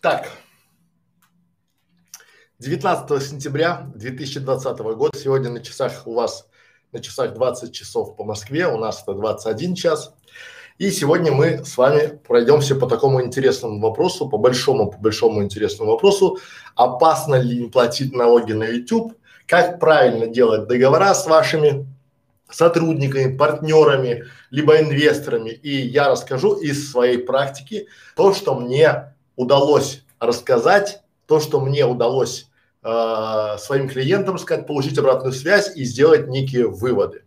[0.00, 0.30] Так,
[2.58, 6.48] 19 сентября 2020 года, сегодня на часах у вас,
[6.92, 10.14] на часах 20 часов по Москве, у нас это 21 час.
[10.78, 15.92] И сегодня мы с вами пройдемся по такому интересному вопросу, по большому, по большому интересному
[15.92, 16.38] вопросу,
[16.74, 19.14] опасно ли не платить налоги на YouTube,
[19.46, 21.86] как правильно делать договора с вашими
[22.50, 25.50] сотрудниками, партнерами, либо инвесторами.
[25.50, 32.48] И я расскажу из своей практики то, что мне удалось рассказать, то, что мне удалось
[32.82, 37.22] э, своим клиентам сказать, получить обратную связь и сделать некие выводы.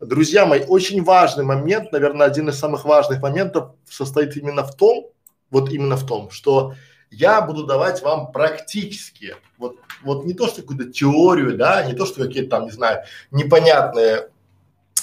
[0.00, 5.10] Друзья мои, очень важный момент, наверное, один из самых важных моментов состоит именно в том,
[5.50, 6.74] вот именно в том, что
[7.10, 12.06] я буду давать вам практические, вот, вот не то, что какую-то теорию, да, не то,
[12.06, 14.28] что какие-то там, не знаю, непонятные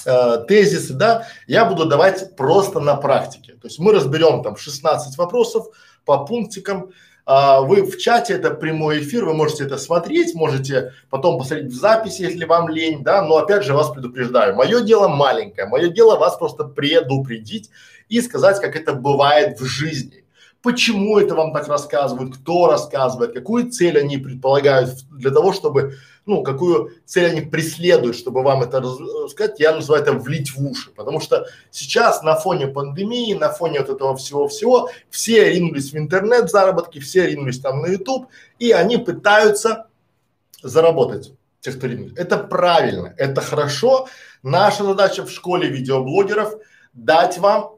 [0.06, 3.52] э, тезисы, да, я буду давать просто на практике.
[3.54, 5.66] То есть мы разберем там 16 вопросов
[6.04, 6.92] по пунктикам,
[7.28, 11.74] а, вы в чате, это прямой эфир, вы можете это смотреть, можете потом посмотреть в
[11.74, 16.16] записи, если вам лень, да, но опять же вас предупреждаю, мое дело маленькое, мое дело
[16.16, 17.70] вас просто предупредить
[18.08, 20.22] и сказать, как это бывает в жизни
[20.62, 25.94] почему это вам так рассказывают, кто рассказывает, какую цель они предполагают для того, чтобы,
[26.26, 30.90] ну, какую цель они преследуют, чтобы вам это рассказать, я называю это влить в уши,
[30.90, 36.50] потому что сейчас на фоне пандемии, на фоне вот этого всего-всего, все ринулись в интернет
[36.50, 38.26] заработки, все ринулись там на YouTube,
[38.58, 39.86] и они пытаются
[40.62, 42.14] заработать те, кто ринулись.
[42.16, 44.08] Это правильно, это хорошо.
[44.42, 46.54] Наша задача в школе видеоблогеров
[46.92, 47.75] дать вам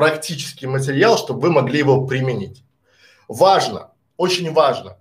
[0.00, 2.64] практический материал, чтобы вы могли его применить.
[3.28, 4.96] Важно, очень важно.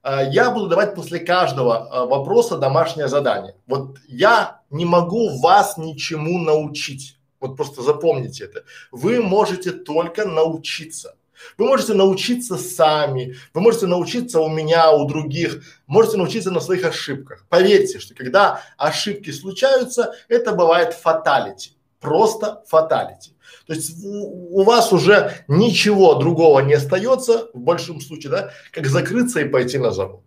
[0.00, 3.56] А, я буду давать после каждого а, вопроса домашнее задание.
[3.66, 7.18] Вот я не могу вас ничему научить.
[7.40, 8.62] Вот просто запомните это.
[8.92, 11.16] Вы можете только научиться.
[11.56, 16.84] Вы можете научиться сами, вы можете научиться у меня, у других, можете научиться на своих
[16.84, 17.44] ошибках.
[17.48, 23.32] Поверьте, что когда ошибки случаются, это бывает фаталити, просто фаталити.
[23.68, 29.40] То есть у, вас уже ничего другого не остается, в большом случае, да, как закрыться
[29.40, 30.22] и пойти на завод.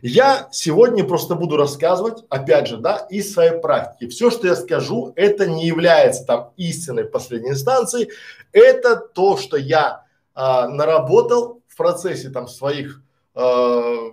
[0.00, 4.08] Я сегодня просто буду рассказывать, опять же, да, из своей практики.
[4.08, 8.08] Все, что я скажу, это не является там истиной последней инстанции,
[8.52, 13.02] это то, что я а, наработал в процессе там своих
[13.34, 14.12] а,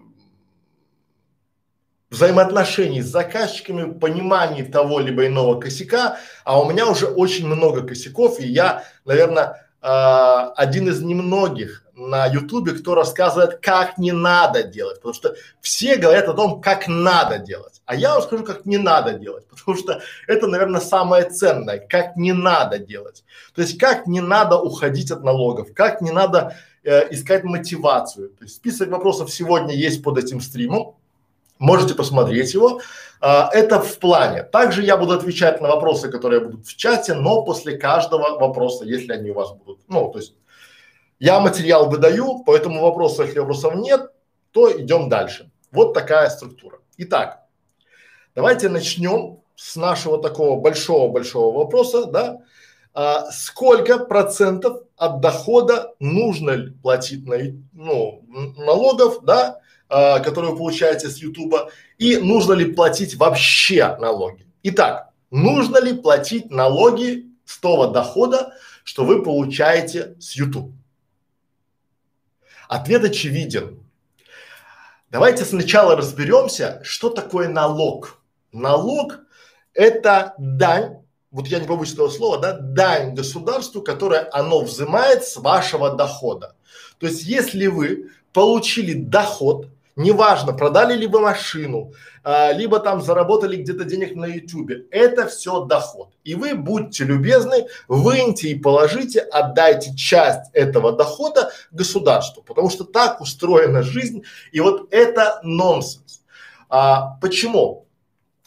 [2.13, 8.39] взаимоотношений с заказчиками, понимании того либо иного косяка, а у меня уже очень много косяков,
[8.39, 9.87] и я, наверное, э,
[10.55, 16.27] один из немногих на ютубе, кто рассказывает, как не надо делать, потому что все говорят
[16.29, 20.01] о том, как надо делать, а я вам скажу, как не надо делать, потому что
[20.27, 23.23] это, наверное, самое ценное, как не надо делать,
[23.55, 28.43] то есть как не надо уходить от налогов, как не надо э, искать мотивацию, то
[28.43, 30.95] есть список вопросов сегодня есть под этим стримом,
[31.63, 32.81] Можете посмотреть его.
[33.21, 34.43] А, это в плане.
[34.43, 39.13] Также я буду отвечать на вопросы, которые будут в чате, но после каждого вопроса, если
[39.13, 39.79] они у вас будут.
[39.87, 40.35] Ну, то есть
[41.19, 44.11] я материал выдаю, по этому вопросу, если вопросов нет,
[44.51, 45.49] то идем дальше.
[45.71, 46.79] Вот такая структура.
[46.97, 47.45] Итак,
[48.35, 52.41] давайте начнем с нашего такого большого-большого вопроса, да.
[52.93, 57.37] А, сколько процентов от дохода нужно платить на,
[57.71, 58.25] ну,
[58.57, 59.61] налогов, да,
[59.93, 64.47] э, которые вы получаете с Ютуба, и нужно ли платить вообще налоги.
[64.63, 70.73] Итак, нужно ли платить налоги с того дохода, что вы получаете с YouTube?
[72.67, 73.83] Ответ очевиден.
[75.09, 78.19] Давайте сначала разберемся, что такое налог.
[78.51, 79.19] Налог–
[79.73, 85.37] это дань, вот я не побоюсь этого слова, да, дань государству, которое оно взимает с
[85.37, 86.55] вашего дохода.
[86.97, 91.93] То есть, если вы получили доход, Неважно, продали ли вы машину,
[92.23, 94.85] а, либо там заработали где-то денег на ютубе.
[94.89, 96.09] Это все доход.
[96.23, 103.21] И вы будьте любезны, выньте и положите, отдайте часть этого дохода государству, потому что так
[103.21, 104.23] устроена жизнь.
[104.51, 106.23] И вот это нонсенс.
[106.69, 107.85] А, почему?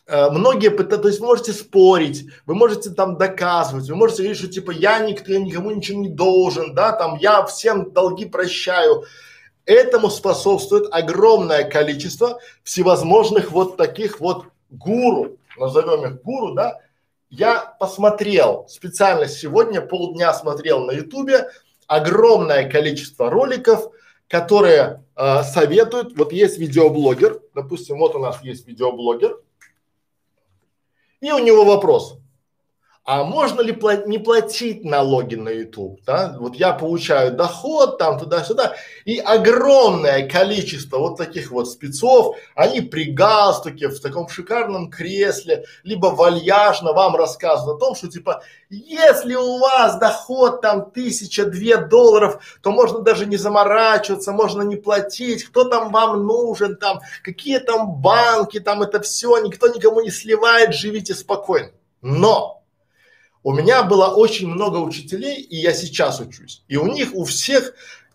[0.08, 4.38] А, многие пытаются, то есть вы можете спорить, вы можете там доказывать, вы можете говорить,
[4.38, 9.04] что типа я никто, я никому ничего не должен, да, там я всем долги прощаю.
[9.66, 16.78] Этому способствует огромное количество всевозможных вот таких вот гуру, назовем их гуру, да.
[17.30, 21.50] Я посмотрел специально сегодня, полдня смотрел на ютубе
[21.88, 23.90] огромное количество роликов,
[24.28, 29.40] которые э, советуют, вот есть видеоблогер, допустим, вот у нас есть видеоблогер,
[31.20, 32.18] и у него вопрос,
[33.06, 36.36] а можно ли пла- не платить налоги на YouTube, да?
[36.40, 38.74] Вот я получаю доход там туда-сюда,
[39.04, 46.08] и огромное количество вот таких вот спецов, они при галстуке, в таком шикарном кресле, либо
[46.08, 52.72] вальяжно вам рассказывают о том, что типа, если у вас доход там тысяча-две долларов, то
[52.72, 58.58] можно даже не заморачиваться, можно не платить, кто там вам нужен там, какие там банки,
[58.58, 61.70] там это все, никто никому не сливает, живите спокойно.
[62.02, 62.55] Но
[63.46, 66.64] у меня было очень много учителей, и я сейчас учусь.
[66.66, 67.74] И у них у всех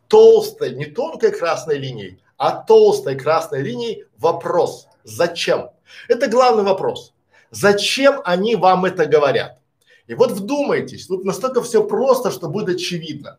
[0.09, 4.87] толстой, не тонкой красной линией, а толстой красной линией вопрос.
[5.05, 5.69] Зачем?
[6.09, 7.13] Это главный вопрос.
[7.49, 9.57] Зачем они вам это говорят?
[10.05, 13.37] И вот вдумайтесь, тут настолько все просто, что будет очевидно.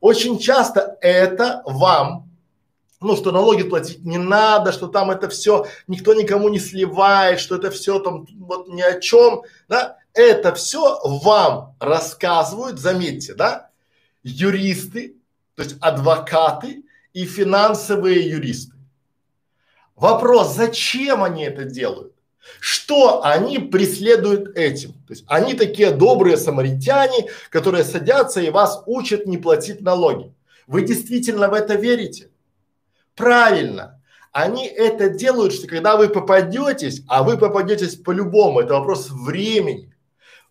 [0.00, 2.30] Очень часто это вам,
[3.00, 7.56] ну, что налоги платить не надо, что там это все никто никому не сливает, что
[7.56, 13.70] это все там вот ни о чем, да, это все вам рассказывают, заметьте, да,
[14.22, 15.16] юристы,
[15.56, 18.76] то есть адвокаты и финансовые юристы.
[19.96, 22.12] Вопрос, зачем они это делают?
[22.60, 24.92] Что они преследуют этим?
[25.06, 30.32] То есть они такие добрые самаритяне, которые садятся и вас учат не платить налоги.
[30.66, 32.30] Вы действительно в это верите?
[33.14, 34.00] Правильно.
[34.32, 39.93] Они это делают, что когда вы попадетесь, а вы попадетесь по-любому, это вопрос времени.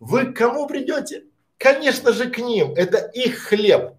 [0.03, 1.23] Вы к кому придете?
[1.57, 3.93] Конечно же к ним, это их хлеб.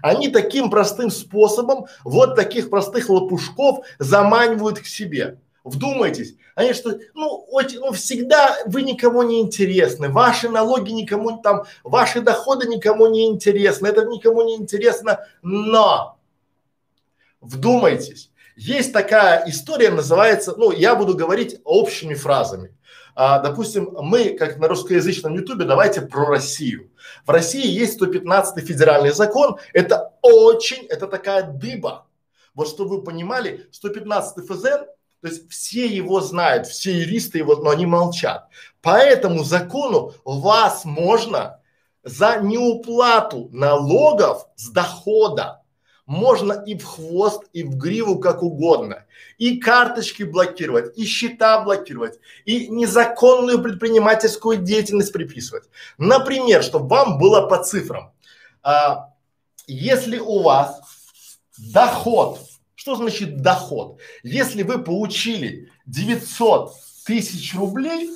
[0.00, 5.38] Они таким простым способом вот таких простых лопушков заманивают к себе.
[5.62, 11.64] Вдумайтесь, они что, ну, очень, ну, всегда вы никому не интересны, ваши налоги никому там,
[11.84, 16.18] ваши доходы никому не интересны, это никому не интересно, но
[17.42, 22.75] вдумайтесь, есть такая история, называется, ну, я буду говорить общими фразами.
[23.18, 26.90] А, допустим, мы, как на русскоязычном ютубе, давайте про Россию.
[27.24, 32.06] В России есть 115 федеральный закон, это очень, это такая дыба.
[32.54, 37.70] Вот чтобы вы понимали, 115 ФЗ, то есть все его знают, все юристы его, но
[37.70, 38.48] они молчат.
[38.82, 41.60] По этому закону вас можно
[42.04, 45.62] за неуплату налогов с дохода
[46.06, 49.04] можно и в хвост, и в гриву, как угодно.
[49.38, 55.64] И карточки блокировать, и счета блокировать, и незаконную предпринимательскую деятельность приписывать.
[55.98, 58.12] Например, чтобы вам было по цифрам.
[58.62, 59.10] А,
[59.66, 60.80] если у вас
[61.58, 62.38] доход,
[62.76, 63.98] что значит доход?
[64.22, 66.72] Если вы получили 900
[67.04, 68.10] тысяч рублей,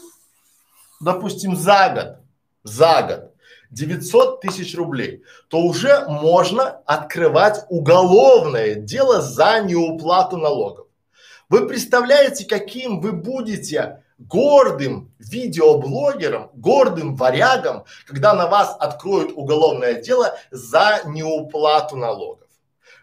[1.00, 2.24] допустим, за год,
[2.62, 3.29] за год,
[3.70, 10.86] 900 тысяч рублей, то уже можно открывать уголовное дело за неуплату налогов.
[11.48, 20.36] Вы представляете, каким вы будете гордым видеоблогером, гордым варягом, когда на вас откроют уголовное дело
[20.50, 22.48] за неуплату налогов.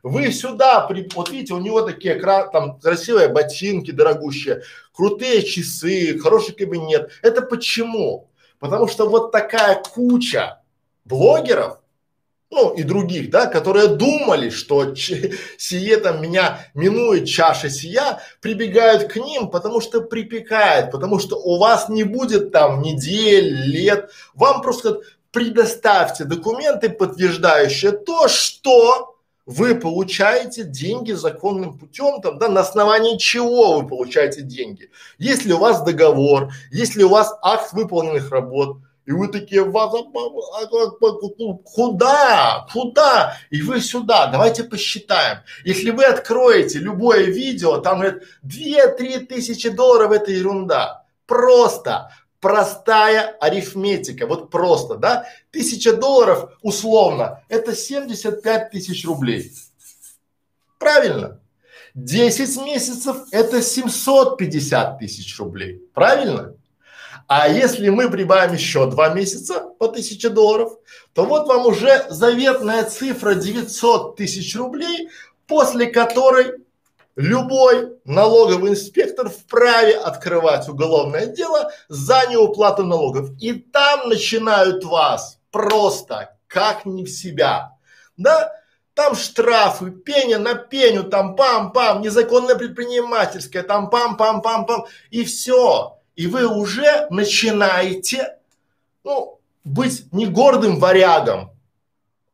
[0.04, 4.62] Вы сюда, при, вот видите, у него такие там красивые ботинки дорогущие,
[4.94, 7.12] крутые часы, хороший кабинет.
[7.24, 8.30] Это почему?
[8.60, 10.62] Потому что вот такая куча
[11.06, 11.80] блогеров,
[12.50, 19.18] ну и других, да, которые думали, что сие там меня минует чаша сия, прибегают к
[19.18, 25.02] ним, потому что припекает, потому что у вас не будет там недель, лет, вам просто
[25.32, 29.17] предоставьте документы, подтверждающие то, что
[29.48, 34.92] вы получаете деньги законным путем, там, да, на основании чего вы получаете деньги.
[35.18, 39.64] Если у вас договор, если у вас акт выполненных работ, и вы такие,
[41.64, 43.38] куда, куда?
[43.50, 45.38] И вы сюда, давайте посчитаем.
[45.64, 51.06] Если вы откроете любое видео, там говорят, 2-3 тысячи долларов это ерунда.
[51.26, 59.52] Просто простая арифметика, вот просто, да, тысяча долларов условно, это 75 тысяч рублей.
[60.78, 61.40] Правильно?
[61.96, 65.82] 10 месяцев это 750 тысяч рублей.
[65.94, 66.54] Правильно?
[67.28, 70.78] А если мы прибавим еще два месяца по 1000 долларов,
[71.14, 75.10] то вот вам уже заветная цифра 900 тысяч рублей,
[75.46, 76.67] после которой
[77.18, 83.32] любой налоговый инспектор вправе открывать уголовное дело за неуплату налогов.
[83.42, 87.74] И там начинают вас просто как не в себя.
[88.16, 88.54] Да?
[88.94, 96.48] Там штрафы, пеня на пеню, там пам-пам, незаконное предпринимательское, там пам-пам-пам-пам, и все и вы
[96.48, 98.38] уже начинаете,
[99.04, 101.52] ну, быть не гордым варягом,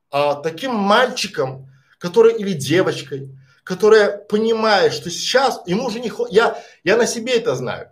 [0.10, 3.30] а таким мальчиком, который или девочкой,
[3.64, 6.28] которая понимает, что сейчас ему уже не хо...
[6.30, 7.90] я, я на себе это знаю.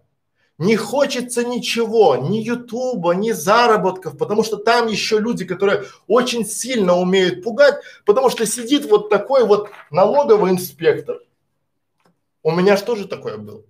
[0.58, 6.98] не хочется ничего, ни ютуба, ни заработков, потому что там еще люди, которые очень сильно
[6.98, 11.20] умеют пугать, потому что сидит вот такой вот налоговый инспектор.
[12.44, 13.64] У меня же такое было?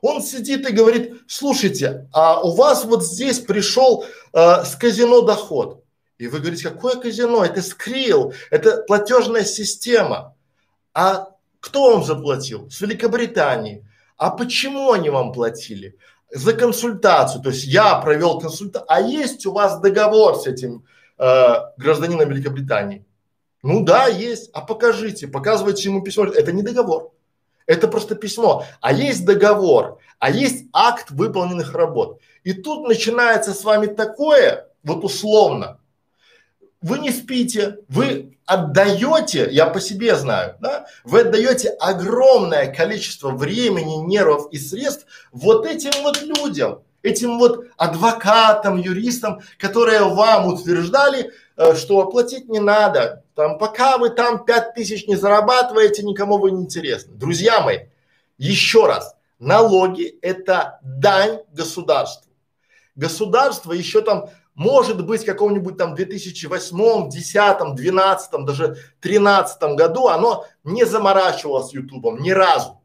[0.00, 5.82] Он сидит и говорит, слушайте, а у вас вот здесь пришел э, с казино доход.
[6.18, 7.44] И вы говорите, какое казино?
[7.44, 10.36] Это скрил, это платежная система.
[10.94, 12.70] А кто вам заплатил?
[12.70, 13.84] С Великобритании.
[14.16, 15.96] А почему они вам платили?
[16.30, 17.42] За консультацию.
[17.42, 18.86] То есть я провел консультацию.
[18.88, 20.84] А есть у вас договор с этим
[21.18, 23.04] э, гражданином Великобритании?
[23.62, 24.50] Ну да, есть.
[24.52, 26.24] А покажите, показывайте ему письмо.
[26.24, 27.12] Это не договор.
[27.66, 28.64] Это просто письмо.
[28.80, 32.18] А есть договор, а есть акт выполненных работ.
[32.42, 35.78] И тут начинается с вами такое, вот условно,
[36.80, 43.96] вы не спите, вы отдаете, я по себе знаю, да, вы отдаете огромное количество времени,
[43.96, 51.74] нервов и средств вот этим вот людям, этим вот адвокатам, юристам, которые вам утверждали, э,
[51.74, 56.62] что оплатить не надо, там, пока вы там пять тысяч не зарабатываете, никому вы не
[56.62, 57.14] интересны.
[57.14, 57.80] Друзья мои,
[58.38, 62.30] еще раз, налоги это дань государству.
[62.96, 70.46] Государство еще там может быть, в каком-нибудь там 2008, 10, 12, даже 13 году оно
[70.64, 72.80] не заморачивалось Ютубом ни разу.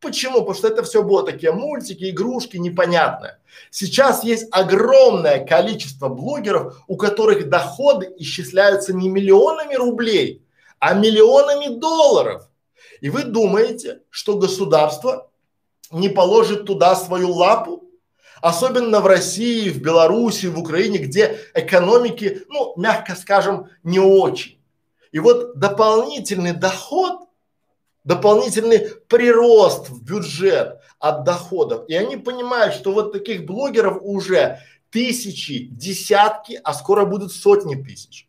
[0.00, 0.40] Почему?
[0.40, 3.40] Потому что это все было такие мультики, игрушки, непонятное.
[3.70, 10.44] Сейчас есть огромное количество блогеров, у которых доходы исчисляются не миллионами рублей,
[10.78, 12.50] а миллионами долларов.
[13.00, 15.30] И вы думаете, что государство
[15.90, 17.88] не положит туда свою лапу?
[18.44, 24.58] Особенно в России, в Беларуси, в Украине, где экономики, ну, мягко скажем, не очень.
[25.12, 27.20] И вот дополнительный доход,
[28.04, 31.88] дополнительный прирост в бюджет от доходов.
[31.88, 34.58] И они понимают, что вот таких блогеров уже
[34.90, 38.28] тысячи, десятки, а скоро будут сотни тысяч.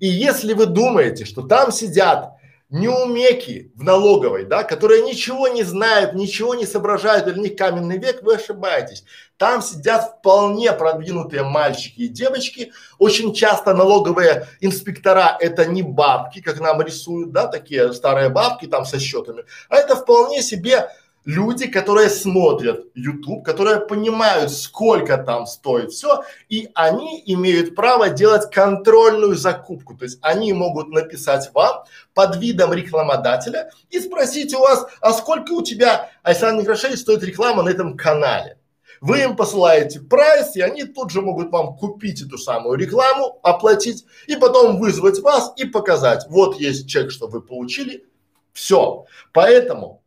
[0.00, 2.32] И если вы думаете, что там сидят
[2.70, 8.22] неумеки в налоговой, да, которые ничего не знают, ничего не соображают, для них каменный век,
[8.22, 9.04] вы ошибаетесь.
[9.36, 12.72] Там сидят вполне продвинутые мальчики и девочки.
[12.98, 18.84] Очень часто налоговые инспектора это не бабки, как нам рисуют, да, такие старые бабки там
[18.84, 20.90] со счетами, а это вполне себе
[21.24, 28.50] люди, которые смотрят YouTube, которые понимают, сколько там стоит все, и они имеют право делать
[28.50, 29.96] контрольную закупку.
[29.96, 31.84] То есть они могут написать вам
[32.14, 37.62] под видом рекламодателя и спросить у вас, а сколько у тебя, Александр Некрашевич, стоит реклама
[37.62, 38.56] на этом канале.
[39.00, 44.04] Вы им посылаете прайс, и они тут же могут вам купить эту самую рекламу, оплатить,
[44.26, 48.04] и потом вызвать вас и показать, вот есть чек, что вы получили,
[48.52, 49.06] все.
[49.32, 49.99] Поэтому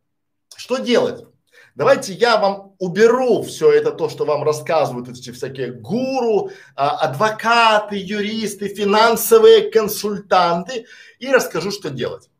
[0.64, 1.26] что делать?
[1.74, 7.96] Давайте я вам уберу все это то, что вам рассказывают эти всякие гуру, а, адвокаты,
[7.96, 10.86] юристы, финансовые консультанты
[11.18, 12.30] и расскажу, что делать.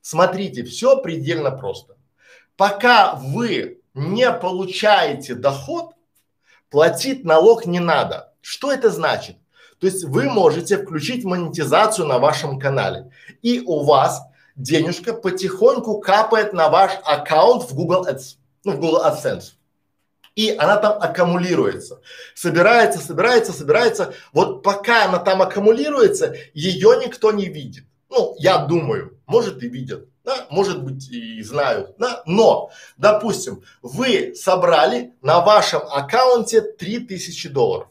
[0.00, 1.98] Смотрите, все предельно просто.
[2.56, 5.92] Пока вы не получаете доход,
[6.70, 8.32] платить налог не надо.
[8.40, 9.36] Что это значит?
[9.78, 13.10] То есть вы можете включить монетизацию на вашем канале
[13.42, 14.22] и у вас
[14.56, 19.52] денежка потихоньку капает на ваш аккаунт в Google Ads, ну, в Google AdSense.
[20.34, 22.00] И она там аккумулируется.
[22.34, 24.14] Собирается, собирается, собирается.
[24.32, 27.84] Вот пока она там аккумулируется, ее никто не видит.
[28.10, 34.34] Ну, я думаю, может и видят, да, может быть и знают, да, но, допустим, вы
[34.34, 37.88] собрали на вашем аккаунте 3000 долларов.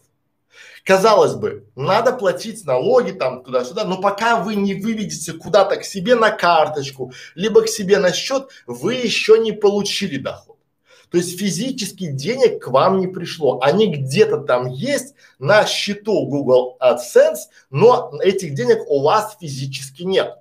[0.84, 6.16] Казалось бы, надо платить налоги там туда-сюда, но пока вы не выведете куда-то к себе
[6.16, 10.58] на карточку, либо к себе на счет, вы еще не получили доход.
[11.10, 13.62] То есть физически денег к вам не пришло.
[13.62, 20.40] Они где-то там есть на счету Google AdSense, но этих денег у вас физически нет.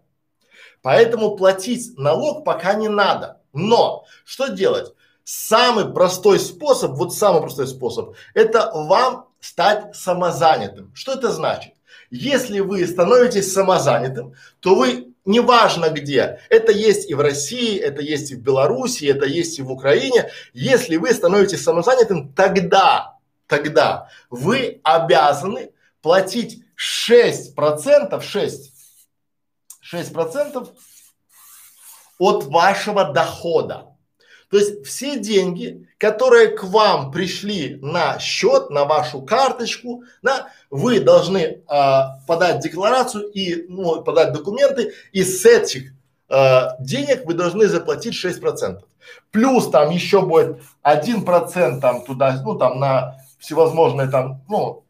[0.81, 3.41] Поэтому платить налог пока не надо.
[3.53, 4.93] Но что делать?
[5.23, 10.95] Самый простой способ, вот самый простой способ, это вам стать самозанятым.
[10.95, 11.75] Что это значит?
[12.11, 18.31] Если вы становитесь самозанятым, то вы неважно где, это есть и в России, это есть
[18.31, 24.81] и в Беларуси, это есть и в Украине, если вы становитесь самозанятым, тогда, тогда вы
[24.85, 28.73] обязаны платить 6 процентов, 6,
[29.81, 30.69] 6 процентов
[32.19, 33.92] от вашего дохода.
[34.53, 41.01] То есть все деньги, которые к вам пришли на счет, на вашу карточку, да, вы
[41.01, 45.95] должны а, подать декларацию и ну, подать документы, и с этих
[46.29, 48.81] э, денег вы должны заплатить 6%.
[49.31, 54.85] Плюс там еще будет 1% там туда, ну там на всевозможные там, ну,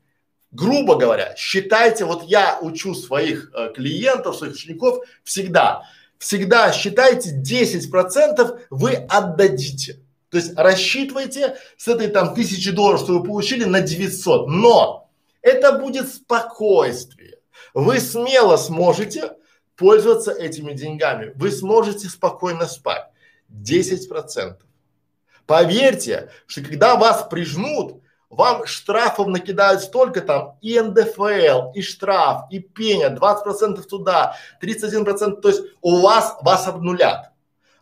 [0.50, 5.84] грубо говоря, считайте, вот я учу своих э, клиентов, своих учеников всегда,
[6.22, 9.98] всегда считайте 10% вы отдадите.
[10.30, 15.10] То есть рассчитывайте с этой там тысячи долларов, что вы получили на 900, но
[15.42, 17.38] это будет спокойствие.
[17.74, 19.32] Вы смело сможете
[19.74, 21.32] пользоваться этими деньгами.
[21.34, 23.08] Вы сможете спокойно спать.
[23.48, 24.68] 10 процентов.
[25.46, 28.00] Поверьте, что когда вас прижмут,
[28.32, 35.04] вам штрафов накидают столько там и НДФЛ, и штраф, и пеня, 20 процентов туда, 31
[35.04, 37.30] процент, то есть у вас, вас обнулят.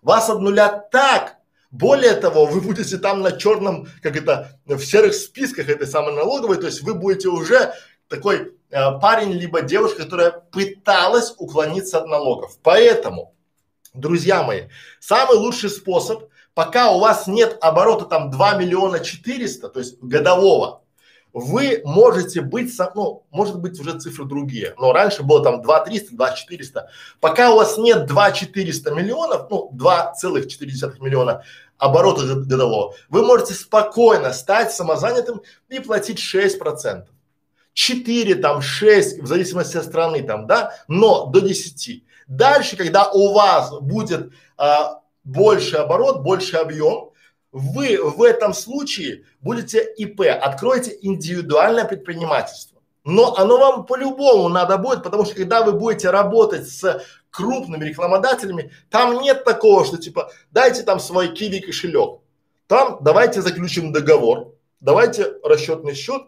[0.03, 1.37] Вас обнулят так,
[1.71, 6.57] более того, вы будете там на черном, как это, в серых списках этой самой налоговой,
[6.57, 7.73] то есть вы будете уже
[8.09, 12.59] такой э, парень либо девушка, которая пыталась уклониться от налогов.
[12.65, 13.37] Поэтому,
[13.95, 14.63] друзья мои,
[14.99, 20.83] самый лучший способ, пока у вас нет оборота там 2 миллиона 400, то есть годового,
[21.33, 26.17] вы можете быть, ну, может быть уже цифры другие, но раньше было там 2 300,
[26.17, 26.91] 2 400.
[27.21, 31.45] Пока у вас нет 2 400 миллионов, ну, 2,4 миллиона
[31.79, 37.15] оборота годового, вы можете спокойно стать самозанятым и платить 6 процентов.
[37.73, 42.05] 4, там, 6, в зависимости от страны, там, да, но до 10.
[42.27, 47.11] Дальше, когда у вас будет а, больше оборот, больше объем,
[47.53, 52.81] вы в этом случае будете ИП, откроете индивидуальное предпринимательство.
[53.05, 58.73] Но оно вам по-любому надо будет, потому что когда вы будете работать с крупными рекламодателями,
[58.91, 62.21] там нет такого, что типа дайте там свой киви кошелек.
[62.67, 66.23] Там давайте заключим договор, давайте расчетный счет,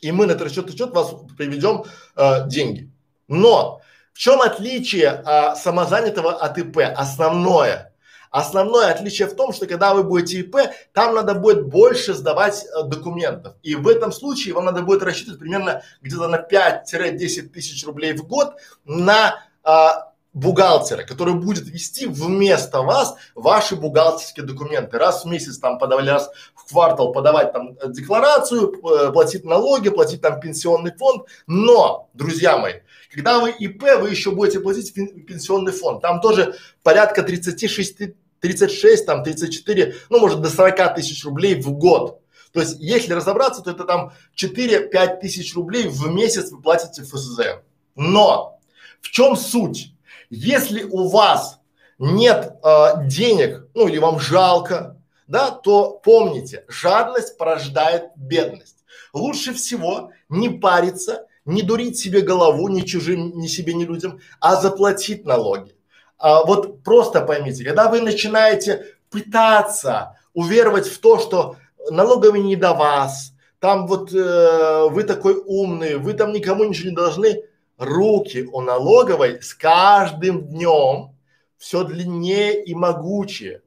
[0.00, 1.84] и мы на этот расчетный счет вас приведем
[2.16, 2.90] э, деньги.
[3.28, 3.80] Но
[4.12, 6.78] в чем отличие э, самозанятого от ИП?
[6.94, 7.88] Основное–
[8.32, 10.56] Основное отличие в том, что когда вы будете ИП,
[10.94, 13.54] там надо будет больше сдавать э, документов.
[13.62, 18.26] И в этом случае вам надо будет рассчитывать примерно где-то на 5-10 тысяч рублей в
[18.26, 18.54] год
[18.86, 24.98] на а, бухгалтера, который будет вести вместо вас ваши бухгалтерские документы.
[24.98, 29.90] Раз в месяц там подавали, раз в квартал подавать там э, декларацию, э, платить налоги,
[29.90, 31.26] платить там пенсионный фонд.
[31.46, 32.76] Но, друзья мои,
[33.12, 36.00] когда вы ИП, вы еще будете платить пенсионный фонд.
[36.00, 42.20] Там тоже порядка 36 36, там 34, ну может до 40 тысяч рублей в год.
[42.52, 47.62] То есть, если разобраться, то это там 4-5 тысяч рублей в месяц вы платите ФСЗ.
[47.94, 48.58] Но
[49.00, 49.94] в чем суть?
[50.28, 51.60] Если у вас
[51.98, 58.84] нет э, денег, ну или вам жалко, да, то помните, жадность порождает бедность.
[59.14, 64.56] Лучше всего не париться, не дурить себе голову, ни чужим, ни себе, ни людям, а
[64.56, 65.74] заплатить налоги
[66.22, 71.56] а, вот просто поймите, когда вы начинаете пытаться уверовать в то, что
[71.90, 76.94] налоговый не до вас, там вот э, вы такой умный, вы там никому ничего не
[76.94, 77.42] должны,
[77.76, 81.16] руки у налоговой с каждым днем
[81.58, 83.62] все длиннее и могучее.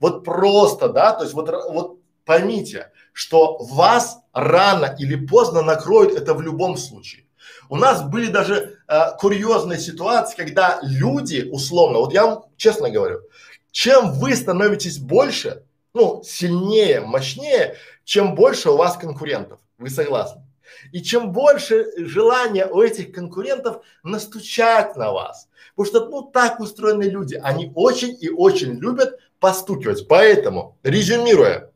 [0.00, 6.32] Вот просто, да, то есть вот, вот поймите, что вас рано или поздно накроют это
[6.32, 7.26] в любом случае.
[7.68, 13.20] У нас были даже э, курьезные ситуации, когда люди, условно, вот я вам честно говорю,
[13.70, 19.58] чем вы становитесь больше, ну, сильнее, мощнее, чем больше у вас конкурентов.
[19.78, 20.42] Вы согласны?
[20.92, 25.48] И чем больше желания у этих конкурентов настучать на вас.
[25.76, 27.34] Потому что, ну, так устроены люди.
[27.42, 30.08] Они очень и очень любят постукивать.
[30.08, 31.70] Поэтому, резюмируя,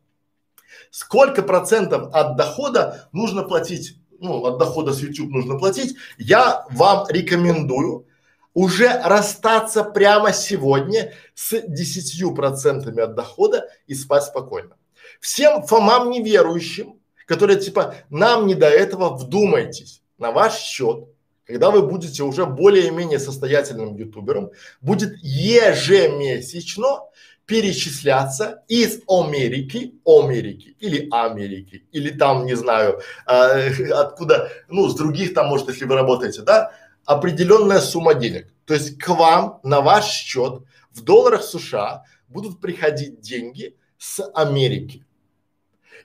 [0.91, 7.07] сколько процентов от дохода нужно платить ну, от дохода с YouTube нужно платить, я вам
[7.09, 8.07] рекомендую
[8.55, 14.77] уже расстаться прямо сегодня с десятью процентами от дохода и спать спокойно.
[15.21, 21.09] Всем фомам неверующим, которые типа нам не до этого, вдумайтесь на ваш счет,
[21.45, 27.01] когда вы будете уже более-менее состоятельным ютубером, будет ежемесячно
[27.47, 35.35] перечисляться из Америки, Америки или Америки, или там, не знаю, э, откуда, ну, с других
[35.35, 36.73] там, может, если вы работаете, да,
[37.05, 38.53] определенная сумма денег.
[38.65, 45.05] То есть к вам на ваш счет в долларах США будут приходить деньги с Америки.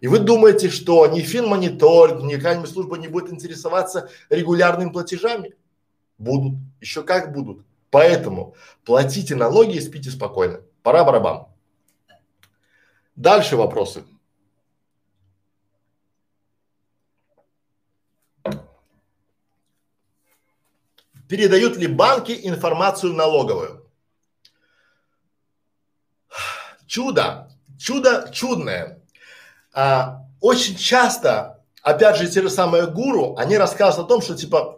[0.01, 5.55] И вы думаете, что ни финмониторинг, ни какая-нибудь служба не будет интересоваться регулярными платежами?
[6.17, 7.65] Будут, еще как будут.
[7.89, 10.61] Поэтому платите налоги и спите спокойно.
[10.87, 11.47] Пора барабан.
[13.17, 14.05] Дальше вопросы.
[21.27, 23.85] Передают ли банки информацию налоговую?
[26.85, 29.03] чудо, чудо чудное.
[29.73, 34.76] А, очень часто, опять же, те же самые гуру, они рассказывают о том, что типа,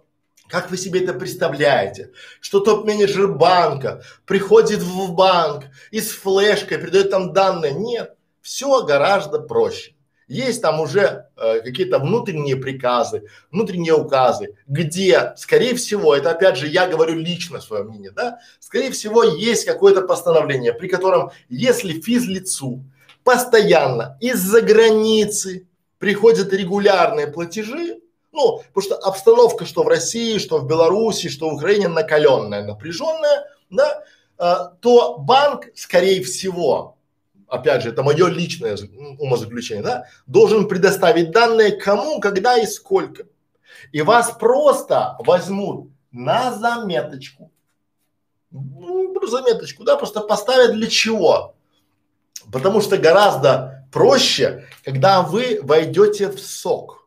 [0.50, 7.12] как вы себе это представляете, что топ-менеджер банка приходит в банк и с флешкой передает
[7.12, 7.74] там данные.
[7.74, 9.94] Нет, все гораздо проще.
[10.28, 16.68] Есть там уже э, какие-то внутренние приказы, внутренние указы, где, скорее всего, это опять же
[16.68, 22.84] я говорю лично свое мнение, да, скорее всего есть какое-то постановление, при котором, если физлицу
[23.24, 28.00] постоянно из-за границы приходят регулярные платежи,
[28.40, 33.48] ну, потому что обстановка, что в России, что в Беларуси, что в Украине накаленная, напряженная,
[33.70, 34.04] да,
[34.38, 36.98] э, то банк, скорее всего,
[37.48, 38.78] опять же, это мое личное
[39.18, 43.26] умозаключение, да, должен предоставить данные кому, когда и сколько.
[43.92, 47.52] И вас просто возьмут на заметочку.
[48.52, 51.56] Ну, заметочку, да, просто поставят для чего?
[52.52, 56.99] Потому что гораздо проще, когда вы войдете в сок.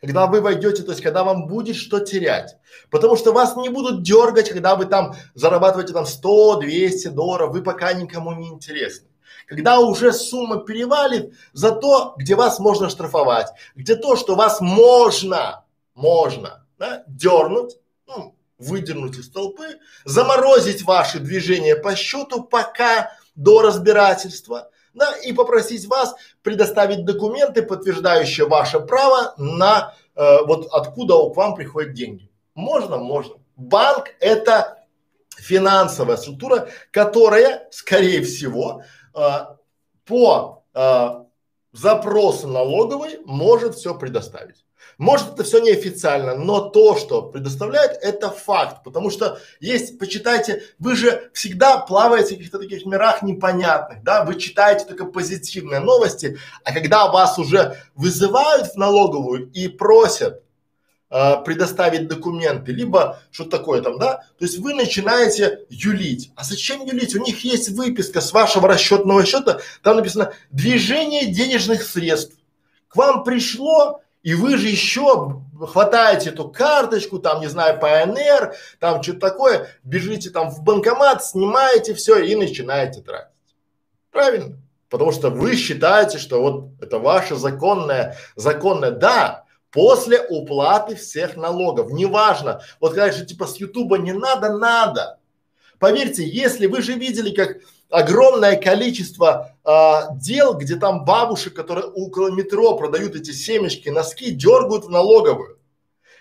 [0.00, 2.56] Когда вы войдете, то есть когда вам будет что терять.
[2.90, 7.62] Потому что вас не будут дергать, когда вы там зарабатываете там 100, 200 долларов, вы
[7.62, 9.08] пока никому не интересны
[9.46, 15.64] когда уже сумма перевалит за то, где вас можно штрафовать, где то, что вас можно,
[15.94, 24.70] можно, да, дернуть, ну, выдернуть из толпы, заморозить ваши движения по счету пока до разбирательства,
[24.96, 31.54] да, и попросить вас предоставить документы, подтверждающие ваше право на э, вот откуда к вам
[31.54, 32.30] приходят деньги.
[32.54, 33.36] Можно, можно.
[33.56, 34.82] Банк это
[35.36, 38.82] финансовая структура, которая, скорее всего,
[39.14, 39.56] а,
[40.04, 41.26] по а,
[41.72, 44.65] запросу налоговой может все предоставить.
[44.98, 50.96] Может это все неофициально, но то, что предоставляет, это факт, потому что есть, почитайте, вы
[50.96, 56.72] же всегда плаваете в каких-то таких мирах непонятных, да, вы читаете только позитивные новости, а
[56.72, 60.42] когда вас уже вызывают в налоговую и просят
[61.10, 66.32] э, предоставить документы, либо что-то такое там, да, то есть вы начинаете юлить.
[66.36, 67.14] А зачем юлить?
[67.14, 72.34] У них есть выписка с вашего расчетного счета, там написано движение денежных средств.
[72.88, 79.00] К вам пришло, и вы же еще хватаете эту карточку, там, не знаю, ПНР, там
[79.00, 83.30] что-то такое, бежите там в банкомат, снимаете все и начинаете тратить.
[84.10, 84.58] Правильно?
[84.88, 91.92] Потому что вы считаете, что вот это ваше законное, законное, да, после уплаты всех налогов.
[91.92, 95.20] Неважно, вот же типа с Ютуба не надо, надо.
[95.78, 97.58] Поверьте, если вы же видели, как
[97.90, 104.84] огромное количество а, дел, где там бабушек, которые около метро продают эти семечки, носки, дергают
[104.84, 105.58] в налоговую.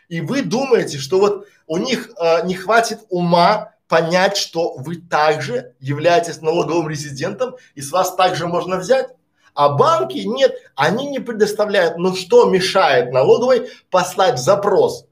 [0.10, 5.76] И вы думаете, что вот у них а, не хватит ума понять, что вы также
[5.80, 9.10] являетесь налоговым резидентом и с вас также можно взять?
[9.54, 11.98] А банки нет, они не предоставляют.
[11.98, 15.06] Но что мешает налоговой послать запрос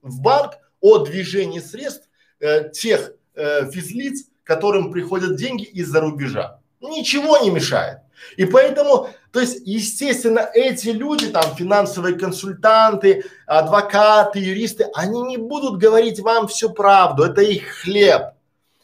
[0.00, 2.08] в банк о движении средств
[2.40, 6.60] э, тех э, физлиц, которым приходят деньги из-за рубежа?
[6.90, 8.00] Ничего не мешает.
[8.36, 15.78] И поэтому, то есть, естественно, эти люди, там, финансовые консультанты, адвокаты, юристы, они не будут
[15.78, 18.34] говорить вам всю правду, это их хлеб.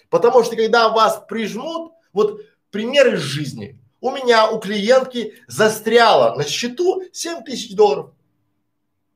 [0.09, 6.45] Потому что когда вас прижмут, вот пример из жизни, у меня, у клиентки застряло на
[6.45, 8.11] счету 7 тысяч долларов.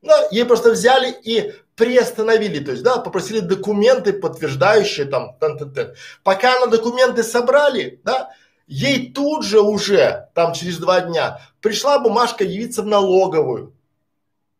[0.02, 5.74] Да, ей просто взяли и приостановили, то есть, да, попросили документы, подтверждающие там, тан -тан
[5.74, 5.94] -тан.
[6.22, 8.30] пока на документы собрали, да,
[8.66, 13.74] ей тут же уже, там через два дня, пришла бумажка явиться в налоговую.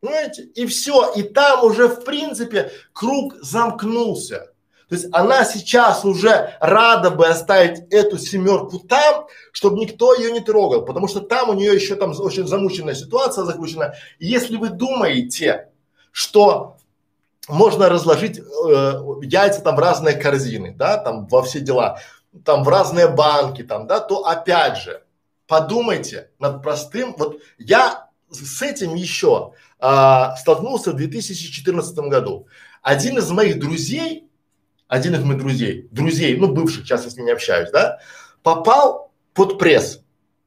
[0.01, 0.43] Понимаете?
[0.55, 4.51] И все, и там уже в принципе круг замкнулся.
[4.89, 10.41] То есть она сейчас уже рада бы оставить эту семерку там, чтобы никто ее не
[10.41, 13.95] трогал, потому что там у нее еще там очень замученная ситуация заключена.
[14.19, 15.71] И если вы думаете,
[16.13, 16.77] что
[17.49, 18.43] можно разложить э,
[19.23, 21.99] яйца там в разные корзины, да, там во все дела,
[22.45, 25.03] там в разные банки, там, да, то опять же
[25.47, 27.15] подумайте над простым.
[27.17, 32.47] Вот я с этим еще а, столкнулся в 2014 году.
[32.83, 34.25] Один из моих друзей
[34.89, 37.99] один из моих друзей, друзей, ну бывших, сейчас я с ними общаюсь, да,
[38.43, 40.03] попал под пресс,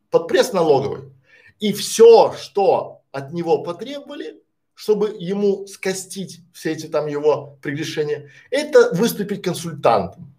[0.09, 1.11] под пресс налоговый.
[1.59, 4.41] И все, что от него потребовали,
[4.75, 10.33] чтобы ему скостить все эти там его прегрешения, это выступить консультантом.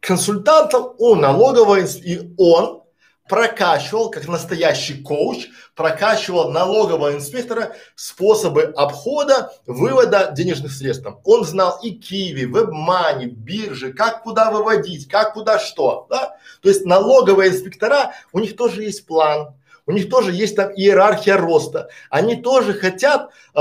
[0.00, 2.82] Консультантом у налоговой, и он
[3.28, 11.06] прокачивал, как настоящий коуч, прокачивал налогового инспектора способы обхода, вывода денежных средств.
[11.24, 16.36] Он знал и Киви, WebMoney, биржи, как куда выводить, как куда что, да?
[16.62, 19.54] То есть налоговые инспектора, у них тоже есть план,
[19.86, 21.88] у них тоже есть там иерархия роста.
[22.10, 23.60] Они тоже хотят э,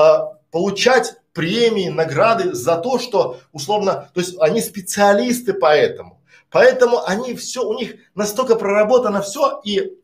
[0.52, 6.17] получать премии, награды за то, что условно, то есть они специалисты по этому.
[6.52, 9.98] Поэтому они все, у них настолько проработано все, и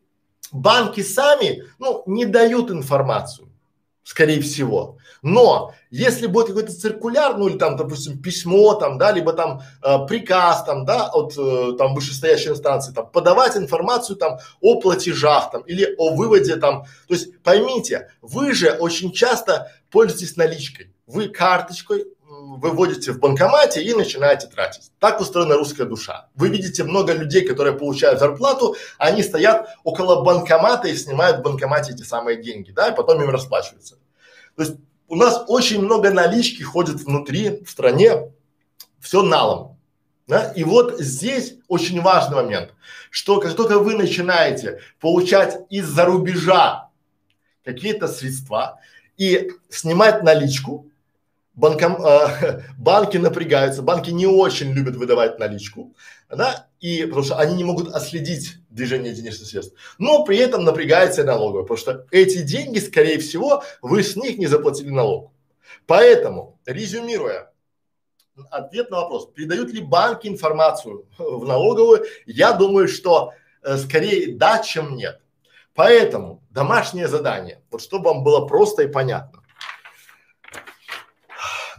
[0.52, 3.48] банки сами, ну, не дают информацию,
[4.02, 4.98] скорее всего.
[5.22, 10.06] Но если будет какой-то циркуляр, ну или там, допустим, письмо там, да, либо там э,
[10.06, 15.62] приказ там, да, от э, там вышестоящей инстанции, там, подавать информацию там о платежах там
[15.62, 22.04] или о выводе там, то есть поймите, вы же очень часто пользуетесь наличкой, вы карточкой
[22.58, 24.90] выводите в банкомате и начинаете тратить.
[24.98, 26.28] Так устроена русская душа.
[26.34, 31.92] Вы видите много людей, которые получают зарплату, они стоят около банкомата и снимают в банкомате
[31.92, 33.96] эти самые деньги, да, и потом им расплачиваются.
[34.56, 34.76] То есть
[35.08, 38.32] у нас очень много налички ходит внутри, в стране,
[39.00, 39.78] все налом.
[40.26, 40.52] Да?
[40.52, 42.74] И вот здесь очень важный момент,
[43.10, 46.88] что как только вы начинаете получать из-за рубежа
[47.64, 48.80] какие-то средства
[49.16, 50.90] и снимать наличку,
[51.54, 55.94] банком, э, банки напрягаются, банки не очень любят выдавать наличку,
[56.28, 61.24] да, и потому что они не могут отследить движение денежных средств, но при этом напрягается
[61.24, 65.32] налоговая, потому что эти деньги, скорее всего, вы с них не заплатили налог.
[65.86, 67.52] Поэтому, резюмируя,
[68.50, 74.58] ответ на вопрос, передают ли банки информацию в налоговую, я думаю, что э, скорее да,
[74.58, 75.20] чем нет.
[75.74, 79.33] Поэтому домашнее задание, вот чтобы вам было просто и понятно.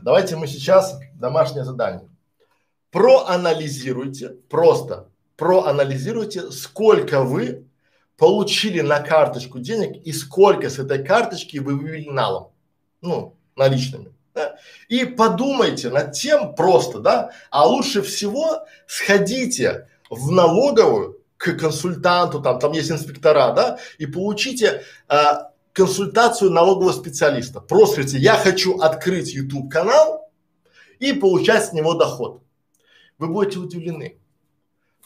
[0.06, 2.08] Давайте мы сейчас домашнее задание.
[2.92, 7.66] Проанализируйте, просто проанализируйте, сколько вы
[8.16, 12.52] получили на карточку денег и сколько с этой карточки вы вывели налом,
[13.02, 14.14] ну, наличными.
[14.36, 14.58] Да?
[14.90, 22.60] И подумайте над тем просто, да, а лучше всего сходите в налоговую к консультанту, там,
[22.60, 27.60] там есть инспектора, да, и получите а, консультацию налогового специалиста.
[27.60, 30.32] Просто говорите, я хочу открыть YouTube канал
[31.00, 32.42] и получать с него доход.
[33.18, 34.18] Вы будете удивлены.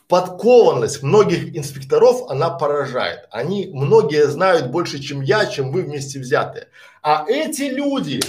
[0.07, 3.27] Подкованность многих инспекторов, она поражает.
[3.31, 6.67] Они, многие знают больше, чем я, чем вы вместе взятые.
[7.01, 8.19] А эти люди,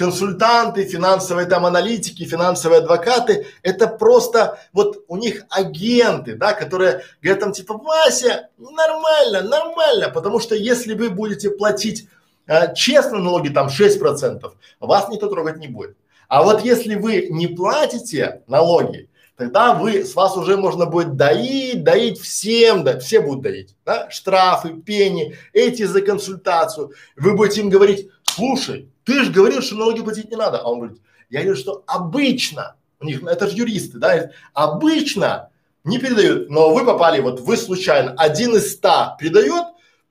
[0.00, 7.40] консультанты, финансовые там аналитики, финансовые адвокаты, это просто вот у них агенты, да, которые говорят
[7.40, 12.08] там типа, Вася, нормально, нормально, потому что если вы будете платить
[12.46, 15.98] э, честно налоги там 6%, вас никто трогать не будет.
[16.28, 21.84] А вот если вы не платите налоги, тогда вы, с вас уже можно будет доить,
[21.84, 26.92] доить всем, да, все будут доить, да, штрафы, пени, эти за консультацию.
[27.16, 30.58] Вы будете им говорить, слушай, ты же говорил, что налоги платить не надо.
[30.58, 35.50] А он говорит, я говорю, что обычно, у них, это же юристы, да, обычно
[35.82, 39.66] не передают, но вы попали, вот вы случайно, один из ста передает,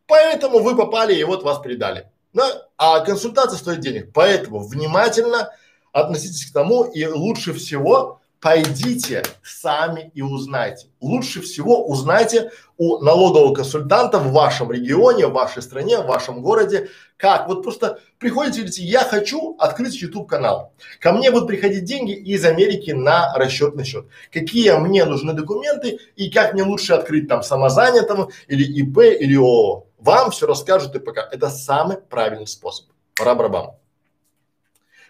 [0.05, 2.07] поэтому вы попали и вот вас передали.
[2.33, 2.67] Да?
[2.77, 5.49] А консультация стоит денег, поэтому внимательно
[5.93, 10.87] относитесь к тому и лучше всего пойдите сами и узнайте.
[11.01, 16.89] Лучше всего узнайте у налогового консультанта в вашем регионе, в вашей стране, в вашем городе,
[17.17, 17.47] как.
[17.47, 20.73] Вот просто приходите и говорите, я хочу открыть YouTube канал.
[20.99, 24.05] Ко мне будут приходить деньги из Америки на расчетный счет.
[24.31, 29.87] Какие мне нужны документы и как мне лучше открыть там самозанятому или ИП или ООО.
[29.97, 31.27] Вам все расскажут и пока.
[31.29, 32.85] Это самый правильный способ.
[33.15, 33.75] Пора-барабам.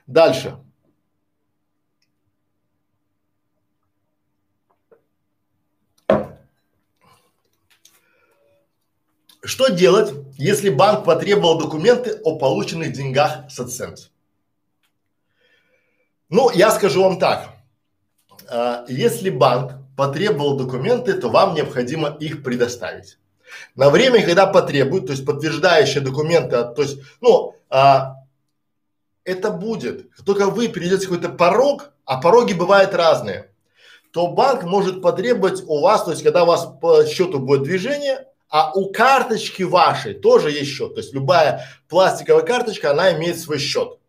[0.07, 0.57] Дальше.
[9.41, 14.09] Что делать, если банк потребовал документы о полученных деньгах с AdSense?
[16.29, 17.49] Ну, я скажу вам так.
[18.49, 23.17] А, если банк потребовал документы, то вам необходимо их предоставить.
[23.75, 28.17] На время, когда потребуют, то есть подтверждающие документы, то есть, ну, а,
[29.23, 30.13] это будет.
[30.25, 33.51] Только вы перейдете какой-то порог, а пороги бывают разные,
[34.11, 38.25] то банк может потребовать у вас, то есть когда у вас по счету будет движение,
[38.49, 40.95] а у карточки вашей тоже есть счет.
[40.95, 43.99] То есть любая пластиковая карточка, она имеет свой счет.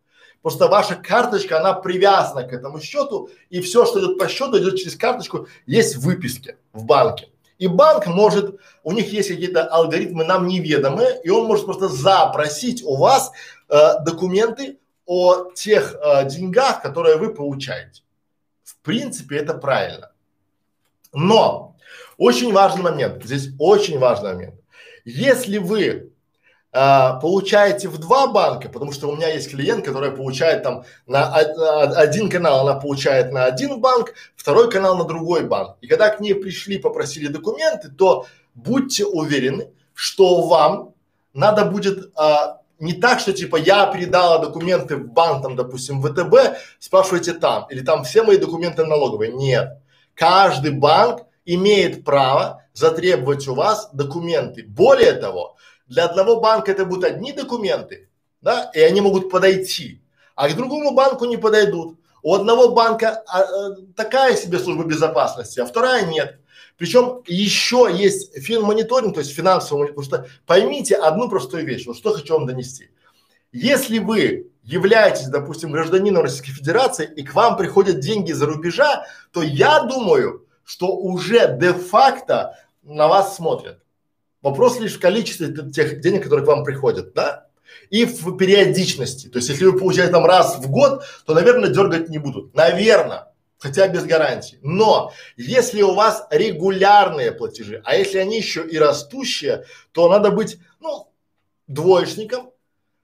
[0.42, 4.76] Просто ваша карточка, она привязана к этому счету, и все, что идет по счету, идет
[4.76, 7.28] через карточку, есть выписки в банке.
[7.58, 12.82] И банк может, у них есть какие-то алгоритмы нам неведомые, и он может просто запросить
[12.82, 13.32] у вас
[13.68, 18.02] э, документы о тех э, деньгах, которые вы получаете.
[18.64, 20.10] В принципе, это правильно.
[21.12, 21.69] Но
[22.20, 24.54] очень важный момент, здесь очень важный момент.
[25.06, 26.12] Если вы
[26.70, 31.34] а, получаете в два банка, потому что у меня есть клиент, который получает там на
[31.34, 35.78] один канал, она получает на один банк, второй канал на другой банк.
[35.80, 40.92] И когда к ней пришли, попросили документы, то будьте уверены, что вам
[41.32, 46.58] надо будет а, не так, что типа я передала документы в банк, там, допустим, ВТБ,
[46.78, 49.32] спрашивайте там, или там все мои документы налоговые.
[49.32, 49.78] Нет.
[50.14, 51.22] Каждый банк
[51.54, 54.64] имеет право затребовать у вас документы.
[54.66, 58.08] Более того, для одного банка это будут одни документы,
[58.40, 60.02] да, и они могут подойти,
[60.34, 61.98] а к другому банку не подойдут.
[62.22, 66.38] У одного банка а, а, такая себе служба безопасности, а вторая нет.
[66.76, 72.12] Причем еще есть финмониторинг, то есть финансовый потому что поймите одну простую вещь, вот что
[72.14, 72.90] хочу вам донести.
[73.52, 79.42] Если вы являетесь, допустим, гражданином Российской Федерации и к вам приходят деньги за рубежа, то
[79.42, 83.82] я думаю, что уже де-факто на вас смотрят.
[84.40, 87.48] Вопрос лишь в количестве тех денег, которые к вам приходят, да?
[87.90, 89.26] И в периодичности.
[89.26, 92.54] То есть, если вы получаете там раз в год, то, наверное, дергать не будут.
[92.54, 93.32] Наверное.
[93.58, 94.60] Хотя без гарантии.
[94.62, 100.58] Но если у вас регулярные платежи, а если они еще и растущие, то надо быть,
[100.78, 101.08] ну,
[101.66, 102.52] двоечником,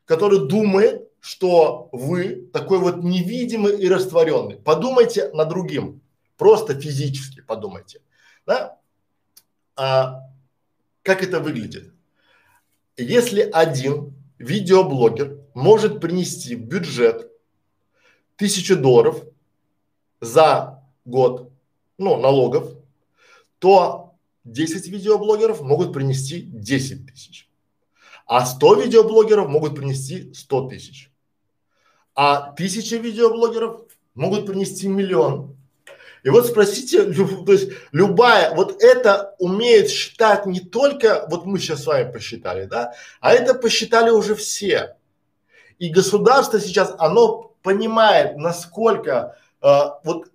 [0.05, 4.55] который думает, что вы такой вот невидимый и растворенный.
[4.55, 6.01] Подумайте над другим.
[6.37, 8.01] Просто физически подумайте.
[8.47, 8.79] Да?
[9.77, 10.23] А,
[11.03, 11.93] как это выглядит?
[12.97, 17.31] Если один видеоблогер может принести в бюджет
[18.37, 19.23] тысячу долларов
[20.21, 21.51] за год,
[21.99, 22.71] ну, налогов,
[23.59, 27.51] то 10 видеоблогеров могут принести 10 тысяч,
[28.27, 31.11] а 100 видеоблогеров могут принести 100 тысяч,
[32.15, 33.83] а тысяча видеоблогеров
[34.15, 35.56] могут принести миллион,
[36.27, 37.05] и вот спросите,
[37.47, 42.65] то есть любая, вот это умеет считать не только, вот мы сейчас с вами посчитали,
[42.65, 44.97] да, а это посчитали уже все.
[45.79, 49.69] И государство сейчас, оно понимает, насколько э,
[50.03, 50.27] вот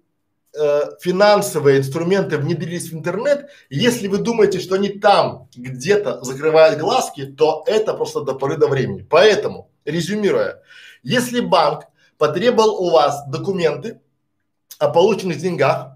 [0.58, 7.26] э, финансовые инструменты внедрились в интернет, если вы думаете, что они там где-то закрывают глазки,
[7.26, 9.06] то это просто до поры до времени.
[9.10, 10.62] Поэтому, резюмируя,
[11.04, 14.00] если банк потребовал у вас документы,
[14.82, 15.92] о полученных деньгах,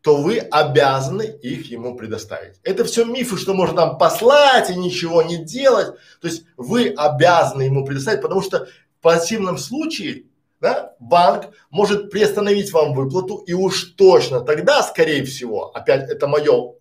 [0.00, 2.60] то вы обязаны их ему предоставить.
[2.62, 5.88] Это все мифы, что можно там послать и ничего не делать.
[6.20, 10.26] То есть вы обязаны ему предоставить, потому что в противном случае,
[10.60, 16.74] да, банк может приостановить вам выплату и уж точно тогда, скорее всего, опять это мое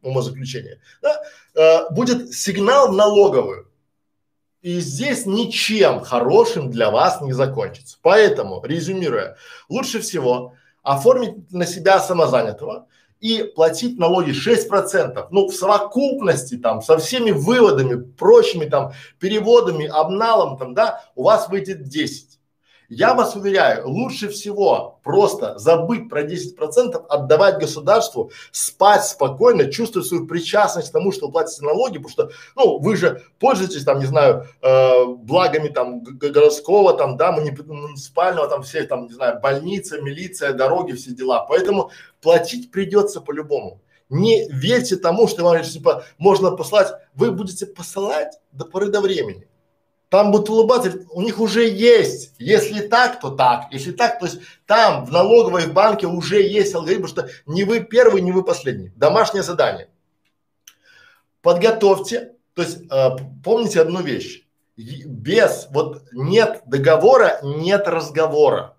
[0.00, 1.22] умозаключение, да,
[1.54, 3.66] э, будет сигнал в.
[4.62, 7.98] И здесь ничем хорошим для вас не закончится.
[8.00, 9.36] Поэтому, резюмируя,
[9.68, 12.86] лучше всего оформить на себя самозанятого
[13.20, 15.28] и платить налоги 6%.
[15.30, 21.48] Ну, в совокупности там со всеми выводами, прочими там переводами, обналом там, да, у вас
[21.48, 22.31] выйдет 10.
[22.94, 30.26] Я вас уверяю, лучше всего просто забыть про 10%, отдавать государству, спать спокойно, чувствовать свою
[30.26, 34.04] причастность к тому, что вы платите налоги, потому что, ну, вы же пользуетесь там, не
[34.04, 40.52] знаю, э, благами там городского, там, да, муниципального, там, всех там, не знаю, больница, милиция,
[40.52, 41.46] дороги, все дела.
[41.48, 43.80] Поэтому платить придется по-любому.
[44.10, 49.48] Не верьте тому, что вам типа можно послать, вы будете посылать до поры до времени
[50.12, 52.34] там будут улыбаться, у них уже есть.
[52.38, 53.68] Если так, то так.
[53.70, 58.20] Если так, то есть там в налоговой банке уже есть алгоритм, что не вы первый,
[58.20, 58.92] не вы последний.
[58.94, 59.88] Домашнее задание.
[61.40, 63.08] Подготовьте, то есть э,
[63.42, 64.46] помните одну вещь.
[64.76, 68.76] Без, вот нет договора, нет разговора.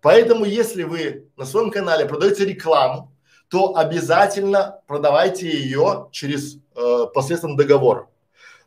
[0.00, 3.12] Поэтому, если вы на своем канале продаете рекламу,
[3.46, 8.08] то обязательно продавайте ее через э, посредством договора.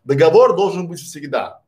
[0.05, 1.66] Договор должен быть всегда.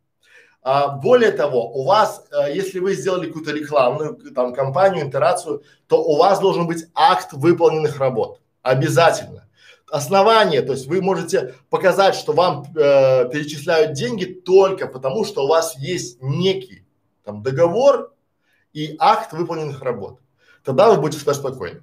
[0.72, 6.04] А, более того, у вас, а, если вы сделали какую-то рекламную там кампанию, интерацию, то
[6.04, 8.40] у вас должен быть акт выполненных работ.
[8.62, 9.48] Обязательно.
[9.90, 15.48] Основание, то есть вы можете показать, что вам э, перечисляют деньги только потому, что у
[15.48, 16.86] вас есть некий
[17.24, 18.14] там договор
[18.72, 20.20] и акт выполненных работ.
[20.64, 21.82] Тогда вы будете спать спокойны.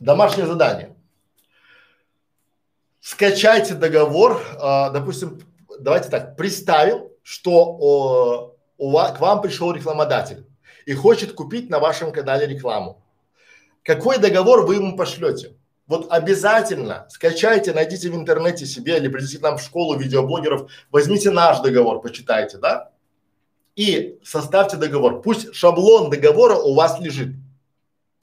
[0.00, 0.96] Домашнее задание.
[3.00, 5.38] Скачайте договор, э, допустим,
[5.78, 10.46] давайте так, представим, что о, у вас, к вам пришел рекламодатель
[10.86, 13.02] и хочет купить на вашем канале рекламу.
[13.82, 15.56] Какой договор вы ему пошлете?
[15.86, 21.30] Вот обязательно скачайте, найдите в интернете себе или придите к нам в школу видеоблогеров, возьмите
[21.30, 22.90] наш договор, почитайте, да?
[23.74, 25.20] И составьте договор.
[25.22, 27.34] Пусть шаблон договора у вас лежит.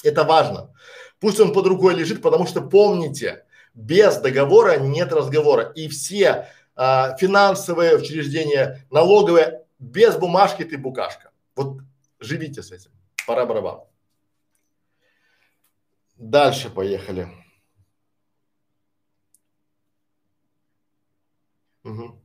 [0.04, 0.74] Это важно.
[1.20, 5.72] Пусть он под рукой лежит, потому что помните, без договора нет разговора.
[5.76, 11.32] И все а, финансовые учреждения, налоговые, без бумажки ты букашка.
[11.56, 11.82] Вот
[12.20, 12.92] живите с этим.
[13.26, 13.82] Пора барабан.
[16.16, 17.28] Дальше поехали.
[21.84, 22.22] Угу.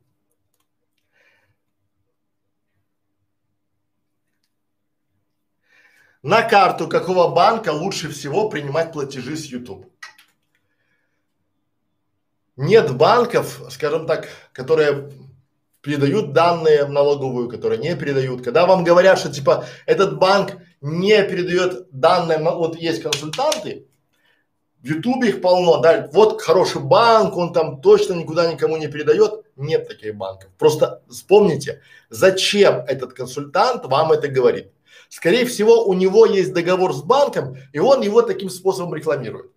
[6.22, 9.95] На карту какого банка лучше всего принимать платежи с YouTube?
[12.56, 15.10] Нет банков, скажем так, которые
[15.82, 18.42] передают данные налоговую, которые не передают.
[18.42, 23.86] Когда вам говорят, что типа этот банк не передает данные, вот есть консультанты,
[24.80, 29.44] в Ютубе их полно, да, вот хороший банк, он там точно никуда никому не передает.
[29.56, 30.50] Нет таких банков.
[30.58, 34.70] Просто вспомните, зачем этот консультант вам это говорит.
[35.08, 39.50] Скорее всего, у него есть договор с банком, и он его таким способом рекламирует.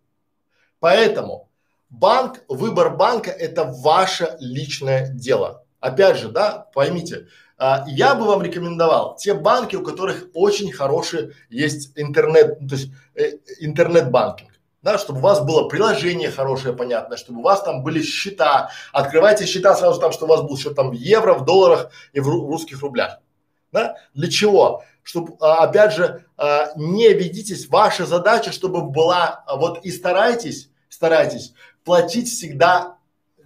[0.79, 1.48] Поэтому
[1.89, 5.63] банк, выбор банка– это ваше личное дело.
[5.79, 7.27] Опять же, да, поймите,
[7.57, 12.91] а, я бы вам рекомендовал те банки, у которых очень хороший есть интернет, то есть
[13.15, 14.49] э, интернет-банкинг.
[14.81, 18.71] Да, чтобы у вас было приложение хорошее, понятное, чтобы у вас там были счета.
[18.93, 22.21] Открывайте счета сразу там, что у вас был счет там в евро, в долларах и
[22.21, 23.19] в, ру- в русских рублях.
[23.73, 23.97] Да?
[24.13, 24.83] Для чего?
[25.03, 30.69] Чтобы, а, опять же, а, не ведитесь, ваша задача, чтобы была, а, вот и старайтесь,
[30.87, 31.53] старайтесь
[31.83, 32.97] платить всегда,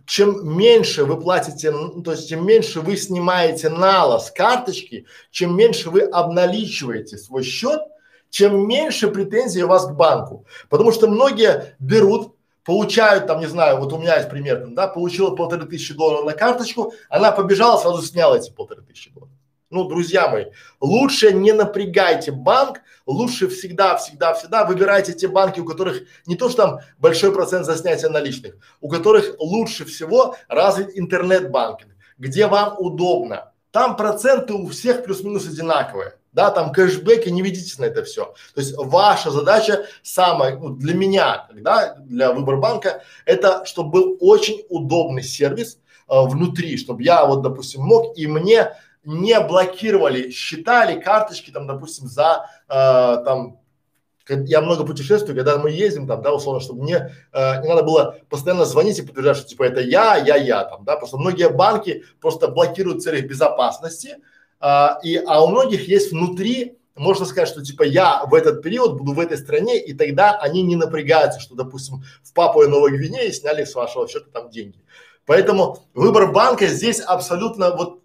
[0.05, 5.89] чем меньше вы платите, то есть чем меньше вы снимаете нала с карточки, чем меньше
[5.89, 7.81] вы обналичиваете свой счет,
[8.29, 10.45] чем меньше претензий у вас к банку.
[10.69, 15.35] Потому что многие берут, получают там, не знаю, вот у меня есть пример, да, получила
[15.35, 19.32] полторы тысячи долларов на карточку, она побежала, сразу сняла эти полторы тысячи долларов.
[19.73, 20.45] Ну, друзья мои,
[20.79, 26.47] лучше не напрягайте банк, лучше всегда, всегда, всегда выбирайте те банки, у которых не то,
[26.49, 32.75] что там большой процент за снятие наличных, у которых лучше всего развит интернет-банкинг, где вам
[32.77, 33.51] удобно.
[33.71, 36.19] Там проценты у всех плюс-минус одинаковые.
[36.33, 38.25] Да, там кэшбэки, не ведитесь на это все.
[38.53, 44.63] То есть ваша задача самая, ну, для меня, да, для Выборбанка, это чтобы был очень
[44.69, 48.71] удобный сервис э, внутри, чтобы я вот, допустим, мог и мне
[49.05, 53.59] не блокировали счета или карточки там, допустим, за э, там
[54.29, 58.17] я много путешествую, когда мы ездим там, да, условно, чтобы мне э, не надо было
[58.29, 62.03] постоянно звонить и подтверждать, что типа это я, я, я там, да, просто многие банки
[62.21, 64.17] просто блокируют цели безопасности,
[64.61, 68.97] э, и, а у многих есть внутри, можно сказать, что типа я в этот период
[68.97, 73.33] буду в этой стране, и тогда они не напрягаются, что, допустим, в Папуе Новой Гвинее
[73.33, 74.79] сняли с вашего счета там деньги.
[75.25, 78.02] Поэтому выбор банка здесь абсолютно вот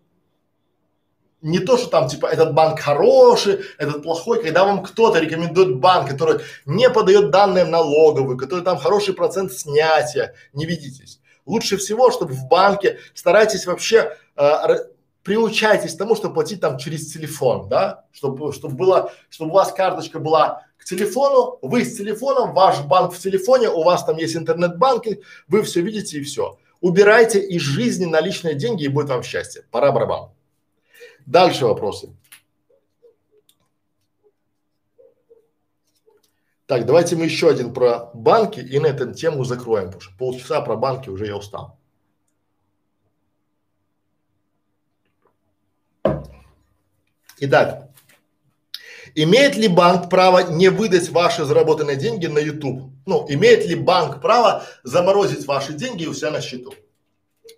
[1.41, 6.09] не то, что там типа этот банк хороший, этот плохой, когда вам кто-то рекомендует банк,
[6.09, 11.21] который не подает данные в налоговую, который там хороший процент снятия, не ведитесь.
[11.47, 14.77] Лучше всего, чтобы в банке старайтесь вообще э,
[15.23, 19.73] приучайтесь к тому, чтобы платить там через телефон, да, чтобы, чтобы было, чтобы у вас
[19.73, 24.37] карточка была к телефону, вы с телефоном, ваш банк в телефоне, у вас там есть
[24.37, 26.59] интернет-банкинг, вы все видите и все.
[26.81, 29.65] Убирайте из жизни наличные деньги и будет вам счастье.
[29.71, 30.31] Пора барабан.
[31.29, 32.09] Дальше вопросы.
[36.65, 40.63] Так, давайте мы еще один про банки и на эту тему закроем, потому что полчаса
[40.63, 41.79] про банки уже я устал.
[47.41, 47.91] Итак,
[49.15, 52.91] имеет ли банк право не выдать ваши заработанные деньги на YouTube?
[53.05, 56.73] Ну, имеет ли банк право заморозить ваши деньги у себя на счету?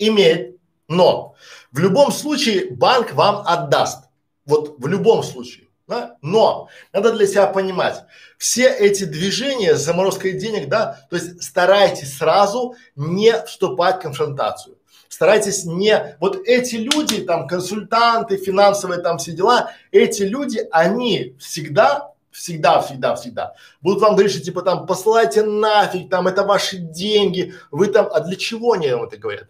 [0.00, 0.58] Имеет,
[0.88, 1.36] но
[1.72, 4.04] в любом случае банк вам отдаст.
[4.46, 5.66] Вот в любом случае.
[5.86, 6.16] Да?
[6.22, 8.04] Но надо для себя понимать,
[8.38, 14.78] все эти движения с заморозкой денег, да, то есть старайтесь сразу не вступать в конфронтацию.
[15.08, 22.12] Старайтесь не, вот эти люди, там, консультанты, финансовые там все дела, эти люди, они всегда
[22.30, 27.54] всегда, всегда, всегда будут вам говорить, что типа там посылайте нафиг, там это ваши деньги,
[27.72, 29.48] вы там, а для чего они вам это говорят?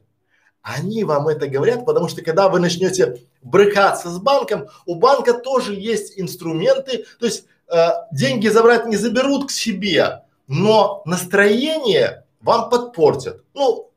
[0.62, 5.74] Они вам это говорят, потому что когда вы начнете брыкаться с банком, у банка тоже
[5.74, 13.42] есть инструменты, то есть э, деньги забрать не заберут к себе, но настроение вам подпортят.
[13.54, 13.90] Ну,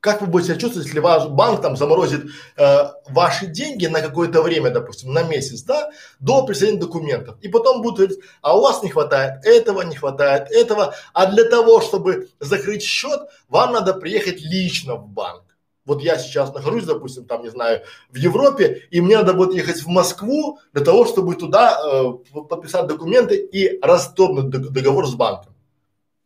[0.00, 2.76] как вы будете себя чувствовать, если ваш банк там заморозит э,
[3.08, 5.90] ваши деньги на какое-то время, допустим, на месяц, да,
[6.20, 7.36] до присоединения документов.
[7.42, 11.44] И потом будут говорить, а у вас не хватает этого, не хватает этого, а для
[11.44, 15.45] того, чтобы закрыть счет, вам надо приехать лично в банк
[15.86, 19.82] вот я сейчас нахожусь, допустим, там, не знаю, в Европе, и мне надо будет ехать
[19.82, 22.12] в Москву для того, чтобы туда э,
[22.42, 25.54] подписать документы и расторгнуть договор с банком.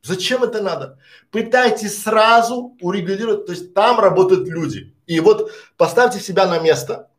[0.02, 0.98] Зачем это надо?
[1.30, 4.94] Пытайтесь сразу урегулировать, то есть там работают люди.
[5.06, 7.10] И вот поставьте себя на место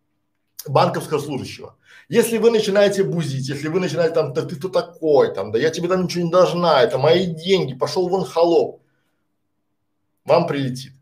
[0.67, 1.75] банковского служащего.
[2.09, 5.69] Если вы начинаете бузить, если вы начинаете там, да ты кто такой, там, да я
[5.69, 8.81] тебе там ничего не должна, это мои деньги, пошел вон холоп,
[10.25, 10.93] вам прилетит.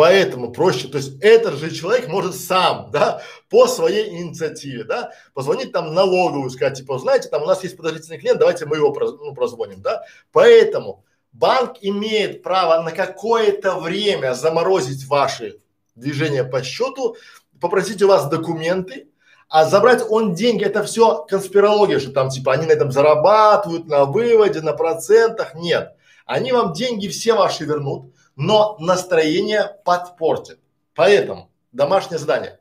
[0.00, 3.20] Поэтому проще, то есть этот же человек может сам, да,
[3.50, 8.16] по своей инициативе, да, позвонить там налоговую, сказать, типа, знаете, там у нас есть подозрительный
[8.16, 10.02] клиент, давайте мы его проз, ну, прозвоним, да.
[10.32, 15.60] Поэтому банк имеет право на какое-то время заморозить ваши
[15.96, 17.16] движения по счету,
[17.60, 19.08] попросить у вас документы,
[19.50, 24.06] а забрать он деньги, это все конспирология, что там типа они на этом зарабатывают, на
[24.06, 25.54] выводе, на процентах.
[25.54, 25.94] Нет.
[26.24, 30.58] Они вам деньги все ваши вернут, но настроение подпортит.
[30.94, 32.58] Поэтому домашнее задание.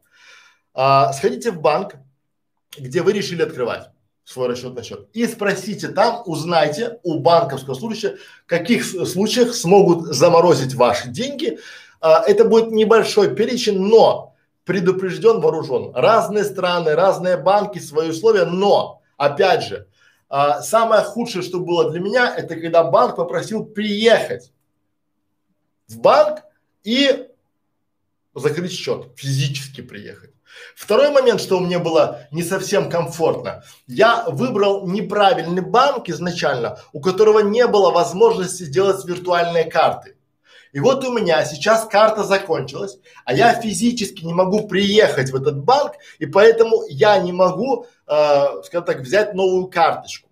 [0.73, 1.95] А, сходите в банк,
[2.77, 3.89] где вы решили открывать
[4.25, 10.75] свой расчетный счет и спросите там, узнайте у банковского служащего, в каких случаях смогут заморозить
[10.75, 11.59] ваши деньги.
[12.01, 15.93] А, это будет небольшой перечень, но предупрежден, вооружен.
[15.95, 19.87] Разные страны, разные банки, свои условия, но, опять же,
[20.27, 24.51] а, самое худшее, что было для меня, это когда банк попросил приехать
[25.89, 26.43] в банк
[26.83, 27.27] и
[28.35, 30.31] закрыть счет, физически приехать.
[30.75, 37.39] Второй момент, что мне было не совсем комфортно, я выбрал неправильный банк изначально, у которого
[37.39, 40.15] не было возможности сделать виртуальные карты.
[40.71, 45.63] И вот у меня сейчас карта закончилась, а я физически не могу приехать в этот
[45.63, 50.29] банк, и поэтому я не могу, э, скажем так, взять новую карточку.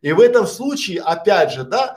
[0.00, 1.96] И в этом случае, опять же, да,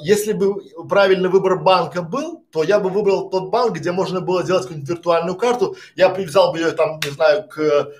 [0.00, 4.42] если бы правильный выбор банка был, то я бы выбрал тот банк, где можно было
[4.42, 7.92] сделать какую-нибудь виртуальную карту, я привязал бы ее там, не знаю, к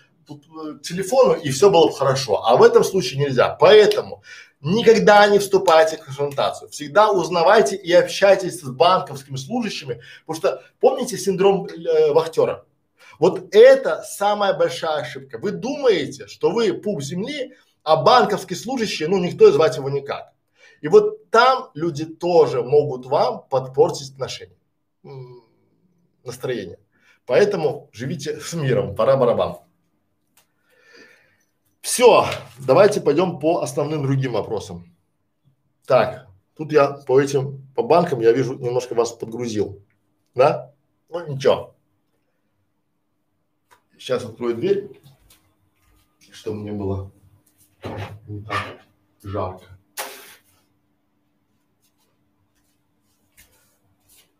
[0.82, 2.42] телефону и все было бы хорошо.
[2.46, 3.50] А в этом случае нельзя.
[3.60, 4.22] Поэтому
[4.62, 6.70] Никогда не вступайте в консультацию.
[6.70, 12.64] Всегда узнавайте и общайтесь с банковскими служащими, потому что помните синдром э, вахтера?
[13.18, 15.38] Вот это самая большая ошибка.
[15.38, 20.31] Вы думаете, что вы пуп земли, а банковский служащий, ну никто звать его никак.
[20.82, 24.58] И вот там люди тоже могут вам подпортить отношения,
[26.24, 26.78] настроение.
[27.24, 29.58] Поэтому живите с миром, пора барабан.
[31.80, 32.26] Все,
[32.58, 34.94] давайте пойдем по основным другим вопросам.
[35.86, 39.80] Так, тут я по этим, по банкам я вижу, немножко вас подгрузил,
[40.34, 40.74] да?
[41.08, 41.76] Ну ничего.
[43.96, 45.00] Сейчас открою дверь,
[46.32, 47.12] чтобы мне было
[48.26, 48.80] не так
[49.22, 49.78] жарко.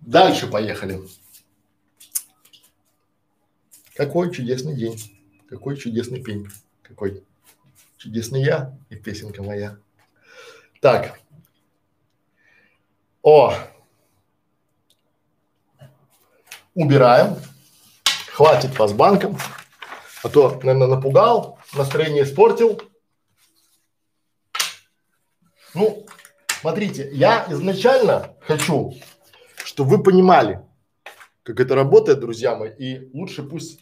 [0.03, 1.01] Дальше поехали.
[3.95, 4.99] Какой чудесный день,
[5.49, 6.49] какой чудесный пень,
[6.83, 7.25] какой
[8.03, 9.79] Чудесный я и песенка моя.
[10.81, 11.21] Так.
[13.23, 13.55] О.
[16.75, 17.37] Убираем.
[18.33, 19.39] Хватит вас банком.
[20.25, 22.83] А то, наверное, напугал, настроение испортил.
[25.75, 26.05] Ну,
[26.61, 28.95] смотрите, я изначально хочу,
[29.73, 30.61] чтобы вы понимали,
[31.43, 33.81] как это работает, друзья мои, и лучше пусть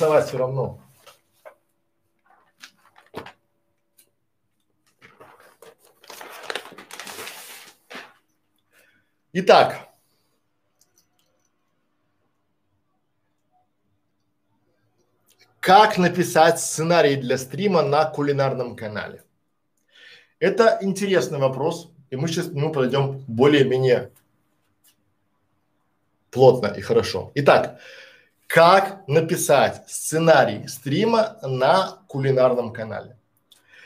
[0.00, 0.80] рисовать все равно.
[9.32, 9.88] Итак,
[15.60, 19.22] как написать сценарий для стрима на кулинарном канале?
[20.40, 24.10] Это интересный вопрос, и мы сейчас ну, пройдем более-менее
[26.32, 27.30] плотно и хорошо.
[27.36, 27.78] Итак,
[28.48, 33.16] как написать сценарий стрима на кулинарном канале.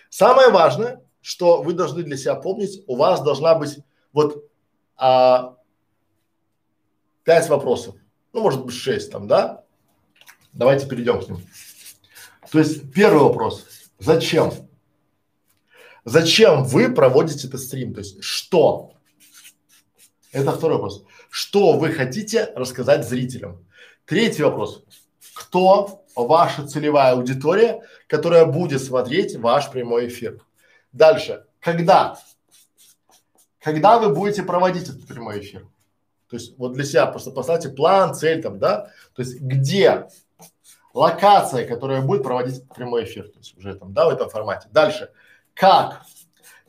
[0.08, 3.80] Самое важное, что вы должны для себя помнить, у вас должна быть
[4.14, 4.48] вот
[4.96, 5.56] а,
[7.24, 7.96] пять вопросов,
[8.32, 9.64] ну может быть шесть там, да?
[10.52, 11.46] Давайте перейдем к ним.
[12.50, 13.66] То есть первый вопрос,
[13.98, 14.52] зачем?
[16.04, 17.94] Зачем вы проводите этот стрим?
[17.94, 18.92] То есть что?
[20.32, 21.04] Это второй вопрос.
[21.30, 23.64] Что вы хотите рассказать зрителям?
[24.04, 24.84] Третий вопрос.
[25.34, 30.40] Кто ваша целевая аудитория, которая будет смотреть ваш прямой эфир?
[30.92, 31.46] Дальше.
[31.60, 32.20] Когда?
[33.64, 35.62] Когда вы будете проводить этот прямой эфир?
[36.28, 38.90] То есть вот для себя просто поставьте план, цель там, да?
[39.14, 40.06] То есть где
[40.92, 44.68] локация, которая будет проводить прямой эфир, то есть уже там, да, в этом формате.
[44.70, 45.10] Дальше.
[45.54, 46.02] как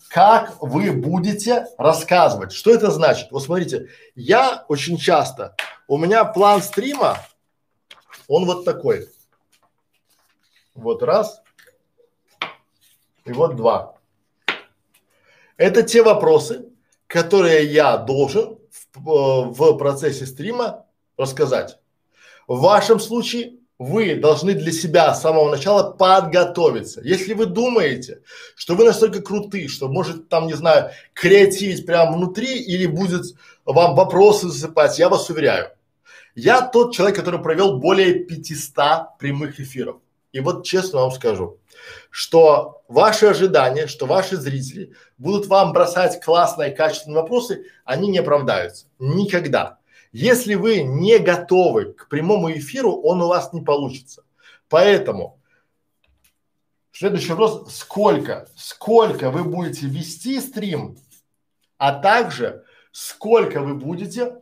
[0.07, 2.53] как вы будете рассказывать.
[2.53, 3.29] Что это значит?
[3.31, 5.57] Вот смотрите, я очень часто,
[5.89, 7.17] у меня план стрима,
[8.29, 9.09] он вот такой.
[10.73, 11.41] Вот раз,
[13.25, 13.97] и вот два.
[15.57, 16.69] Это те вопросы,
[17.15, 18.57] которые я должен
[18.93, 20.85] в, в процессе стрима
[21.15, 21.79] рассказать.
[22.45, 26.99] В вашем случае вы должны для себя с самого начала подготовиться.
[27.05, 28.21] Если вы думаете,
[28.57, 33.23] что вы настолько круты, что может там, не знаю, креативить прямо внутри или будет
[33.63, 35.69] вам вопросы засыпать, я вас уверяю.
[36.35, 40.01] Я тот человек, который провел более 500 прямых эфиров.
[40.33, 41.59] И вот честно вам скажу,
[42.09, 48.87] что ваши ожидания, что ваши зрители будут вам бросать классные, качественные вопросы, они не оправдаются.
[48.99, 49.79] Никогда.
[50.11, 54.23] Если вы не готовы к прямому эфиру, он у вас не получится.
[54.69, 55.41] Поэтому
[56.91, 60.97] следующий вопрос: сколько, сколько вы будете вести стрим,
[61.77, 64.37] а также сколько вы будете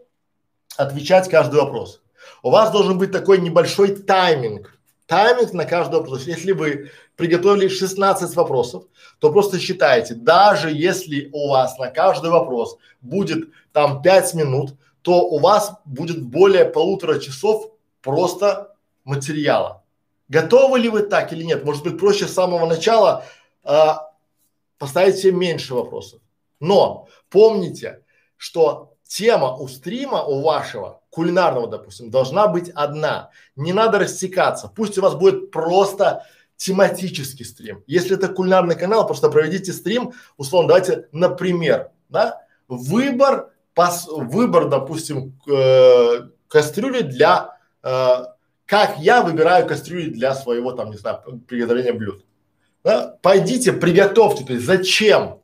[0.77, 2.03] отвечать каждый вопрос.
[2.41, 4.77] У вас должен быть такой небольшой тайминг,
[5.07, 6.25] тайминг на каждый вопрос.
[6.25, 8.85] Если вы приготовили 16 вопросов,
[9.19, 15.21] то просто считайте, даже если у вас на каждый вопрос будет там 5 минут, то
[15.21, 19.83] у вас будет более полутора часов просто материала.
[20.29, 21.65] Готовы ли вы так или нет?
[21.65, 23.25] Может быть, проще с самого начала
[23.63, 23.87] э,
[24.77, 26.21] поставить себе меньше вопросов.
[26.59, 28.03] Но помните,
[28.37, 33.29] что тема у стрима, у вашего, кулинарного, допустим, должна быть одна.
[33.55, 34.71] Не надо растекаться.
[34.73, 36.25] Пусть у вас будет просто
[36.63, 37.83] тематический стрим.
[37.87, 45.37] Если это кулинарный канал, просто проведите стрим, условно, давайте, например, да, выбор пос, выбор, допустим,
[45.45, 48.25] э, кастрюли для, э,
[48.65, 52.23] как я выбираю кастрюли для своего там, не знаю, приготовления блюд.
[52.81, 53.17] Да?
[53.21, 55.41] Пойдите, приготовьте, то есть зачем?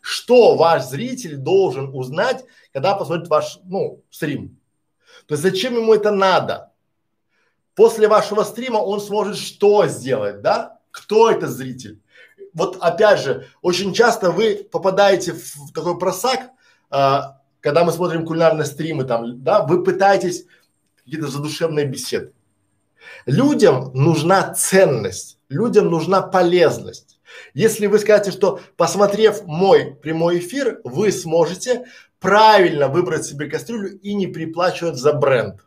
[0.00, 4.58] Что ваш зритель должен узнать, когда посмотрит ваш, ну, стрим?
[5.26, 6.69] То есть зачем ему это надо?
[7.80, 10.80] После вашего стрима он сможет что сделать, да?
[10.90, 12.02] Кто это зритель?
[12.52, 16.50] Вот опять же, очень часто вы попадаете в такой просак,
[16.90, 20.44] а, когда мы смотрим кулинарные стримы, там, да, вы пытаетесь
[20.98, 22.34] какие-то задушевные беседы.
[23.24, 27.18] Людям нужна ценность, людям нужна полезность.
[27.54, 31.86] Если вы скажете, что посмотрев мой прямой эфир, вы сможете
[32.18, 35.62] правильно выбрать себе кастрюлю и не приплачивать за бренд.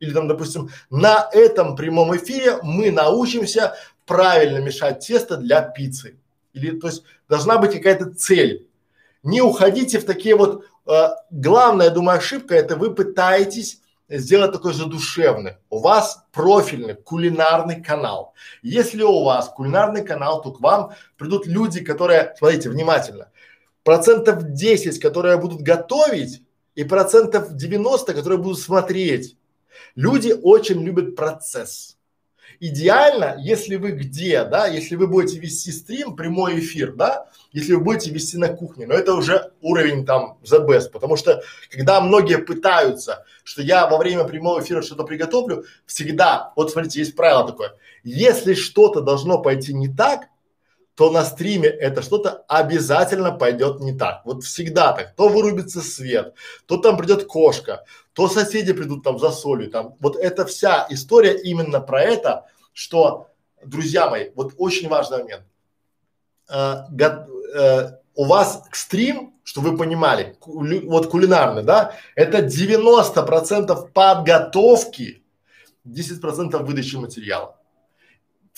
[0.00, 3.74] Или там, допустим, на этом прямом эфире мы научимся
[4.06, 6.18] правильно мешать тесто для пиццы.
[6.52, 8.68] Или, то есть, должна быть какая-то цель.
[9.22, 14.72] Не уходите в такие вот э, главная, я думаю, ошибка это вы пытаетесь сделать такой
[14.72, 15.56] задушевный.
[15.68, 18.34] У вас профильный кулинарный канал.
[18.62, 23.30] Если у вас кулинарный канал, то к вам придут люди, которые, смотрите внимательно,
[23.84, 26.42] процентов 10, которые будут готовить,
[26.74, 29.36] и процентов 90, которые будут смотреть.
[29.98, 31.96] Люди очень любят процесс.
[32.60, 37.80] Идеально, если вы где, да, если вы будете вести стрим, прямой эфир, да, если вы
[37.82, 42.38] будете вести на кухне, но это уже уровень там the best, потому что когда многие
[42.38, 47.74] пытаются, что я во время прямого эфира что-то приготовлю, всегда, вот смотрите, есть правило такое,
[48.04, 50.28] если что-то должно пойти не так,
[50.98, 54.22] то на стриме это что-то обязательно пойдет не так.
[54.24, 55.14] Вот всегда так.
[55.14, 56.34] То вырубится свет,
[56.66, 57.84] то там придет кошка,
[58.14, 59.94] то соседи придут там за солью, там.
[60.00, 63.28] Вот эта вся история именно про это, что,
[63.64, 65.44] друзья мои, вот очень важный момент.
[66.50, 66.78] Э,
[67.54, 75.22] э, у вас стрим, что вы понимали, кули, вот кулинарный, да, это 90 процентов подготовки,
[75.84, 77.57] 10 процентов выдачи материала.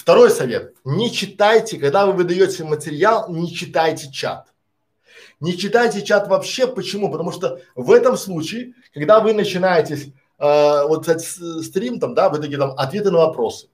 [0.01, 0.77] Второй совет.
[0.83, 4.49] Не читайте, когда вы выдаете материал, не читайте чат.
[5.41, 6.67] Не читайте чат вообще.
[6.67, 7.11] Почему?
[7.11, 11.23] Потому что в этом случае, когда вы начинаете э, вот кстати,
[11.63, 13.69] стрим там, да, вы такие там ответы на вопросы.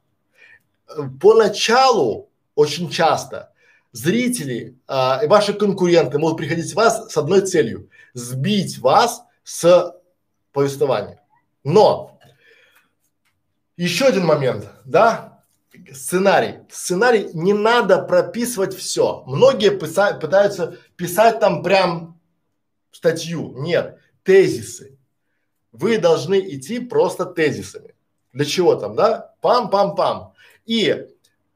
[1.21, 3.53] Поначалу очень часто
[3.93, 9.95] зрители э, и ваши конкуренты могут приходить в вас с одной целью– сбить вас с
[10.53, 11.23] повествования.
[11.63, 12.19] Но
[13.77, 15.36] еще один момент, да,
[15.93, 16.61] сценарий.
[16.71, 19.23] Сценарий не надо прописывать все.
[19.27, 22.21] Многие писа пытаются писать там прям
[22.91, 23.53] статью.
[23.57, 24.99] Нет, тезисы.
[25.73, 27.95] Вы должны идти просто тезисами.
[28.33, 29.35] Для чего там, да?
[29.43, 30.33] Пам-пам-пам.
[30.65, 31.07] И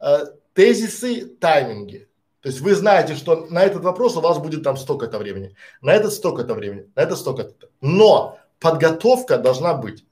[0.00, 0.18] э,
[0.54, 2.08] тезисы, тайминги.
[2.40, 5.92] То есть вы знаете, что на этот вопрос у вас будет там столько-то времени, на
[5.92, 7.68] этот столько-то времени, на это столько-то.
[7.82, 10.04] Но подготовка должна быть.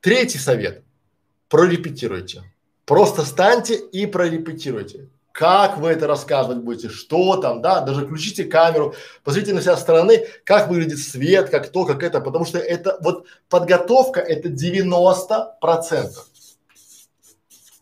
[0.00, 0.84] Третий совет.
[1.48, 2.42] Прорепетируйте.
[2.84, 5.08] Просто станьте и прорепетируйте.
[5.32, 10.28] как вы это рассказывать будете, что там, да, даже включите камеру, посмотрите на себя стороны,
[10.44, 16.28] как выглядит свет, как то, как это, потому что это вот подготовка это 90 процентов.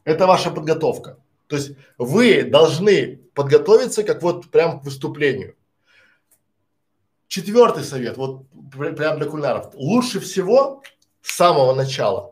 [0.05, 1.19] Это ваша подготовка.
[1.47, 5.55] То есть вы должны подготовиться как вот прям к выступлению.
[7.29, 9.75] Четвертый совет, вот прям для кулинаров.
[9.75, 10.83] Лучше всего
[11.21, 12.32] с самого начала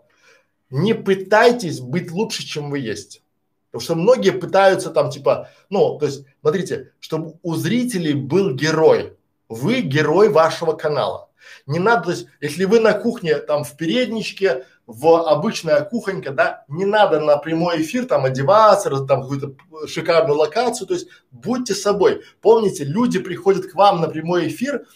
[0.70, 3.22] не пытайтесь быть лучше, чем вы есть.
[3.70, 9.16] Потому что многие пытаются там типа, ну, то есть, смотрите, чтобы у зрителей был герой.
[9.48, 11.28] Вы герой вашего канала.
[11.66, 16.64] Не надо, то есть, если вы на кухне там в передничке, в обычная кухонька, да,
[16.66, 19.54] не надо на прямой эфир там одеваться, там какую-то
[19.86, 22.22] шикарную локацию, то есть будьте собой.
[22.40, 24.86] Помните, люди приходят к вам на прямой эфир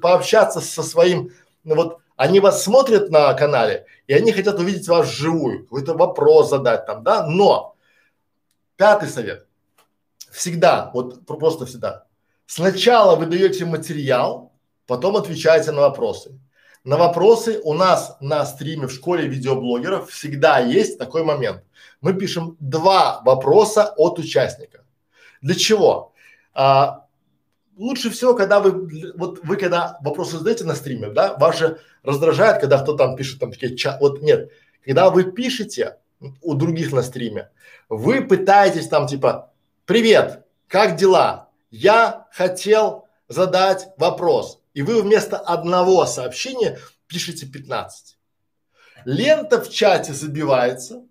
[0.00, 1.32] пообщаться со своим,
[1.64, 6.50] ну вот они вас смотрят на канале, и они хотят увидеть вас вживую, какой-то вопрос
[6.50, 7.74] задать там, да, но
[8.76, 9.48] пятый совет.
[10.30, 12.04] Всегда, вот просто всегда.
[12.46, 14.52] Сначала вы даете материал,
[14.86, 16.38] потом отвечаете на вопросы.
[16.84, 21.64] На вопросы у нас на стриме в школе видеоблогеров всегда есть такой момент.
[22.00, 24.84] Мы пишем два вопроса от участника.
[25.40, 26.12] Для чего?
[26.54, 27.01] А,
[27.82, 32.60] лучше всего, когда вы, вот вы когда вопросы задаете на стриме, да, вас же раздражает,
[32.60, 34.50] когда кто там пишет там такие ча, вот нет,
[34.84, 35.98] когда вы пишете
[36.40, 37.50] у других на стриме,
[37.88, 39.52] вы пытаетесь там типа,
[39.84, 41.48] привет, как дела?
[41.70, 48.16] Я хотел задать вопрос и вы вместо одного сообщения пишете 15.
[49.04, 51.02] Лента в чате забивается,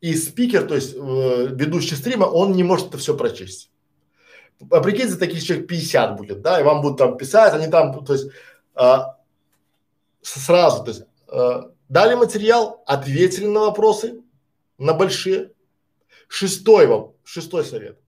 [0.00, 3.70] и спикер, то есть э, ведущий стрима, он не может это все прочесть.
[4.70, 8.12] А прикиньте, таких человек 50 будет, да, и вам будут там писать, они там, то
[8.12, 8.28] есть
[8.76, 8.96] э,
[10.22, 14.20] сразу, то есть э, дали материал, ответили на вопросы,
[14.78, 15.52] на большие.
[16.28, 17.98] Шестой вам, шестой совет.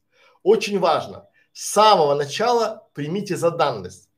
[0.43, 4.09] Очень важно, с самого начала примите за данность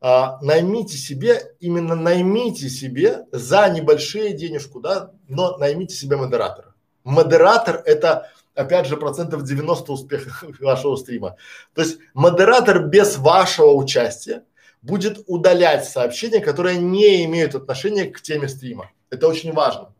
[0.00, 6.74] а, наймите себе, именно наймите себе за небольшие денежку, да, но наймите себе модератора.
[7.04, 11.36] Модератор это опять же процентов 90 успеха вашего стрима.
[11.74, 14.44] То есть модератор без вашего участия
[14.82, 18.90] будет удалять сообщения, которые не имеют отношения к теме стрима.
[19.10, 19.92] Это очень важно.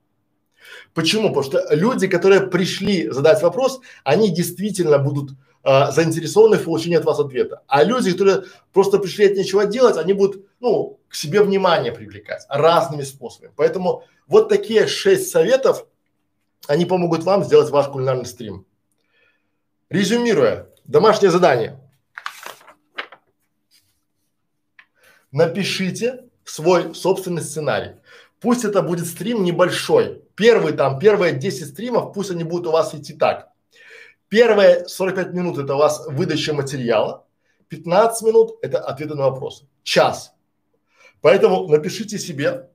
[0.94, 1.28] Почему?
[1.28, 5.32] Потому что люди, которые пришли задать вопрос, они действительно будут
[5.62, 7.62] а, заинтересованы в получении от вас ответа.
[7.66, 12.46] А люди, которые просто пришли от нечего делать, они будут, ну, к себе внимание привлекать
[12.48, 13.52] разными способами.
[13.57, 15.86] Поэтому вот такие шесть советов,
[16.68, 18.66] они помогут вам сделать ваш кулинарный стрим.
[19.88, 21.80] Резюмируя, домашнее задание.
[25.30, 27.96] Напишите свой собственный сценарий.
[28.40, 30.22] Пусть это будет стрим небольшой.
[30.34, 33.50] Первый там, первые 10 стримов, пусть они будут у вас идти так.
[34.28, 37.24] Первые 45 минут это у вас выдача материала,
[37.68, 40.34] 15 минут это ответы на вопросы, час.
[41.20, 42.68] Поэтому напишите себе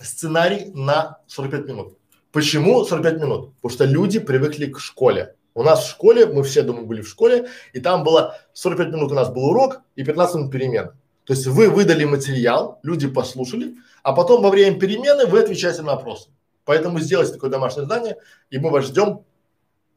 [0.00, 1.99] сценарий на 45 минут.
[2.32, 3.54] Почему 45 минут?
[3.56, 5.34] Потому что люди привыкли к школе.
[5.54, 9.10] У нас в школе, мы все, думаю, были в школе, и там было 45 минут
[9.10, 10.94] у нас был урок и 15 минут перемена.
[11.24, 15.96] То есть вы выдали материал, люди послушали, а потом во время перемены вы отвечаете на
[15.96, 16.30] вопросы.
[16.64, 18.16] Поэтому сделайте такое домашнее задание,
[18.50, 19.24] и мы вас ждем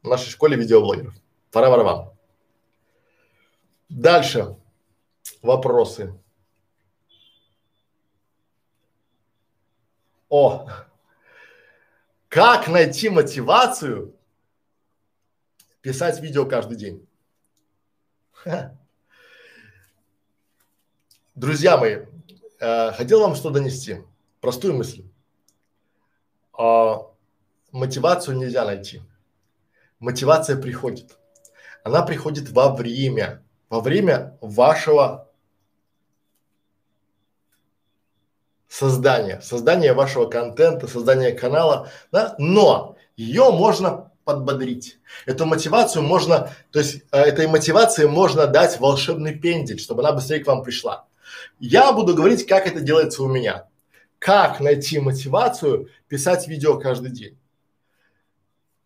[0.02, 1.14] в нашей школе видеоблогеров.
[1.52, 2.14] Пора вам.
[3.90, 4.56] Дальше.
[5.42, 6.20] Вопросы.
[10.30, 10.68] О,
[12.34, 14.16] как найти мотивацию
[15.82, 17.08] писать видео каждый день?
[21.36, 22.00] Друзья мои,
[22.60, 24.04] э, хотел вам что донести.
[24.42, 25.06] Простую мысль.
[26.58, 26.96] Э,
[27.72, 29.02] мотивацию нельзя найти
[30.04, 31.18] мотивация приходит.
[31.84, 35.30] Она приходит во время, во время вашего
[38.74, 44.98] создания, создания вашего контента, создания канала, да, но ее можно подбодрить.
[45.28, 50.44] Эту мотивацию можно, то есть э, этой мотивации можно дать волшебный пендель, чтобы она быстрее
[50.44, 51.06] к вам пришла.
[51.60, 53.68] Я буду говорить, как это делается у меня.
[54.18, 57.38] Как найти мотивацию писать видео каждый день.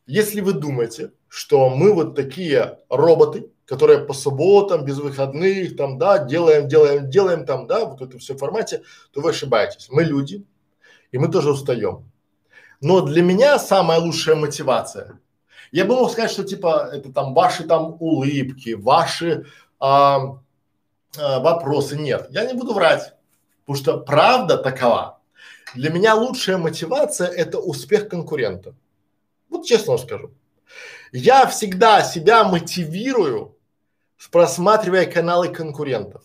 [0.06, 6.20] Если вы думаете, что мы вот такие роботы, которые по субботам, без выходных, там, да,
[6.20, 9.90] делаем, делаем, делаем, там, да, вот это все в формате, то вы ошибаетесь.
[9.90, 10.46] Мы люди,
[11.12, 12.10] и мы тоже устаем.
[12.80, 15.20] Но для меня самая лучшая мотивация,
[15.72, 19.46] я бы мог сказать, что типа это там ваши там улыбки, ваши
[19.80, 20.40] а,
[21.18, 21.98] а, вопросы.
[21.98, 23.16] Нет, я не буду врать,
[23.66, 25.20] потому что правда такова.
[25.76, 28.76] Для меня лучшая мотивация– это успех конкурента.
[29.50, 30.32] Вот честно вам скажу.
[31.12, 33.57] Я всегда себя мотивирую,
[34.32, 36.24] просматривая каналы конкурентов.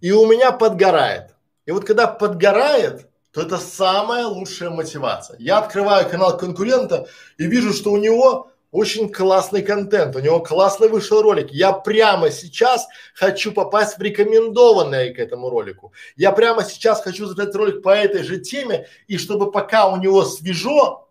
[0.00, 1.34] И у меня подгорает.
[1.66, 5.36] И вот когда подгорает, то это самая лучшая мотивация.
[5.38, 10.88] Я открываю канал конкурента и вижу, что у него очень классный контент, у него классный
[10.88, 11.52] вышел ролик.
[11.52, 15.92] Я прямо сейчас хочу попасть в рекомендованное к этому ролику.
[16.16, 20.24] Я прямо сейчас хочу записать ролик по этой же теме, и чтобы пока у него
[20.24, 21.08] свежо,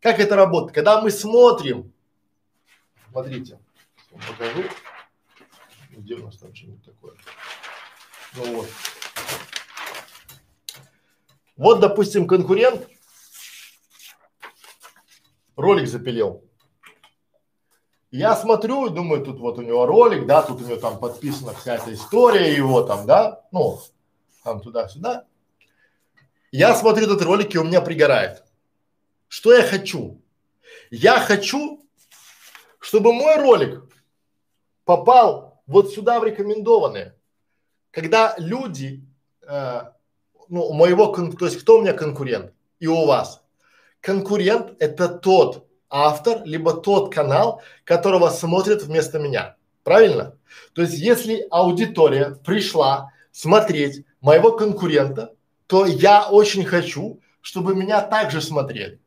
[0.00, 0.74] как это работает?
[0.74, 1.92] Когда мы смотрим,
[3.10, 3.58] смотрите,
[4.10, 4.64] покажу,
[6.00, 7.14] где у нас там что-нибудь такое.
[8.34, 8.68] Ну вот.
[11.56, 12.88] Вот, допустим, конкурент
[15.56, 16.42] ролик запилил.
[18.10, 21.52] Я смотрю и думаю, тут вот у него ролик, да, тут у него там подписана
[21.54, 23.80] вся эта история его там, да, ну,
[24.44, 25.26] там туда-сюда.
[26.52, 28.44] Я смотрю этот ролик и у меня пригорает.
[29.26, 30.22] Что я хочу?
[30.90, 31.84] Я хочу,
[32.78, 33.82] чтобы мой ролик
[34.84, 37.14] попал вот сюда в рекомендованные.
[37.90, 39.04] Когда люди,
[39.46, 39.80] э,
[40.48, 43.42] ну, у моего, то есть кто у меня конкурент и у вас?
[44.00, 49.56] Конкурент это тот, автор, либо тот канал, которого смотрят вместо меня.
[49.84, 50.36] Правильно?
[50.72, 55.34] То есть, если аудитория пришла смотреть моего конкурента,
[55.66, 59.00] то я очень хочу, чтобы меня также смотрели.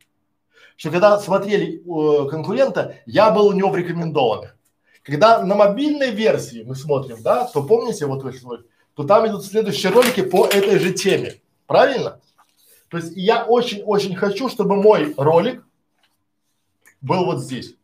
[0.75, 4.56] Что когда смотрели э, конкурента, я был у него в рекомендованных.
[5.07, 9.93] Когда на мобильной версии мы смотрим, да, то помните, вот вы то там идут следующие
[9.93, 11.39] ролики по этой же теме.
[11.65, 12.19] Правильно?
[12.89, 15.63] То есть я очень-очень хочу, чтобы мой ролик
[16.99, 17.75] был вот здесь.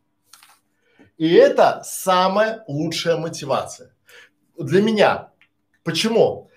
[1.16, 3.94] И это самая лучшая мотивация
[4.58, 5.30] для меня.
[5.82, 6.50] Почему?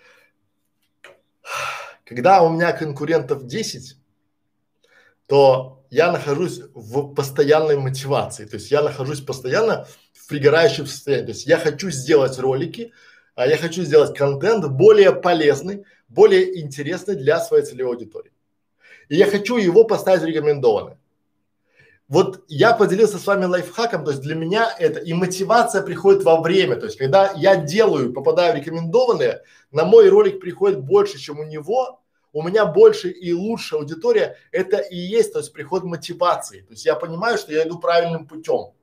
[2.04, 3.96] Когда у меня конкурентов 10,
[5.28, 8.46] то я нахожусь в постоянной мотивации.
[8.46, 9.88] То есть я нахожусь постоянно
[10.28, 11.28] в пригорающем состоянии.
[11.28, 12.92] То есть я хочу сделать ролики,
[13.36, 18.34] а я хочу сделать контент более полезный, более интересный для своей целевой аудитории.
[19.08, 20.98] И я хочу его поставить рекомендованным.
[22.10, 26.42] Вот я поделился с вами лайфхаком, то есть для меня это и мотивация приходит во
[26.42, 31.40] время, то есть когда я делаю, попадаю в рекомендованные, на мой ролик приходит больше, чем
[31.40, 32.02] у него,
[32.34, 36.86] у меня больше и лучше аудитория, это и есть, то есть приход мотивации, то есть
[36.86, 38.74] я понимаю, что я иду правильным путем.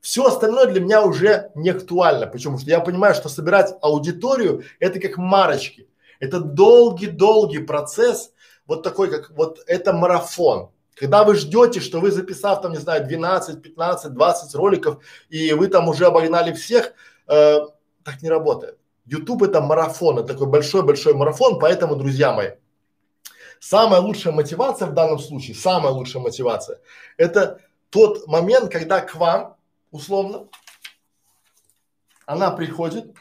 [0.00, 5.00] Все остальное для меня уже не актуально, почему что я понимаю, что собирать аудиторию это
[5.00, 5.88] как марочки,
[6.20, 8.32] это долгий-долгий процесс,
[8.66, 10.70] вот такой как вот это марафон.
[10.94, 15.68] Когда вы ждете, что вы записав там, не знаю, 12, 15, 20 роликов, и вы
[15.68, 16.92] там уже обогнали всех,
[17.28, 17.58] э,
[18.02, 18.78] так не работает.
[19.06, 22.50] YouTube это марафон, это такой большой-большой марафон, поэтому, друзья мои,
[23.60, 26.80] самая лучшая мотивация в данном случае, самая лучшая мотивация,
[27.16, 29.56] это тот момент, когда к вам,
[29.90, 30.48] условно,
[32.26, 33.14] она приходит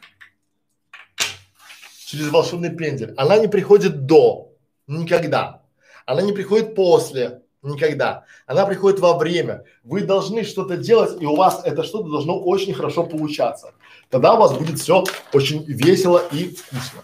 [2.05, 3.13] через волшебный пендель.
[3.17, 4.53] Она не приходит до,
[4.87, 5.63] никогда.
[6.05, 8.25] Она не приходит после, Никогда.
[8.45, 9.65] Она приходит во время.
[9.83, 13.73] Вы должны что-то делать, и у вас это что-то должно очень хорошо получаться.
[14.09, 15.03] Тогда у вас будет все
[15.33, 17.03] очень весело и вкусно.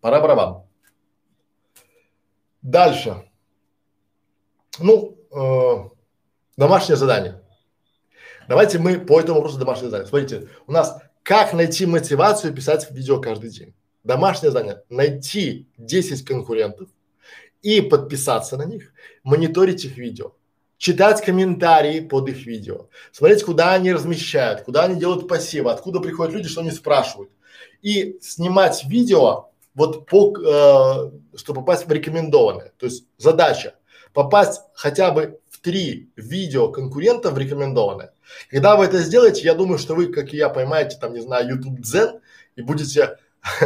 [0.00, 0.62] Пора барабан.
[2.62, 3.30] Дальше.
[4.78, 5.88] Ну, э,
[6.56, 7.40] домашнее задание.
[8.50, 10.08] Давайте мы по этому вопросу домашнее задание.
[10.08, 13.74] Смотрите, у нас как найти мотивацию писать видео каждый день.
[14.02, 14.82] Домашнее задание.
[14.88, 16.88] Найти 10 конкурентов,
[17.62, 18.92] и подписаться на них,
[19.22, 20.32] мониторить их видео,
[20.78, 26.34] читать комментарии под их видео, смотреть, куда они размещают, куда они делают пассивы, откуда приходят
[26.34, 27.30] люди, что они спрашивают.
[27.82, 32.72] И снимать видео вот по, э, чтобы попасть в рекомендованные.
[32.78, 33.74] То есть задача
[34.12, 38.12] попасть хотя бы три видео конкурентов в рекомендованные.
[38.50, 41.48] Когда вы это сделаете, я думаю, что вы, как и я, поймаете там, не знаю,
[41.48, 42.20] YouTube Zen
[42.56, 43.18] и будете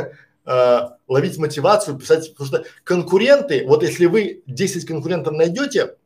[0.47, 5.97] э, ловить мотивацию, писать, потому что конкуренты, вот если вы 10 конкурентов найдете,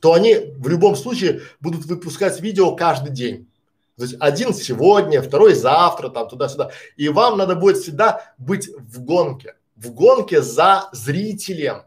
[0.00, 3.48] то они в любом случае будут выпускать видео каждый день.
[3.96, 6.70] То есть один сегодня, второй завтра, там туда-сюда.
[6.96, 11.82] И вам надо будет всегда быть в гонке, в гонке за зрителем,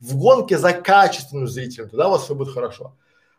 [0.00, 2.94] в гонке за качественным зрителем, тогда у вас все будет хорошо.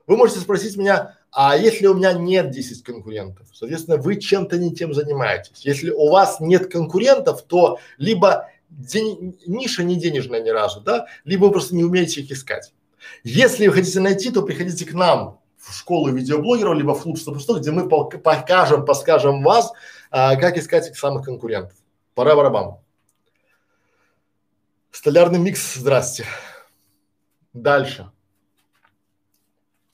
[0.08, 4.74] Вы можете спросить меня, а если у меня нет 10 конкурентов, соответственно, вы чем-то не
[4.74, 5.66] тем занимаетесь.
[5.66, 11.45] Если у вас нет конкурентов, то либо день, ниша не денежная ни разу, да, либо
[11.45, 12.74] вы просто не умеете их искать.
[13.24, 17.60] Если вы хотите найти, то приходите к нам в школу видеоблогеров, либо в клуб 100
[17.60, 19.74] где мы покажем, подскажем вас,
[20.10, 21.78] а, как искать этих самых конкурентов.
[22.16, 22.78] Пора барабан.
[24.91, 26.26] Столярный микс, здрасте.
[27.62, 28.12] Дальше.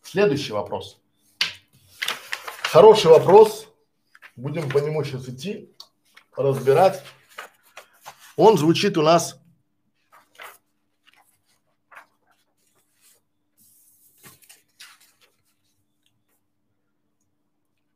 [0.02, 1.00] Следующий вопрос.
[2.64, 3.68] Хороший вопрос.
[4.36, 5.74] Будем по нему сейчас идти,
[6.36, 7.02] разбирать.
[8.36, 9.40] Он звучит у нас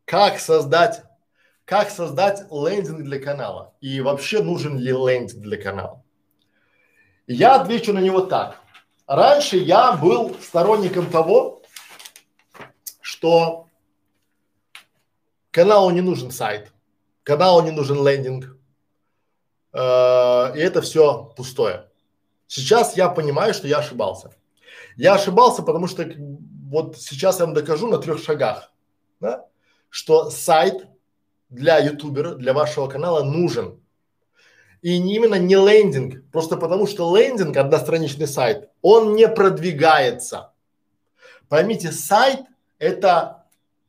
[0.05, 1.03] как создать,
[1.65, 6.05] как создать лендинг для канала и вообще нужен ли лендинг для канала.
[7.25, 8.61] Я отвечу на него так.
[9.07, 11.61] Раньше я был сторонником того,
[12.99, 13.67] что
[15.51, 16.73] каналу не нужен сайт,
[17.23, 18.57] каналу не нужен лендинг,
[19.71, 19.77] э,
[20.57, 21.89] и это все пустое.
[22.47, 24.33] Сейчас я понимаю, что я ошибался.
[24.97, 26.05] Я ошибался, потому что
[26.69, 28.73] вот сейчас я вам докажу на трех шагах,
[29.21, 29.45] да,
[29.89, 30.85] что сайт
[31.47, 33.81] для ютубера, для вашего канала нужен.
[34.81, 40.51] И не именно не лендинг, просто потому что лендинг, одностраничный сайт, он не продвигается.
[41.49, 42.41] Поймите, сайт
[42.77, 43.45] это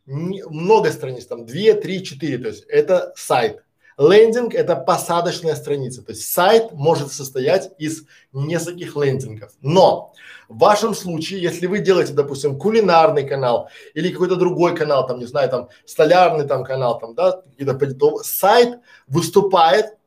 [0.07, 3.63] не, много страниц, там две, три, четыре, то есть это сайт.
[3.99, 9.51] Лендинг– это посадочная страница, то есть сайт может состоять из нескольких лендингов.
[9.61, 10.15] Но
[10.49, 15.27] в вашем случае, если вы делаете, допустим, кулинарный канал или какой-то другой канал, там, не
[15.27, 18.79] знаю, там, столярный там канал, там, да, какие-то, то сайт
[19.09, 19.98] выступает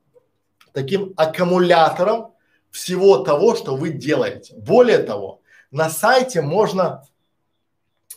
[0.74, 2.34] таким аккумулятором
[2.72, 4.54] всего того, что вы делаете.
[4.58, 5.42] Более того,
[5.72, 7.04] на сайте можно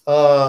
[0.06, 0.48] э,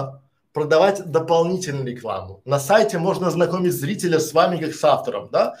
[0.52, 2.40] продавать дополнительную рекламу.
[2.44, 5.56] На сайте можно знакомить зрителя с вами как с автором, да.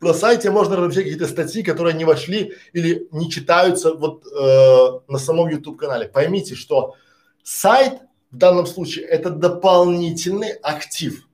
[0.00, 5.18] На сайте можно размещать какие-то статьи, которые не вошли или не читаются вот э, на
[5.18, 6.06] самом YouTube канале.
[6.06, 6.94] Поймите, что
[7.42, 11.26] сайт в данном случае это дополнительный актив.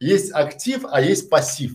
[0.00, 1.72] Есть актив, а есть пассив.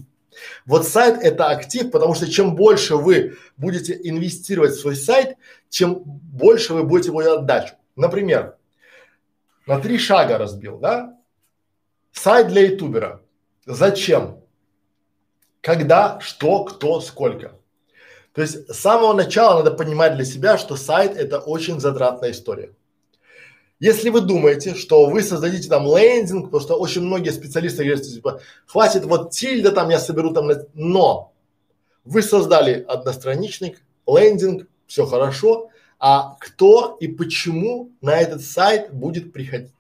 [0.66, 5.38] Вот сайт это актив, потому что чем больше вы будете инвестировать в свой сайт,
[5.70, 7.76] чем больше вы будете его отдачу.
[7.96, 8.56] Например,
[9.66, 11.18] на три шага разбил, да?
[12.12, 13.22] Сайт для ютубера.
[13.66, 14.42] Зачем?
[15.62, 17.54] Когда, что, кто, сколько.
[18.34, 22.74] То есть с самого начала надо понимать для себя, что сайт это очень затратная история.
[23.80, 28.40] Если вы думаете, что вы создадите там лендинг, потому что очень многие специалисты говорят, типа,
[28.66, 31.34] хватит вот тильда там я соберу там, но
[32.06, 35.70] вы создали одностраничник, лендинг, все хорошо,
[36.00, 39.72] а кто и почему на этот сайт будет приходить.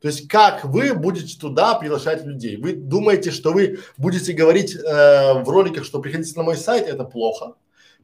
[0.00, 2.56] То есть как вы будете туда приглашать людей?
[2.58, 4.80] Вы думаете, что вы будете говорить э,
[5.42, 7.54] в роликах, что приходите на мой сайт, это плохо,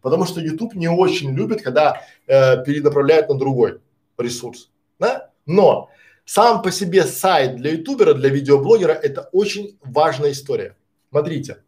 [0.01, 3.81] потому что YouTube не очень любит, когда э, перенаправляют на другой
[4.21, 5.31] ресурс, да?
[5.47, 5.91] Но
[6.25, 10.77] сам по себе сайт для ютубера, для видеоблогера это очень важная история.
[11.11, 11.63] Смотрите,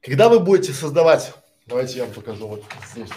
[0.00, 1.32] когда вы будете создавать
[1.66, 3.08] Давайте я вам покажу вот здесь.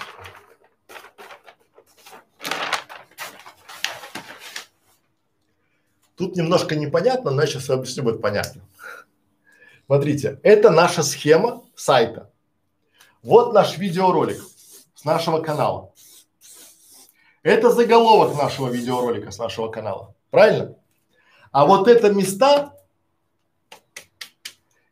[6.15, 8.61] Тут немножко непонятно, но я сейчас объясню, будет понятно.
[9.87, 12.31] Смотрите, это наша схема сайта.
[13.21, 14.41] Вот наш видеоролик
[15.05, 15.91] нашего канала.
[17.43, 20.15] Это заголовок нашего видеоролика с нашего канала.
[20.31, 20.75] Правильно?
[21.51, 22.73] А вот это места,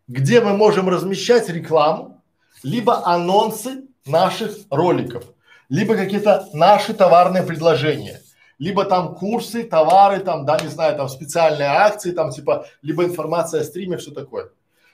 [0.07, 2.22] где мы можем размещать рекламу,
[2.61, 5.26] либо анонсы наших роликов,
[5.68, 8.22] либо какие-то наши товарные предложения,
[8.59, 13.61] либо там курсы, товары, там, да, не знаю, там специальные акции, там типа, либо информация
[13.61, 14.51] о стриме, все такое.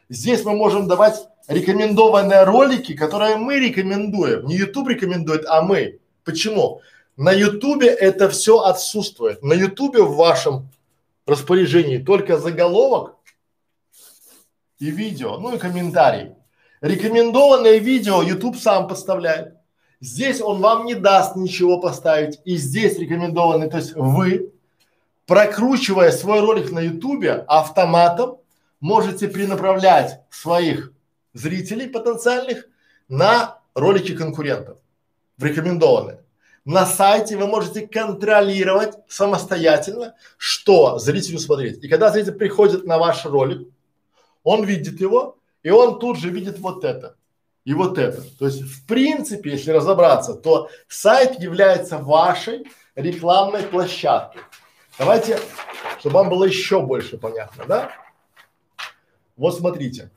[0.09, 4.47] Здесь мы можем давать рекомендованные ролики, которые мы рекомендуем.
[4.47, 5.99] Не YouTube рекомендует, а мы.
[6.23, 6.81] Почему?
[7.15, 9.43] На YouTube это все отсутствует.
[9.43, 10.69] На YouTube в вашем
[11.27, 13.15] распоряжении только заголовок
[14.79, 16.31] и видео, ну и комментарий.
[16.81, 19.53] Рекомендованное видео YouTube сам подставляет.
[20.01, 22.39] Здесь он вам не даст ничего поставить.
[22.45, 24.53] И здесь рекомендованный, то есть вы,
[25.27, 28.38] прокручивая свой ролик на YouTube автоматом,
[28.79, 30.91] можете перенаправлять своих
[31.33, 32.65] зрителей потенциальных
[33.07, 34.77] на ролики конкурентов,
[35.37, 36.23] в рекомендованные.
[36.65, 41.83] На сайте вы можете контролировать самостоятельно, что зрителю смотреть.
[41.83, 43.67] И когда зритель приходит на ваш ролик,
[44.43, 47.15] он видит его, и он тут же видит вот это
[47.65, 48.21] и вот это.
[48.37, 52.65] То есть, в принципе, если разобраться, то сайт является вашей
[52.95, 54.41] рекламной площадкой.
[54.97, 55.39] Давайте,
[55.99, 57.91] чтобы вам было еще больше понятно, да?
[59.39, 60.11] Вот смотрите,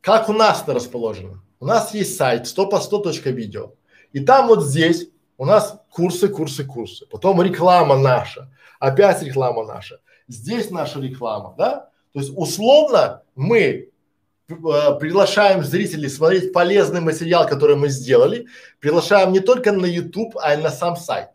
[0.00, 1.42] как у нас это расположено.
[1.58, 3.72] У нас есть сайт 100 по 100 видео.
[4.12, 7.06] И там вот здесь у нас курсы, курсы, курсы.
[7.06, 8.48] Потом реклама наша.
[8.78, 10.00] Опять реклама наша.
[10.28, 11.90] Здесь наша реклама, да?
[12.12, 13.90] То есть условно мы
[14.50, 18.46] Э, приглашаем зрителей смотреть полезный материал, который мы сделали,
[18.80, 21.28] приглашаем не только на YouTube, а и на сам сайт.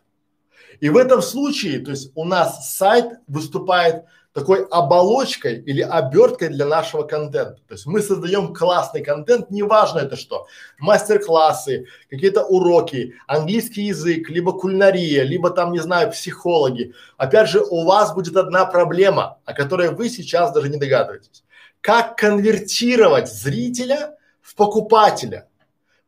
[0.81, 4.03] И в этом случае, то есть у нас сайт выступает
[4.35, 7.61] такой оболочкой или оберткой для нашего контента.
[7.69, 14.51] То есть мы создаем классный контент, неважно это что, мастер-классы, какие-то уроки, английский язык, либо
[14.51, 16.93] кулинария, либо там, не знаю, психологи.
[17.15, 21.45] Опять же, у вас будет одна проблема, о которой вы сейчас даже не догадываетесь.
[21.79, 25.47] Как конвертировать зрителя в покупателя?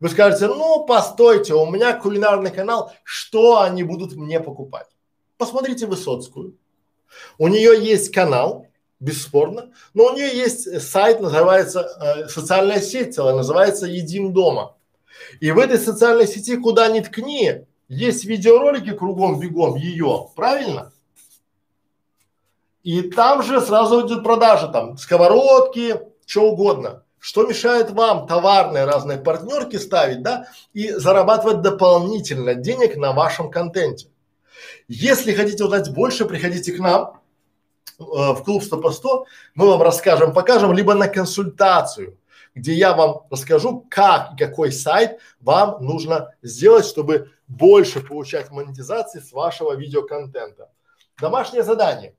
[0.00, 4.88] Вы скажете, ну, постойте, у меня кулинарный канал, что они будут мне покупать?
[5.38, 6.56] Посмотрите Высоцкую
[7.38, 8.66] у нее есть канал,
[9.00, 14.76] бесспорно, но у нее есть сайт, называется, э, социальная сеть целая, называется «Едим дома».
[15.40, 20.92] И в этой социальной сети, куда ни ткни, есть видеоролики кругом бегом ее, правильно?
[22.82, 27.02] И там же сразу идет продажа, там, сковородки, что угодно.
[27.18, 34.08] Что мешает вам товарные разные партнерки ставить, да, и зарабатывать дополнительно денег на вашем контенте?
[34.88, 37.20] Если хотите узнать больше, приходите к нам
[37.98, 42.16] э, в клуб 100 по 100, мы вам расскажем, покажем, либо на консультацию,
[42.54, 49.20] где я вам расскажу, как и какой сайт вам нужно сделать, чтобы больше получать монетизации
[49.20, 50.70] с вашего видеоконтента.
[51.20, 52.14] Домашнее задание.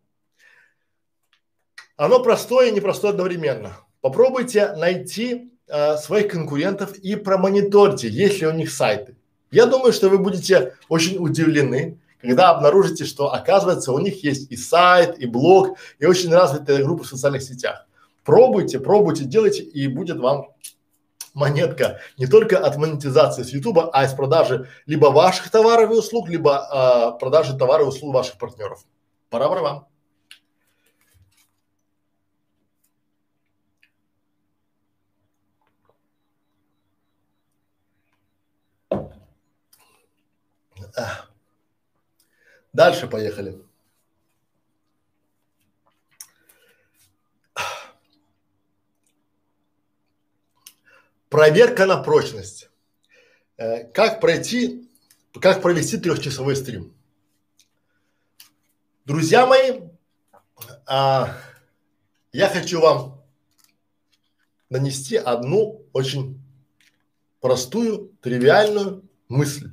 [1.97, 3.77] Оно простое и непростое одновременно.
[4.01, 9.15] Попробуйте найти э, своих конкурентов и промониторьте, есть ли у них сайты.
[9.49, 14.57] Я думаю, что вы будете очень удивлены, когда обнаружите, что оказывается у них есть и
[14.57, 17.85] сайт, и блог, и очень развитая группа в социальных сетях.
[18.23, 20.49] Пробуйте, пробуйте, делайте, и будет вам
[21.33, 26.29] монетка не только от монетизации с Ютуба, а из продажи либо ваших товаров и услуг,
[26.29, 28.83] либо а, продажи товаров и услуг ваших партнеров.
[29.29, 29.87] Пора пора вам.
[42.73, 43.61] Дальше поехали.
[51.29, 52.69] Проверка на прочность.
[53.57, 54.89] Э, как пройти,
[55.41, 56.93] как провести трехчасовой стрим?
[59.05, 59.81] Друзья мои,
[60.85, 61.37] а,
[62.31, 63.23] я хочу вам
[64.69, 66.39] нанести одну очень
[67.41, 69.71] простую, тривиальную мысль.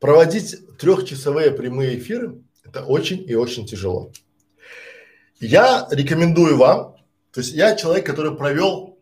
[0.00, 4.12] Проводить трехчасовые прямые эфиры– это очень и очень тяжело.
[5.40, 6.96] Я рекомендую вам,
[7.32, 8.98] то есть я человек, который провел,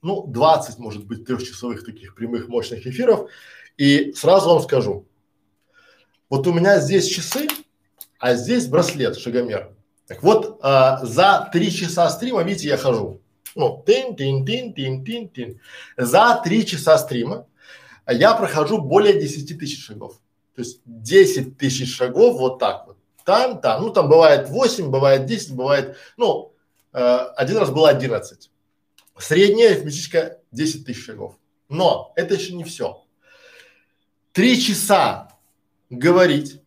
[0.00, 3.28] ну, 20, может быть, трехчасовых таких прямых мощных эфиров,
[3.76, 5.06] и сразу вам скажу,
[6.30, 7.46] вот у меня здесь часы,
[8.18, 9.74] а здесь браслет, шагомер.
[10.06, 13.20] Так вот, а, за три часа стрима, видите, я хожу.
[13.54, 15.60] Ну, тин, тин, тин, тин, тин, тин.
[15.98, 17.46] За три часа стрима
[18.14, 20.20] я прохожу более 10 тысяч шагов.
[20.54, 22.96] То есть 10 тысяч шагов вот так вот.
[23.24, 26.54] Там, там, ну там бывает 8, бывает 10, бывает, ну,
[26.94, 27.00] э,
[27.36, 28.50] один раз было 11.
[29.18, 31.36] Средняя арифметическая 10 тысяч шагов.
[31.68, 33.04] Но это еще не все.
[34.32, 35.28] Три часа
[35.90, 36.62] говорить,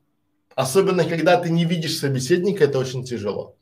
[0.55, 3.55] особенно когда ты не видишь собеседника, это очень тяжело.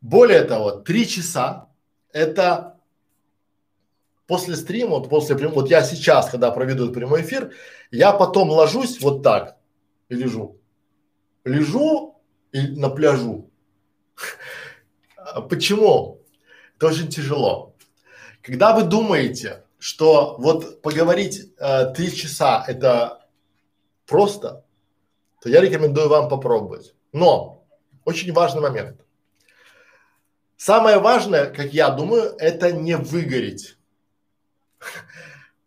[0.00, 1.68] Более того, три часа
[2.12, 2.73] это
[4.26, 7.52] после стрима, вот после прям, вот я сейчас, когда проведу прямой эфир,
[7.90, 9.56] я потом ложусь вот так
[10.08, 10.60] и лежу.
[11.44, 12.20] Лежу
[12.52, 13.50] и на пляжу.
[15.48, 16.20] Почему?
[16.76, 17.74] Это очень тяжело.
[18.42, 23.26] Когда вы думаете, что вот поговорить э, три часа это
[24.06, 24.64] просто,
[25.40, 26.94] то я рекомендую вам попробовать.
[27.12, 27.64] Но
[28.04, 29.00] очень важный момент.
[30.56, 33.73] Самое важное, как я думаю, это не выгореть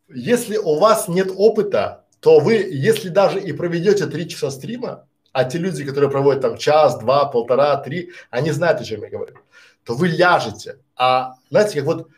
[0.07, 5.43] если у вас нет опыта, то вы, если даже и проведете три часа стрима, а
[5.43, 9.35] те люди, которые проводят там час, два, полтора, три, они знают, о чем я говорю,
[9.83, 10.79] то вы ляжете.
[10.95, 12.09] А знаете, как вот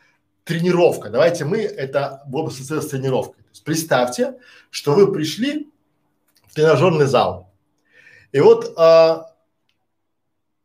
[0.44, 3.42] тренировка, давайте мы это будем ассоциировать с тренировкой.
[3.42, 4.36] То есть представьте,
[4.70, 5.70] что вы пришли
[6.46, 7.52] в тренажерный зал,
[8.32, 9.29] и вот а,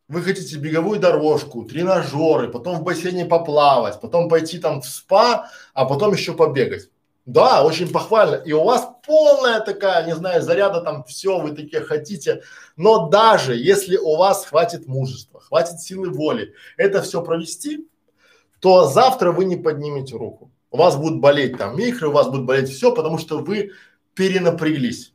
[0.07, 5.85] вы хотите беговую дорожку, тренажеры, потом в бассейне поплавать, потом пойти там в спа, а
[5.85, 6.89] потом еще побегать.
[7.25, 8.35] Да, очень похвально.
[8.35, 12.43] И у вас полная такая, не знаю, заряда там все вы такие хотите.
[12.75, 17.87] Но даже если у вас хватит мужества, хватит силы воли это все провести,
[18.59, 20.51] то завтра вы не поднимете руку.
[20.69, 23.71] У вас будут болеть там микро, у вас будет болеть все, потому что вы
[24.13, 25.13] перенапряглись.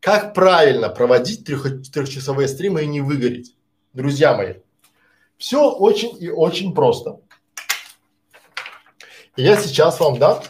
[0.00, 3.54] Как правильно проводить трех, трехчасовые стримы и не выгореть?
[3.92, 4.54] Друзья мои.
[5.36, 7.20] Все очень и очень просто.
[9.36, 10.42] Я сейчас вам дам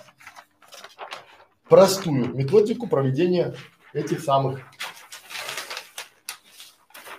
[1.68, 3.54] простую методику проведения
[3.92, 4.60] этих самых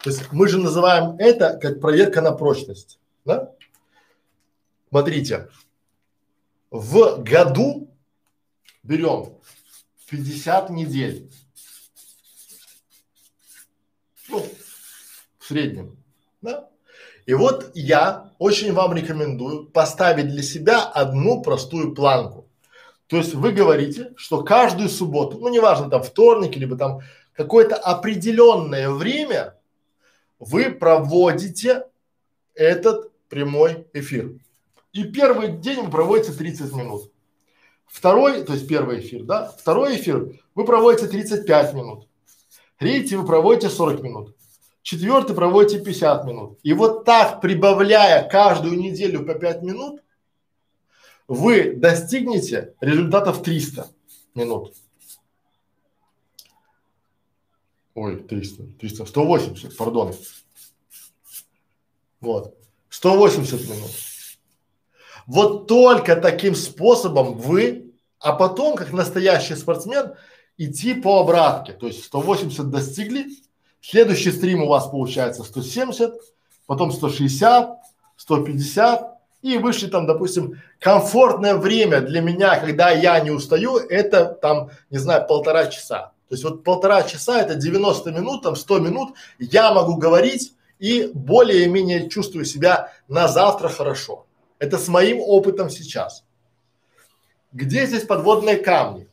[0.03, 3.53] То есть мы же называем это как проверка на прочность, да?
[4.89, 5.49] Смотрите,
[6.69, 7.95] в году
[8.83, 9.39] берем
[10.09, 11.31] 50 недель.
[14.27, 14.45] Ну,
[15.39, 16.00] в среднем,
[16.41, 16.67] да?
[17.25, 22.47] И вот я очень вам рекомендую поставить для себя одну простую планку.
[23.07, 27.01] То есть вы говорите, что каждую субботу, ну неважно там вторник, либо там
[27.33, 29.57] какое-то определенное время
[30.39, 31.85] вы проводите
[32.55, 34.33] этот прямой эфир.
[34.93, 37.11] И первый день вы проводите 30 минут.
[37.85, 39.53] Второй, то есть первый эфир, да?
[39.57, 42.07] Второй эфир вы проводите 35 минут.
[42.77, 44.35] Третий вы проводите 40 минут.
[44.81, 46.59] Четвертый проводите 50 минут.
[46.63, 50.01] И вот так, прибавляя каждую неделю по 5 минут,
[51.27, 53.87] вы достигнете результатов 300
[54.33, 54.73] минут.
[57.93, 60.13] Ой, 300, 300, 180, пардон.
[62.19, 62.57] Вот.
[62.89, 63.91] 180 минут.
[65.27, 70.13] Вот только таким способом вы, а потом, как настоящий спортсмен,
[70.57, 71.73] идти по обратке.
[71.73, 73.27] То есть 180 достигли,
[73.81, 76.13] следующий стрим у вас получается 170,
[76.67, 77.77] потом 160,
[78.17, 84.69] 150 и вышли там, допустим, комфортное время для меня, когда я не устаю, это там,
[84.89, 86.11] не знаю, полтора часа.
[86.29, 91.11] То есть вот полтора часа это 90 минут, там 100 минут я могу говорить и
[91.13, 94.25] более-менее чувствую себя на завтра хорошо.
[94.57, 96.23] Это с моим опытом сейчас.
[97.51, 99.09] Где здесь подводные камни?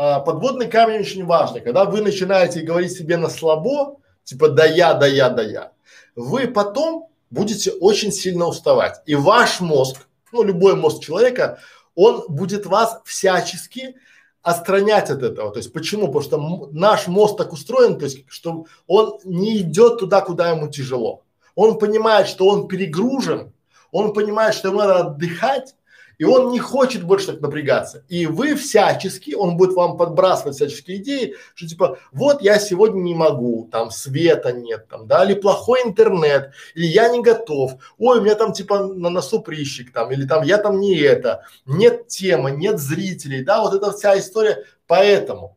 [0.00, 1.60] А, подводные камни очень важны.
[1.60, 5.72] Когда вы начинаете говорить себе на слабо, типа да я, да я, да я,
[6.14, 9.02] вы потом будете очень сильно уставать.
[9.06, 11.58] И ваш мозг, ну любой мозг человека,
[11.96, 13.96] он будет вас всячески
[14.40, 15.50] отстранять от этого.
[15.50, 16.06] То есть почему?
[16.12, 20.68] Потому что наш мозг так устроен, то есть что он не идет туда, куда ему
[20.68, 21.24] тяжело.
[21.56, 23.52] Он понимает, что он перегружен,
[23.90, 25.74] он понимает, что ему надо отдыхать,
[26.18, 28.04] и он не хочет больше так напрягаться.
[28.08, 33.14] И вы всячески, он будет вам подбрасывать всяческие идеи, что типа, вот я сегодня не
[33.14, 38.22] могу, там света нет, там, да, или плохой интернет, или я не готов, ой, у
[38.22, 42.50] меня там типа на носу прыщик, там, или там я там не это, нет темы,
[42.50, 44.64] нет зрителей, да, вот эта вся история.
[44.86, 45.56] Поэтому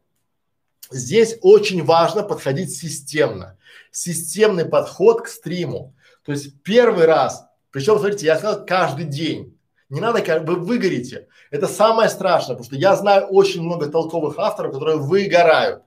[0.90, 3.58] здесь очень важно подходить системно,
[3.92, 5.96] системный подход к стриму.
[6.24, 9.58] То есть первый раз причем, смотрите, я сказал каждый день.
[9.92, 11.28] Не надо, вы выгорите.
[11.52, 15.84] Это самое страшное, потому что я знаю очень много толковых авторов, которые выгорают.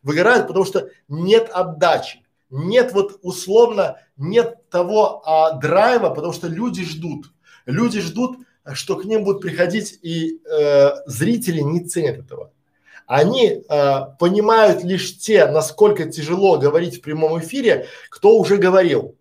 [0.00, 2.24] Выгорают, потому что нет отдачи.
[2.50, 7.32] Нет вот условно, нет того а, драйва, потому что люди ждут.
[7.66, 8.38] Люди ждут,
[8.74, 12.52] что к ним будут приходить и э, зрители не ценят этого.
[13.06, 19.17] Они э, понимают лишь те, насколько тяжело говорить в прямом эфире, кто уже говорил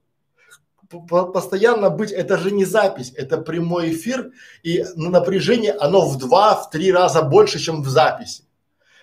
[0.89, 4.31] постоянно быть, это же не запись, это прямой эфир,
[4.64, 8.43] и напряжение, оно в два, в три раза больше, чем в записи.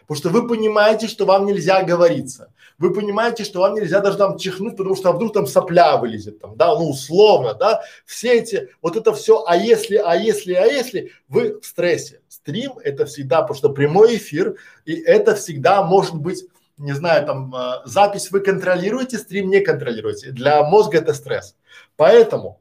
[0.07, 2.53] Потому что вы понимаете, что вам нельзя говориться.
[2.77, 6.41] Вы понимаете, что вам нельзя даже там чихнуть, потому что а вдруг там сопля вылезет
[6.41, 7.83] там, да, ну условно, да.
[8.05, 12.21] Все эти, вот это все, а если, а если, а если, вы в стрессе.
[12.29, 16.45] Стрим это всегда, потому что прямой эфир, и это всегда может быть
[16.77, 20.33] не знаю, там э, запись вы контролируете, стрим не контролируете.
[20.33, 21.57] Для мозга это стресс.
[21.97, 22.61] Поэтому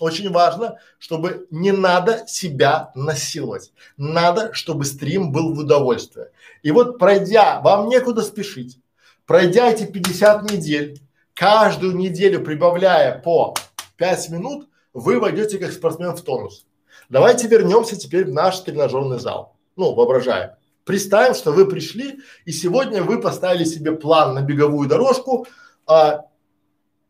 [0.00, 3.72] очень важно, чтобы не надо себя насиловать.
[3.96, 6.30] Надо, чтобы стрим был в удовольствие.
[6.62, 8.78] И вот пройдя, вам некуда спешить,
[9.26, 11.00] пройдя эти 50 недель,
[11.34, 13.54] каждую неделю прибавляя по
[13.96, 16.66] 5 минут, вы войдете как спортсмен в тонус.
[17.08, 19.54] Давайте вернемся теперь в наш тренажерный зал.
[19.76, 20.52] Ну, воображаем.
[20.86, 25.44] Представим, что вы пришли и сегодня вы поставили себе план на беговую дорожку
[25.84, 26.26] а,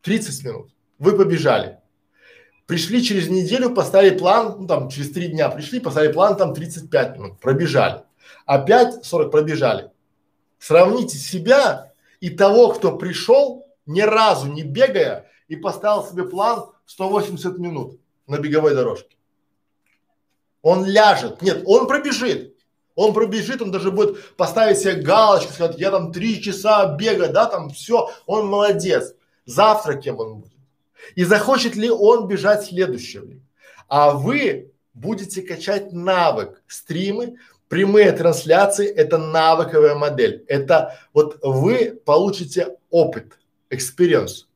[0.01, 0.70] 30 минут.
[0.98, 1.78] Вы побежали.
[2.65, 7.16] Пришли через неделю, поставили план, ну там через три дня пришли, поставили план там 35
[7.19, 8.05] минут, пробежали.
[8.47, 9.90] Опять 40 пробежали.
[10.59, 17.59] Сравните себя и того, кто пришел, ни разу не бегая и поставил себе план 180
[17.59, 19.19] минут на беговой дорожке.
[20.62, 21.43] Он ляжет.
[21.43, 22.56] Нет, он пробежит.
[22.97, 27.47] Он пробежит, он даже будет поставить себе галочку, сказать, я там три часа бега, да,
[27.47, 29.14] там все, он молодец.
[29.44, 30.52] Завтра кем он будет?
[31.14, 33.27] И захочет ли он бежать следующего?
[33.86, 36.62] А вы будете качать навык.
[36.66, 37.36] Стримы,
[37.68, 40.44] прямые трансляции– это навыковая модель.
[40.48, 43.39] Это вот вы получите опыт,
[43.70, 44.47] experience.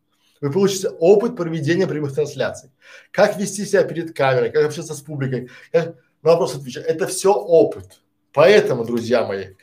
[0.41, 2.71] Вы получите опыт проведения прямых трансляций.
[3.11, 6.87] Как вести себя перед камерой, как общаться с публикой, как на вопрос отвечать.
[6.87, 8.01] Это все опыт.
[8.32, 9.55] Поэтому, друзья мои,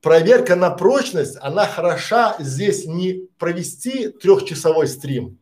[0.00, 5.38] проверка на прочность, она хороша здесь не провести трехчасовой стрим,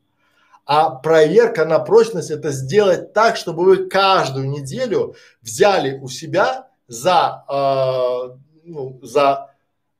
[0.64, 7.44] а проверка на прочность это сделать так, чтобы вы каждую неделю взяли у себя за,
[7.48, 9.50] э, ну, за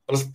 [0.07, 0.29] расп...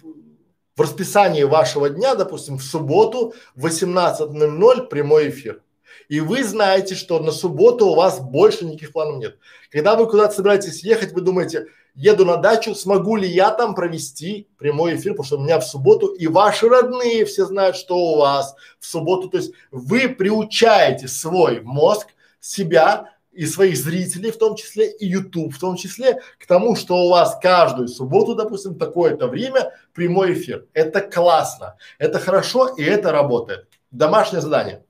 [0.75, 5.61] в расписании вашего дня, допустим, в субботу в 18.00 прямой эфир.
[6.09, 9.37] И вы знаете, что на субботу у вас больше никаких планов нет.
[9.71, 11.67] Когда вы куда-то собираетесь ехать, вы думаете,
[11.97, 15.65] еду на дачу, смогу ли я там провести прямой эфир, потому что у меня в
[15.65, 19.29] субботу и ваши родные все знают, что у вас в субботу.
[19.29, 22.07] То есть вы приучаете свой мозг,
[22.39, 26.95] себя и своих зрителей в том числе, и YouTube в том числе, к тому, что
[26.97, 30.67] у вас каждую субботу, допустим, такое-то время прямой эфир.
[30.73, 33.67] Это классно, это хорошо и это работает.
[33.89, 34.85] Домашнее задание.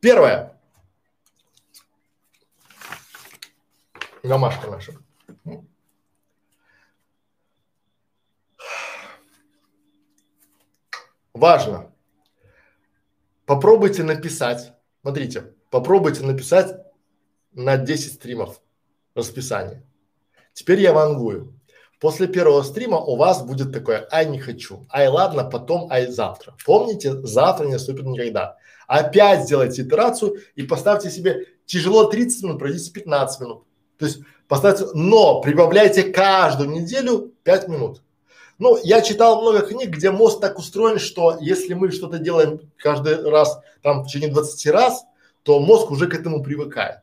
[0.00, 0.58] Первое.
[4.22, 5.03] Домашка наша.
[11.34, 11.90] Важно.
[13.44, 16.80] Попробуйте написать, смотрите, попробуйте написать
[17.52, 18.60] на 10 стримов
[19.16, 19.84] расписание.
[20.52, 21.60] Теперь я вангую.
[22.00, 26.54] После первого стрима у вас будет такое, ай не хочу, ай ладно, потом, ай завтра.
[26.64, 28.56] Помните, завтра не наступит никогда.
[28.86, 33.64] Опять сделайте итерацию и поставьте себе тяжело 30 минут, пройдите 15 минут.
[33.98, 38.03] То есть поставьте, но прибавляйте каждую неделю 5 минут.
[38.64, 43.20] Ну, я читал много книг, где мозг так устроен, что если мы что-то делаем каждый
[43.28, 45.04] раз, там, в течение 20 раз,
[45.42, 47.00] то мозг уже к этому привыкает.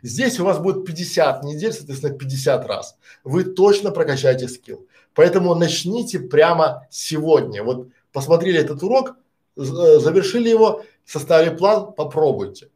[0.00, 2.96] Здесь у вас будет 50 недель, соответственно, 50 раз.
[3.22, 4.86] Вы точно прокачаете скилл.
[5.12, 7.62] Поэтому начните прямо сегодня.
[7.62, 9.18] Вот посмотрели этот урок,
[9.58, 12.70] э, завершили его, составили план, попробуйте.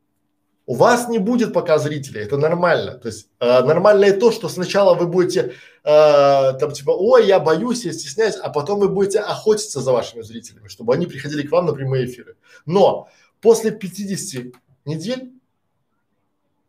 [0.69, 2.99] У вас не будет пока зрителей, это нормально.
[2.99, 7.86] То есть э, нормально то, что сначала вы будете э, там типа, ой, я боюсь,
[7.86, 11.65] я стесняюсь, а потом вы будете охотиться за вашими зрителями, чтобы они приходили к вам
[11.65, 12.36] на прямые эфиры.
[12.66, 13.09] Но
[13.40, 14.53] после 50
[14.85, 15.32] недель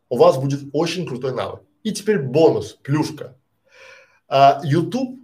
[0.08, 1.60] у вас будет очень крутой навык.
[1.82, 3.36] И теперь бонус, плюшка.
[4.28, 5.20] А, YouTube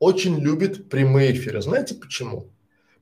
[0.00, 1.62] очень любит прямые эфиры.
[1.62, 2.48] Знаете почему?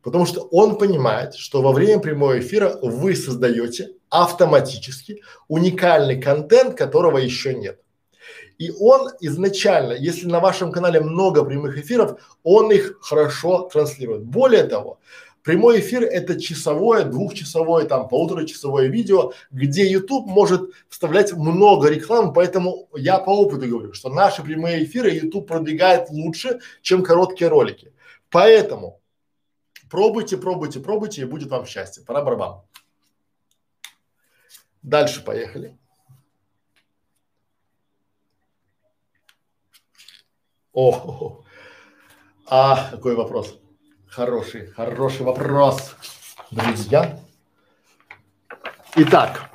[0.04, 7.16] Потому что он понимает, что во время прямого эфира вы создаете автоматически уникальный контент, которого
[7.16, 7.80] еще нет.
[8.58, 14.24] И он изначально, если на вашем канале много прямых эфиров, он их хорошо транслирует.
[14.24, 15.00] Более того,
[15.42, 22.90] прямой эфир это часовое, двухчасовое, там полуторачасовое видео, где YouTube может вставлять много рекламы, поэтому
[22.94, 27.90] я по опыту говорю, что наши прямые эфиры YouTube продвигает лучше, чем короткие ролики.
[28.28, 29.00] Поэтому
[29.90, 32.04] Пробуйте, пробуйте, пробуйте, и будет вам счастье.
[32.04, 32.62] Пора барабан.
[34.82, 35.78] Дальше поехали.
[40.72, 41.44] О,
[42.46, 43.58] а какой вопрос?
[44.08, 45.94] Хороший, хороший вопрос,
[46.50, 47.20] друзья.
[48.96, 49.50] Итак,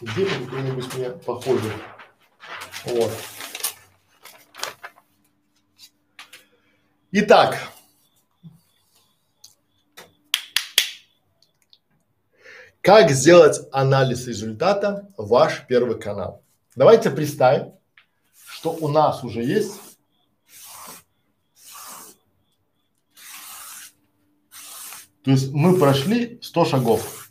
[0.00, 1.72] где какой-нибудь мне похожий?
[2.84, 3.12] Вот.
[7.16, 7.56] Итак,
[12.80, 16.42] как сделать анализ результата ваш первый канал?
[16.74, 17.74] Давайте представим,
[18.34, 19.74] что у нас уже есть
[25.22, 27.30] То есть мы прошли 100 шагов.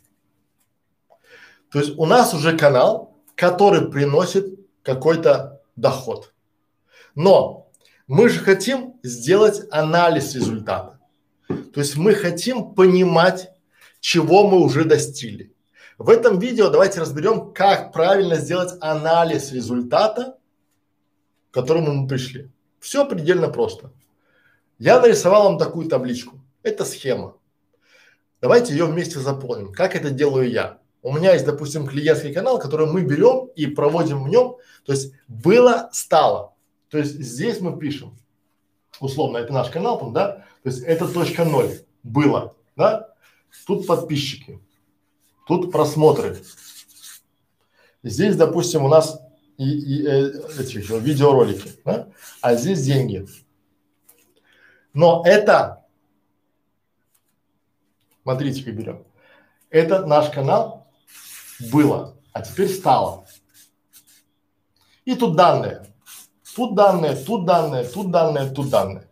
[1.70, 4.46] То есть у нас уже канал, который приносит
[4.82, 6.32] какой-то доход.
[7.14, 7.70] Но
[8.06, 10.98] мы же хотим сделать анализ результата.
[11.46, 13.50] То есть мы хотим понимать,
[14.00, 15.52] чего мы уже достигли.
[15.98, 20.38] В этом видео давайте разберем, как правильно сделать анализ результата,
[21.50, 22.50] к которому мы пришли.
[22.80, 23.92] Все предельно просто.
[24.78, 26.40] Я нарисовал вам такую табличку.
[26.62, 27.36] Это схема.
[28.40, 29.72] Давайте ее вместе заполним.
[29.72, 30.78] Как это делаю я?
[31.02, 34.56] У меня есть, допустим, клиентский канал, который мы берем и проводим в нем.
[34.86, 36.54] То есть было, стало.
[36.88, 38.16] То есть здесь мы пишем,
[39.00, 43.14] условно, это наш канал, там, да, то есть это точка ноль было, да,
[43.66, 44.60] тут подписчики,
[45.46, 46.38] тут просмотры.
[48.02, 49.20] Здесь, допустим, у нас
[49.56, 52.08] и, и э, эти видеоролики, да,
[52.40, 53.26] а здесь деньги.
[54.92, 55.84] Но это,
[58.22, 59.04] смотрите, как берем,
[59.70, 60.86] это наш канал
[61.72, 63.26] было, а теперь стало.
[65.04, 65.93] И тут данные.
[66.54, 69.08] Тут данные, тут данные, тут данные, тут данные.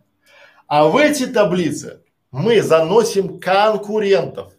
[0.67, 2.01] А в эти таблицы
[2.31, 4.53] мы заносим конкурентов.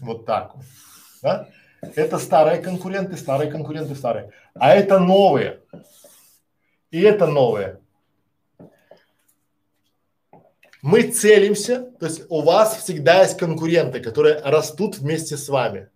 [0.00, 0.64] Вот так вот.
[1.22, 1.48] Да?
[1.94, 4.32] Это старые конкуренты, старые конкуренты, старые.
[4.54, 5.60] А это новые.
[6.90, 7.80] И это новые.
[10.82, 15.90] Мы целимся, то есть у вас всегда есть конкуренты, которые растут вместе с вами.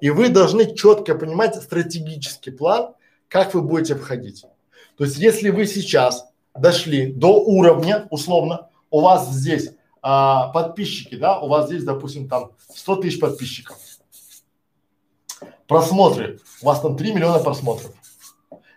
[0.00, 2.94] И вы должны четко понимать стратегический план,
[3.32, 4.44] как вы будете обходить.
[4.98, 9.70] То есть если вы сейчас дошли до уровня, условно, у вас здесь
[10.02, 13.78] а, подписчики, да, у вас здесь, допустим, там 100 тысяч подписчиков.
[15.66, 17.92] Просмотры, у вас там 3 миллиона просмотров.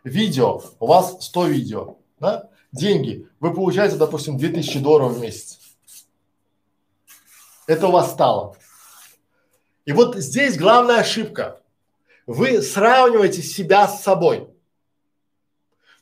[0.06, 2.50] Видео, у вас 100 видео, да.
[2.72, 5.60] Деньги, вы получаете, допустим, 2000 долларов в месяц.
[7.68, 8.56] Это у вас стало.
[9.84, 11.60] И вот здесь главная ошибка.
[12.26, 14.50] Вы сравниваете себя с собой.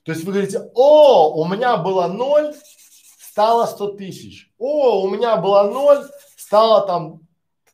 [0.04, 2.54] То есть вы говорите, о, у меня было ноль,
[3.20, 4.52] стало 100 тысяч.
[4.58, 6.06] О, у меня было ноль,
[6.38, 7.22] стало там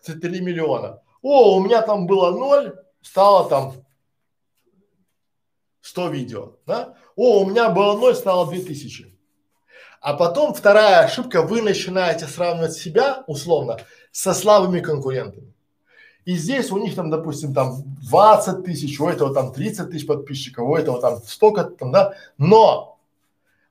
[0.06, 1.02] 3 миллиона.
[1.22, 3.74] О, у меня там было ноль, стало там
[5.82, 6.96] 100 видео, да?
[7.16, 9.16] О, у меня было ноль, стало 2000.
[10.02, 13.80] А потом вторая ошибка, вы начинаете сравнивать себя, условно,
[14.12, 15.54] со слабыми конкурентами.
[16.30, 20.70] И здесь у них там, допустим, там 20 тысяч, у этого там 30 тысяч подписчиков,
[20.70, 22.14] у этого там столько там, да.
[22.38, 23.00] Но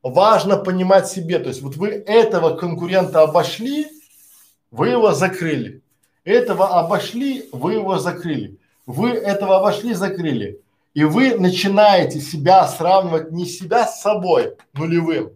[0.02, 3.86] важно понимать себе, то есть вот вы этого конкурента обошли,
[4.72, 5.82] вы его закрыли.
[6.24, 8.58] Этого обошли, вы его закрыли.
[8.86, 10.60] Вы этого обошли, закрыли.
[10.94, 15.30] И вы начинаете себя сравнивать не себя с собой нулевым,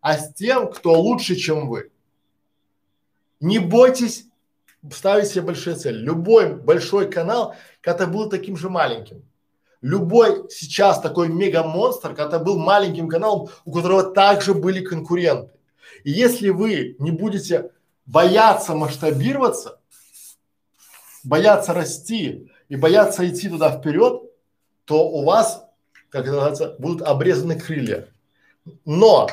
[0.00, 1.92] а с тем, кто лучше, чем вы.
[3.38, 4.26] Не бойтесь
[4.92, 5.98] ставить себе большие цели.
[5.98, 9.22] Любой большой канал, когда был таким же маленьким.
[9.80, 15.52] Любой сейчас такой мега-монстр, когда был маленьким каналом, у которого также были конкуренты.
[16.04, 17.70] И если вы не будете
[18.06, 19.78] бояться масштабироваться,
[21.22, 24.22] бояться расти и бояться идти туда вперед,
[24.84, 25.64] то у вас,
[26.10, 28.08] как это называется, будут обрезаны крылья.
[28.84, 29.28] Но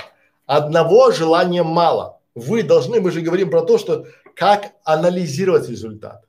[0.46, 2.20] одного желания мало.
[2.36, 4.06] Вы должны, мы же говорим про то, что
[4.42, 6.26] как анализировать результат.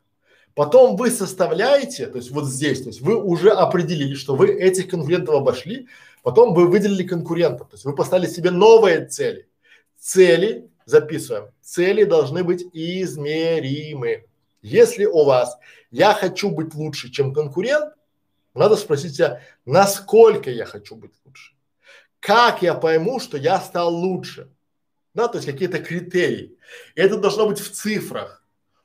[0.55, 4.89] Потом вы составляете, то есть вот здесь, то есть вы уже определили, что вы этих
[4.89, 5.89] конкурентов обошли,
[6.23, 9.49] потом вы выделили конкурентов, то есть вы поставили себе новые цели.
[9.99, 14.27] Цели, записываем, цели должны быть измеримы.
[14.61, 15.57] Если у вас
[15.91, 17.95] я хочу быть лучше, чем конкурент,
[18.53, 21.55] надо спросить себя, насколько я хочу быть лучше.
[22.21, 24.52] Как я пойму, что я стал лучше?
[25.15, 26.57] Да, то есть какие-то критерии.
[26.95, 28.43] Это должно быть в цифрах.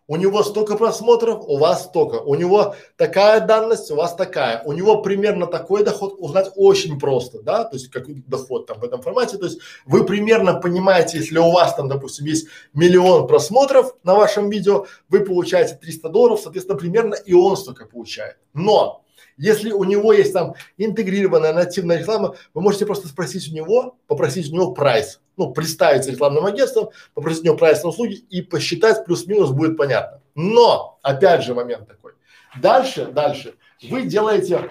[0.10, 2.16] У него столько просмотров, у вас столько.
[2.22, 4.62] У него такая данность, у вас такая.
[4.64, 8.86] У него примерно такой доход узнать очень просто, да, то есть какой доход там в
[8.86, 9.38] этом формате.
[9.38, 14.50] То есть вы примерно понимаете, если у вас там, допустим, есть миллион просмотров на вашем
[14.50, 18.38] видео, вы получаете 300 долларов, соответственно, примерно и он столько получает.
[18.54, 19.04] Но
[19.38, 24.52] если у него есть там интегрированная нативная реклама, вы можете просто спросить у него, попросить
[24.52, 25.22] у него прайс.
[25.38, 30.22] Ну, представить рекламным агентством, попросить у него прайс на услуги и посчитать плюс-минус будет понятно.
[30.34, 32.14] Но, опять же момент такой.
[32.60, 34.70] Дальше, дальше вы делаете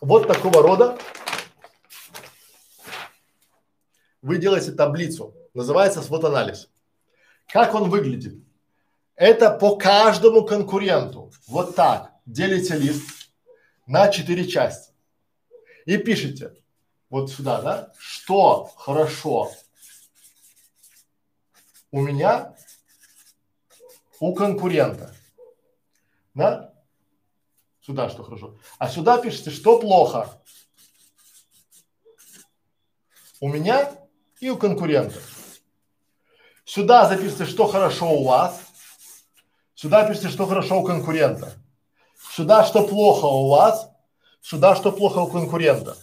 [0.00, 0.98] вот такого рода,
[4.22, 6.68] вы делаете таблицу, называется свод-анализ.
[7.46, 8.34] Как он выглядит?
[9.14, 11.32] Это по каждому конкуренту.
[11.46, 12.12] Вот так.
[12.26, 13.02] Делите лист,
[13.88, 14.92] на четыре части.
[15.86, 16.54] И пишите
[17.08, 19.50] вот сюда, да, что хорошо
[21.90, 22.54] у меня,
[24.20, 25.14] у конкурента.
[26.34, 26.74] Да?
[27.80, 28.58] Сюда что хорошо.
[28.78, 30.38] А сюда пишите, что плохо
[33.40, 33.90] у меня
[34.40, 35.18] и у конкурента.
[36.66, 38.60] Сюда запишите, что хорошо у вас.
[39.74, 41.57] Сюда пишите, что хорошо у конкурента
[42.18, 43.90] сюда что плохо у вас,
[44.40, 45.96] сюда что плохо у конкурента.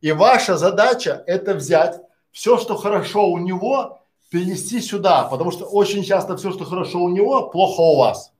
[0.00, 2.00] И ваша задача это взять
[2.30, 4.00] все, что хорошо у него,
[4.30, 8.32] перенести сюда, потому что очень часто все, что хорошо у него, плохо у вас.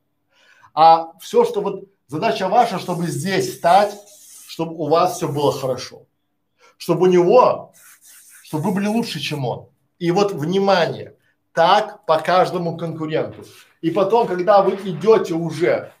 [0.73, 3.93] А все, что вот задача ваша, чтобы здесь стать,
[4.47, 6.03] чтобы у вас все было хорошо,
[6.77, 7.73] чтобы у него,
[8.43, 9.67] чтобы вы были лучше, чем он.
[9.97, 11.15] И вот внимание,
[11.53, 13.43] так по каждому конкуренту.
[13.81, 15.91] И потом, когда вы идете уже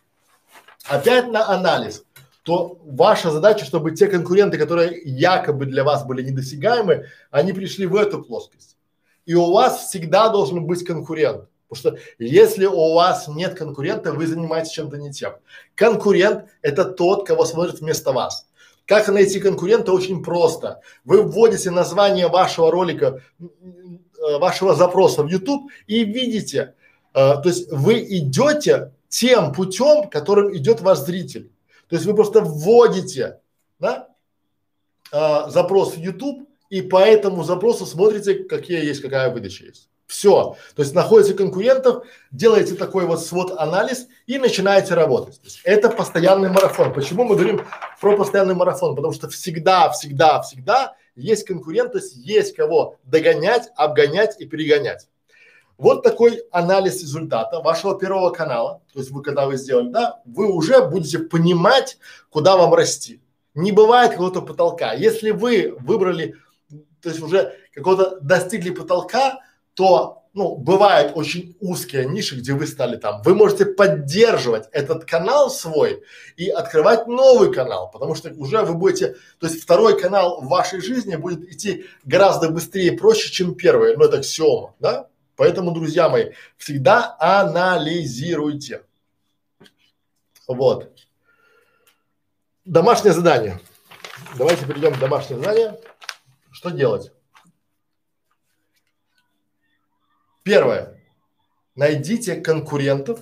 [0.85, 2.03] опять на анализ,
[2.43, 7.95] то ваша задача, чтобы те конкуренты, которые якобы для вас были недосягаемы, они пришли в
[7.95, 8.77] эту плоскость.
[9.25, 11.47] И у вас всегда должен быть конкурент.
[11.67, 15.33] Потому что если у вас нет конкурента, вы занимаетесь чем-то не тем.
[15.75, 18.47] Конкурент– это тот, кого смотрит вместо вас.
[18.87, 19.93] Как найти конкурента?
[19.93, 20.81] Очень просто.
[21.05, 26.73] Вы вводите название вашего ролика, э, вашего запроса в YouTube и видите,
[27.13, 31.51] э, то есть вы идете тем путем, которым идет ваш зритель.
[31.89, 33.39] То есть вы просто вводите,
[33.79, 34.09] да,
[35.11, 39.89] а, запрос в YouTube и по этому запросу смотрите, какие есть, какая выдача есть.
[40.05, 40.55] Все.
[40.75, 45.39] То есть находите конкурентов, делаете такой вот свод анализ и начинаете работать.
[45.63, 46.93] это постоянный марафон.
[46.93, 47.61] Почему мы говорим
[48.01, 48.95] про постоянный марафон?
[48.95, 55.07] Потому что всегда, всегда, всегда есть конкурент, то есть есть кого догонять, обгонять и перегонять.
[55.79, 58.81] Вот такой анализ результата вашего первого канала.
[58.93, 61.97] То есть вы когда вы сделали, да, вы уже будете понимать,
[62.29, 63.21] куда вам расти.
[63.55, 64.91] Не бывает какого-то потолка.
[64.91, 66.35] Если вы выбрали,
[67.01, 69.39] то есть уже какого-то достигли потолка,
[69.73, 73.21] то ну, бывают очень узкие ниши, где вы стали там.
[73.23, 76.03] Вы можете поддерживать этот канал свой
[76.35, 80.81] и открывать новый канал, потому что уже вы будете, то есть второй канал в вашей
[80.81, 83.95] жизни будет идти гораздо быстрее и проще, чем первый.
[83.95, 85.07] Ну, это аксиома, да?
[85.39, 88.83] Поэтому, друзья мои, всегда анализируйте.
[90.49, 90.93] Вот.
[92.65, 93.61] Домашнее задание.
[94.37, 95.79] Давайте перейдем к домашнему заданию.
[96.51, 97.13] Что делать?
[100.43, 101.01] Первое.
[101.73, 103.21] Найдите конкурентов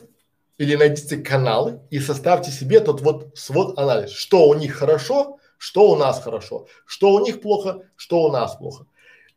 [0.58, 5.92] или найдите каналы и составьте себе тот вот свод анализ, что у них хорошо, что
[5.92, 8.88] у нас хорошо, что у них плохо, что у нас плохо.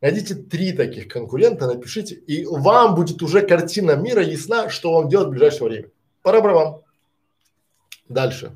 [0.01, 5.29] Найдите три таких конкурента, напишите, и вам будет уже картина мира ясна, что вам делать
[5.29, 5.91] в ближайшее время.
[6.23, 6.83] Пора вам.
[8.09, 8.53] Дальше.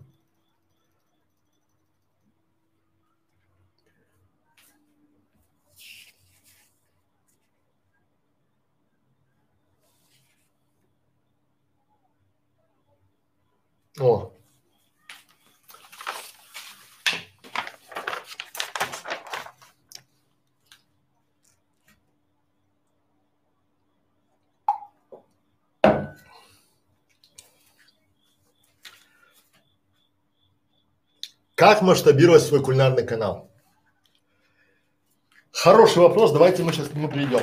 [14.00, 14.32] О.
[31.55, 33.48] Как масштабировать свой кулинарный канал?
[35.52, 37.43] Хороший вопрос, давайте мы сейчас к нему перейдем.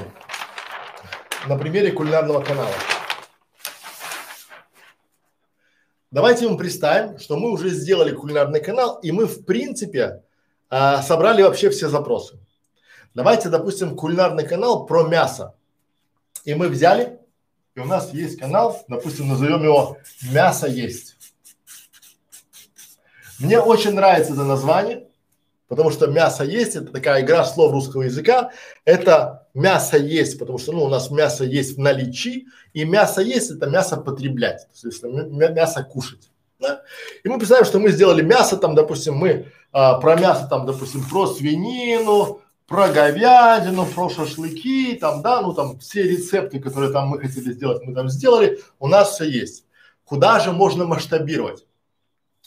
[1.48, 2.74] На примере кулинарного канала.
[6.12, 10.24] Давайте мы представим, что мы уже сделали кулинарный канал, и мы в принципе
[10.70, 12.38] а, собрали вообще все запросы.
[13.14, 15.56] Давайте, допустим, кулинарный канал про мясо.
[16.44, 17.18] И мы взяли,
[17.76, 20.00] и у нас есть канал, допустим, назовем его
[20.34, 21.21] «Мясо есть».
[23.42, 25.08] Мне очень нравится это название,
[25.68, 28.52] потому что мясо есть, это такая игра слов русского языка.
[28.86, 33.52] Это мясо есть, потому что ну, у нас мясо есть в наличии, и мясо есть
[33.52, 36.30] это мясо потреблять, то есть мясо кушать.
[36.60, 36.84] Да?
[37.24, 41.04] И мы представляем, что мы сделали мясо, там, допустим, мы а, про мясо, там, допустим,
[41.10, 47.20] про свинину, про говядину, про шашлыки, там, да, ну там все рецепты, которые там мы
[47.20, 49.66] хотели сделать, мы там сделали, у нас все есть.
[50.06, 51.66] Куда же можно масштабировать?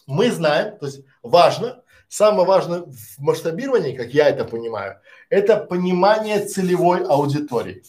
[0.06, 5.00] Мы знаем, то есть важно, самое важное в масштабировании, как я это понимаю,
[5.30, 7.82] это понимание целевой аудитории.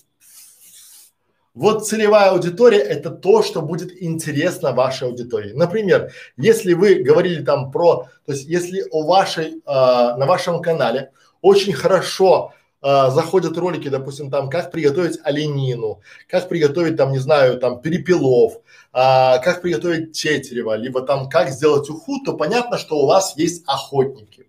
[1.53, 5.53] Вот целевая аудитория– это то, что будет интересно вашей аудитории.
[5.53, 11.11] Например, если вы говорили там про, то есть если у вашей, э, на вашем канале
[11.41, 12.53] очень хорошо
[12.85, 18.61] э, заходят ролики, допустим, там, как приготовить оленину, как приготовить там, не знаю, там, перепелов,
[18.93, 23.63] а, как приготовить тетерево, либо там, как сделать уху, то понятно, что у вас есть
[23.65, 24.47] охотники.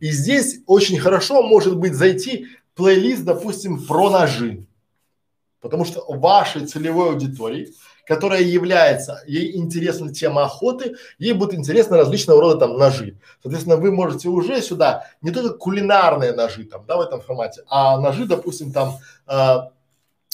[0.00, 4.66] И здесь очень хорошо может быть зайти плейлист, допустим, про ножи.
[5.60, 7.72] Потому что вашей целевой аудитории,
[8.06, 13.18] которая является, ей интересна тема охоты, ей будет интересны различного рода там ножи.
[13.42, 17.98] Соответственно, вы можете уже сюда не только кулинарные ножи там, да, в этом формате, а
[17.98, 19.56] ножи, допустим, там э,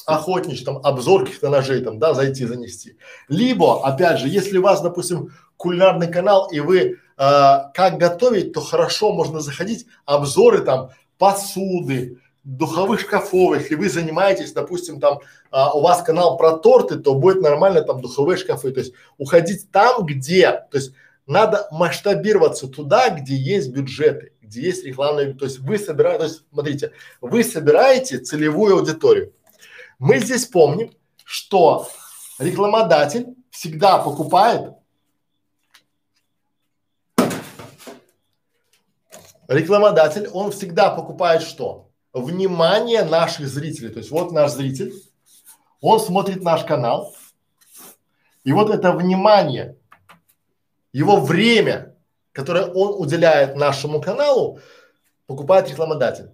[0.06, 2.96] охотничий, там, обзор каких-то ножей, там, да, зайти, занести.
[3.28, 8.60] Либо, опять же, если у вас, допустим, кулинарный канал и вы э, как готовить, то
[8.60, 15.80] хорошо можно заходить, обзоры там посуды, духовых шкафов, если вы занимаетесь, допустим, там а, у
[15.82, 20.50] вас канал про торты, то будет нормально там духовые шкафы, то есть уходить там, где,
[20.70, 20.92] то есть
[21.26, 26.42] надо масштабироваться туда, где есть бюджеты, где есть рекламные, то есть вы собираете, то есть
[26.50, 29.32] смотрите, вы собираете целевую аудиторию,
[29.98, 30.92] мы здесь помним,
[31.24, 31.88] что
[32.38, 34.72] рекламодатель всегда покупает
[39.46, 41.89] рекламодатель, он всегда покупает что?
[42.12, 43.90] Внимание наших зрителей.
[43.90, 44.92] То есть вот наш зритель,
[45.80, 47.14] он смотрит наш канал,
[48.44, 49.76] и вот это внимание,
[50.92, 51.94] его время,
[52.32, 54.60] которое он уделяет нашему каналу,
[55.26, 56.30] покупает рекламодатель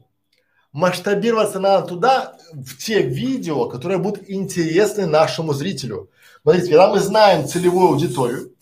[0.76, 6.10] масштабироваться надо туда, в те видео, которые будут интересны нашему зрителю.
[6.42, 8.54] Смотрите, когда мы знаем целевую аудиторию,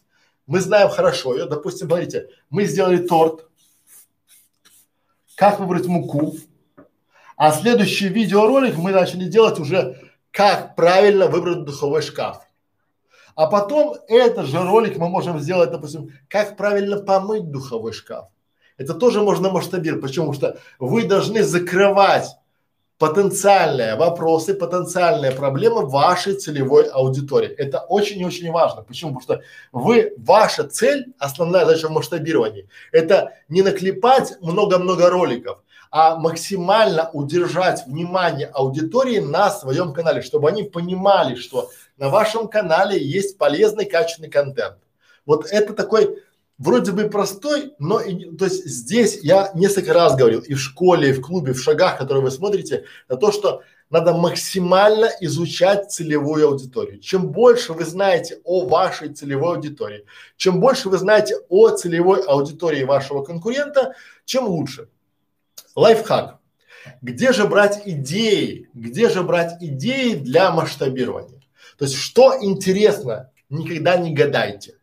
[0.46, 1.46] мы знаем хорошо ее.
[1.46, 3.48] Допустим, смотрите, мы сделали торт.
[5.34, 6.36] Как выбрать муку?
[7.36, 10.00] А следующий видеоролик мы начали делать уже,
[10.30, 12.42] как правильно выбрать духовой шкаф.
[13.34, 18.26] А потом этот же ролик мы можем сделать, допустим, как правильно помыть духовой шкаф.
[18.76, 20.02] Это тоже можно масштабировать.
[20.02, 22.28] Потому что вы должны закрывать
[22.98, 27.48] потенциальные вопросы, потенциальные проблемы вашей целевой аудитории.
[27.48, 28.82] Это очень и очень важно.
[28.82, 29.18] Почему?
[29.18, 35.63] Потому что вы, ваша цель, основная задача в масштабировании, это не наклепать много-много роликов,
[35.96, 43.00] а максимально удержать внимание аудитории на своем канале, чтобы они понимали, что на вашем канале
[43.00, 44.78] есть полезный, качественный контент.
[45.24, 46.20] Вот это такой
[46.58, 51.10] вроде бы простой, но и, то есть здесь я несколько раз говорил и в школе,
[51.10, 56.48] и в клубе, в шагах, которые вы смотрите, на то, что надо максимально изучать целевую
[56.48, 56.98] аудиторию.
[56.98, 60.06] Чем больше вы знаете о вашей целевой аудитории,
[60.36, 63.94] чем больше вы знаете о целевой аудитории вашего конкурента,
[64.24, 64.88] чем лучше.
[65.76, 66.38] Лайфхак.
[67.02, 68.68] Где же брать идеи?
[68.74, 71.40] Где же брать идеи для масштабирования?
[71.78, 74.78] То есть, что интересно, никогда не гадайте.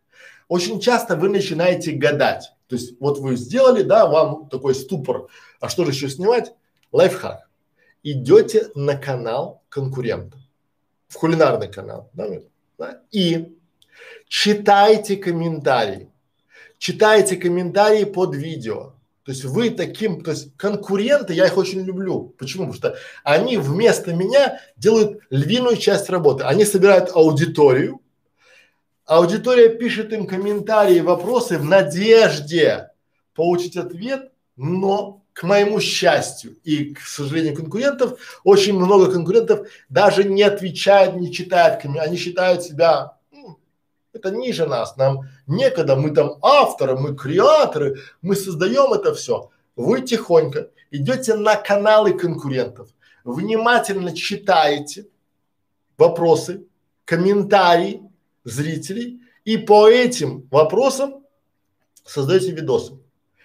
[0.48, 2.52] Очень часто вы начинаете гадать.
[2.66, 5.28] То есть, вот вы сделали, да, вам такой ступор,
[5.60, 6.52] а что же еще снимать?
[6.90, 7.48] Лайфхак.
[8.02, 10.36] Идете на канал конкурента,
[11.08, 12.26] в кулинарный канал, да,
[12.78, 13.56] да, и
[14.26, 16.10] читайте комментарии.
[16.78, 18.94] Читайте комментарии под видео.
[19.24, 22.34] То есть вы таким, то есть конкуренты, я их очень люблю.
[22.38, 22.66] Почему?
[22.66, 26.42] Потому что они вместо меня делают львиную часть работы.
[26.42, 28.00] Они собирают аудиторию,
[29.06, 32.90] аудитория пишет им комментарии, вопросы в надежде
[33.34, 40.42] получить ответ, но к моему счастью и, к сожалению, конкурентов, очень много конкурентов даже не
[40.42, 43.16] отвечают, не читают они считают себя
[44.22, 49.50] это ниже нас, нам некогда, мы там авторы, мы креаторы, мы создаем это все.
[49.74, 52.88] Вы тихонько идете на каналы конкурентов,
[53.24, 55.06] внимательно читаете
[55.98, 56.64] вопросы,
[57.04, 58.02] комментарии
[58.44, 61.24] зрителей и по этим вопросам
[62.04, 62.98] создаете видосы.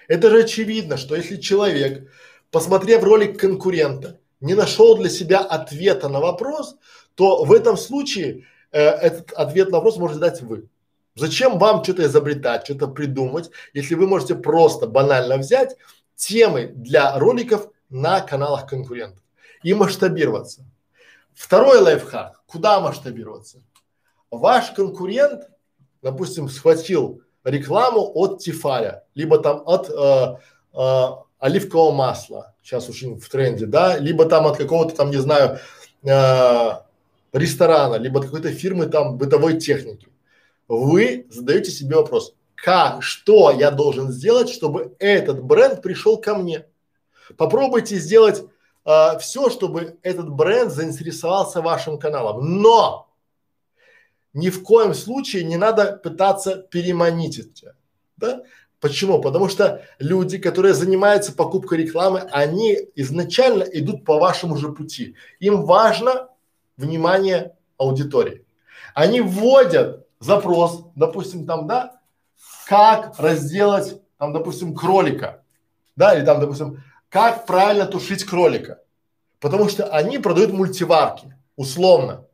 [0.08, 2.10] Это же очевидно, что если человек,
[2.52, 6.78] посмотрев ролик конкурента, не нашел для себя ответа на вопрос,
[7.16, 10.68] то в этом случае э, этот ответ на вопрос можете дать вы.
[11.16, 15.76] Зачем вам что-то изобретать, что-то придумать, если вы можете просто банально взять
[16.16, 19.24] темы для роликов на каналах конкурентов
[19.64, 20.66] и масштабироваться.
[21.34, 22.42] Второй лайфхак.
[22.46, 23.62] Куда масштабироваться?
[24.32, 25.50] Ваш конкурент,
[26.02, 30.38] допустим, схватил рекламу от Тифаря, либо там от э,
[30.74, 31.08] э,
[31.40, 35.60] оливкового масла, сейчас очень в тренде, да, либо там от какого-то там, не знаю,
[36.04, 36.72] э,
[37.34, 40.08] ресторана, либо какой-то фирмы там бытовой техники.
[40.68, 46.66] Вы задаете себе вопрос, как, что я должен сделать, чтобы этот бренд пришел ко мне.
[47.38, 48.44] Попробуйте сделать
[48.86, 52.62] э, все, чтобы этот бренд заинтересовался вашим каналом.
[52.62, 53.08] Но
[54.34, 57.76] ни в коем случае не надо пытаться переманить это.
[58.18, 58.44] Да?
[58.80, 59.20] Почему?
[59.22, 65.16] Потому что люди, которые занимаются покупкой рекламы, они изначально идут по вашему же пути.
[65.40, 66.30] Им важно
[66.78, 68.46] внимание аудитории.
[68.94, 72.00] Они вводят запрос, допустим, там, да,
[72.68, 75.44] как разделать, там, допустим, кролика,
[75.96, 78.80] да, или там, допустим, как правильно тушить кролика.
[79.40, 82.26] Потому что они продают мультиварки, условно.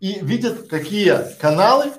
[0.00, 1.92] И видят, какие каналы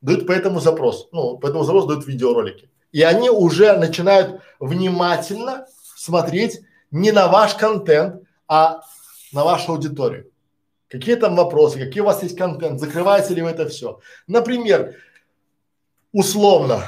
[0.00, 1.08] дают по этому запросу.
[1.12, 2.70] Ну, по этому запросу дают видеоролики.
[2.92, 5.66] И они уже начинают внимательно
[5.96, 8.80] смотреть не на ваш контент, а
[9.32, 10.30] на вашу аудиторию.
[10.88, 14.00] Какие там вопросы, какие у вас есть контент, закрываете ли вы это все.
[14.26, 14.94] Например,
[16.12, 16.82] условно,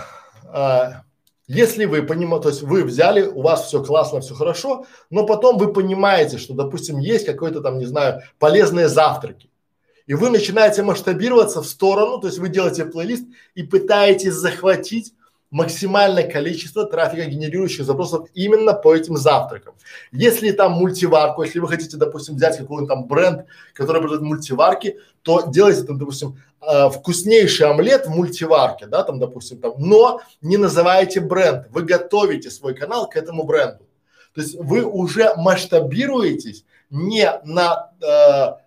[0.52, 0.92] э,
[1.46, 5.58] если вы понимаете, то есть вы взяли, у вас все классно, все хорошо, но потом
[5.58, 9.50] вы понимаете, что, допустим, есть какой-то там, не знаю, полезные завтраки.
[10.06, 15.12] И вы начинаете масштабироваться в сторону, то есть вы делаете плейлист и пытаетесь захватить
[15.50, 19.74] максимальное количество трафика генерирующих запросов именно по этим завтракам.
[20.12, 25.42] Если там мультиварку, если вы хотите, допустим, взять какой-нибудь там бренд, который продает мультиварки, то
[25.48, 31.20] делайте там, допустим, э, вкуснейший омлет в мультиварке, да, там, допустим, там, но не называйте
[31.20, 33.84] бренд, вы готовите свой канал к этому бренду.
[34.34, 38.62] То есть вы уже масштабируетесь не на, э,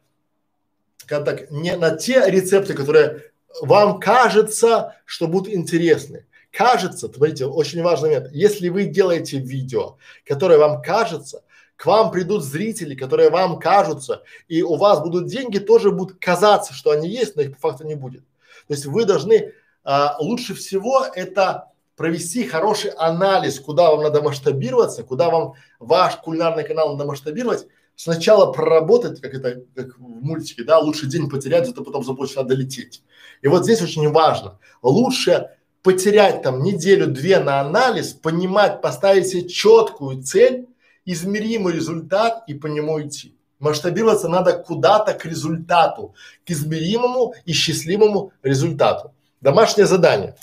[1.06, 3.32] как так, не на те рецепты, которые
[3.62, 10.60] вам кажется, что будут интересны кажется, смотрите, очень важный момент, если вы делаете видео, которое
[10.60, 11.44] вам кажется,
[11.76, 16.74] к вам придут зрители, которые вам кажутся, и у вас будут деньги, тоже будут казаться,
[16.74, 18.24] что они есть, но их по факту не будет.
[18.68, 19.54] То есть вы должны
[19.84, 26.64] а, лучше всего это провести хороший анализ, куда вам надо масштабироваться, куда вам ваш кулинарный
[26.64, 27.68] канал надо масштабировать.
[27.96, 32.44] Сначала проработать, как это, как в мультике, да, лучше день потерять, зато потом за полчаса
[32.44, 33.04] долететь.
[33.42, 35.50] И вот здесь очень важно, лучше
[35.84, 40.68] потерять там неделю-две на анализ, понимать, поставить себе четкую цель,
[41.06, 43.36] измеримый результат и по нему идти.
[43.60, 46.16] Масштабироваться надо куда-то к результату,
[46.46, 49.14] к измеримому и счастливому результату.
[49.42, 50.36] Домашнее задание.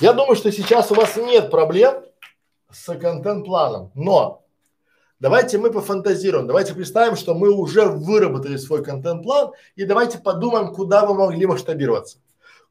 [0.00, 2.04] Я думаю, что сейчас у вас нет проблем
[2.70, 4.44] с контент-планом, но
[5.18, 11.06] давайте мы пофантазируем, давайте представим, что мы уже выработали свой контент-план и давайте подумаем, куда
[11.06, 12.18] мы могли масштабироваться.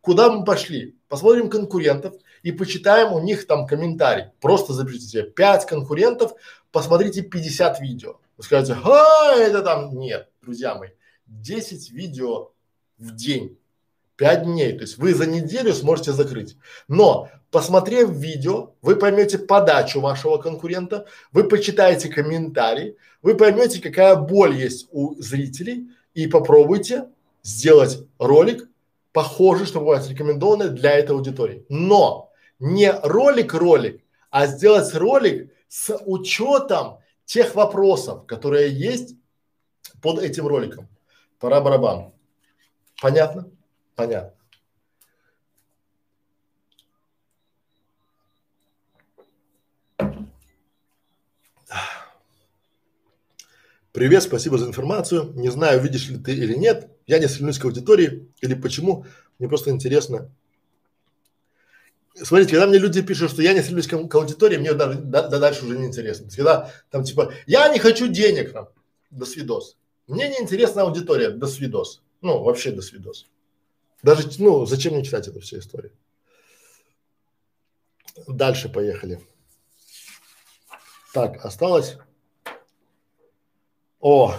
[0.05, 0.95] Куда мы пошли?
[1.07, 2.13] Посмотрим конкурентов
[2.43, 4.25] и почитаем у них там комментарий.
[4.39, 6.33] Просто запишите себе 5 конкурентов,
[6.71, 8.19] посмотрите 50 видео.
[8.37, 10.89] Вы скажете, а, это там, нет, друзья мои,
[11.25, 12.51] 10 видео
[12.99, 13.57] в день
[14.17, 14.73] 5 дней.
[14.73, 16.55] То есть вы за неделю сможете закрыть.
[16.87, 24.55] Но посмотрев видео, вы поймете подачу вашего конкурента, вы почитаете комментарии, вы поймете, какая боль
[24.55, 27.07] есть у зрителей и попробуйте
[27.41, 28.69] сделать ролик
[29.15, 31.65] похожий, чтобы вас рекомендованный для этой аудитории.
[31.69, 39.15] Но не ролик-ролик, а сделать ролик с учетом тех вопросов, которые есть
[40.01, 40.89] под этим роликом.
[41.39, 42.11] Пора барабан.
[43.01, 43.49] Понятно?
[43.95, 44.33] Понятно.
[53.93, 55.31] Привет, спасибо за информацию.
[55.35, 56.94] Не знаю, видишь ли ты или нет.
[57.07, 59.05] Я не стремлюсь к аудитории или почему.
[59.37, 60.31] Мне просто интересно.
[62.15, 65.27] Смотрите, когда мне люди пишут, что я не стремлюсь к, к аудитории, мне даже да,
[65.27, 66.29] да, дальше уже не интересно.
[66.33, 68.69] Когда там типа, я не хочу денег там,
[69.11, 69.77] до свидос.
[70.07, 72.01] Мне не интересна аудитория, до свидос.
[72.21, 73.27] Ну, вообще до свидос.
[74.01, 75.91] Даже, ну, зачем мне читать эту всю историю?
[78.27, 79.19] Дальше поехали.
[81.13, 81.97] Так, осталось.
[83.99, 84.35] О!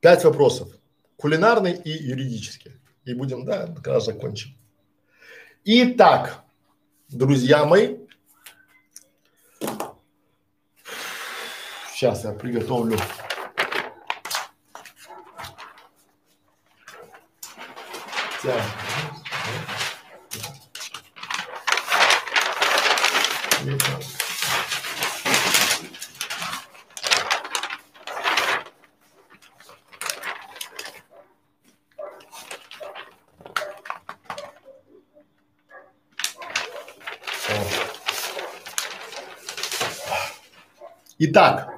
[0.00, 0.68] Пять вопросов.
[1.16, 2.72] Кулинарный и юридический.
[3.04, 4.56] И будем, да, как раз закончим.
[5.64, 6.44] Итак,
[7.08, 7.96] друзья мои,
[11.98, 12.96] Сейчас я приготовлю.
[18.40, 18.87] Так.
[41.20, 41.74] Итак,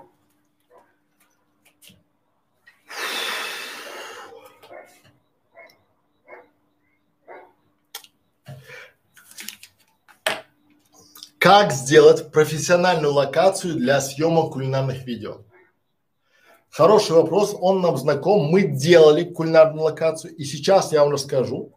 [11.39, 15.39] Как сделать профессиональную локацию для съемок кулинарных видео?
[16.69, 18.45] Хороший вопрос, он нам знаком.
[18.45, 21.73] Мы делали кулинарную локацию, и сейчас я вам расскажу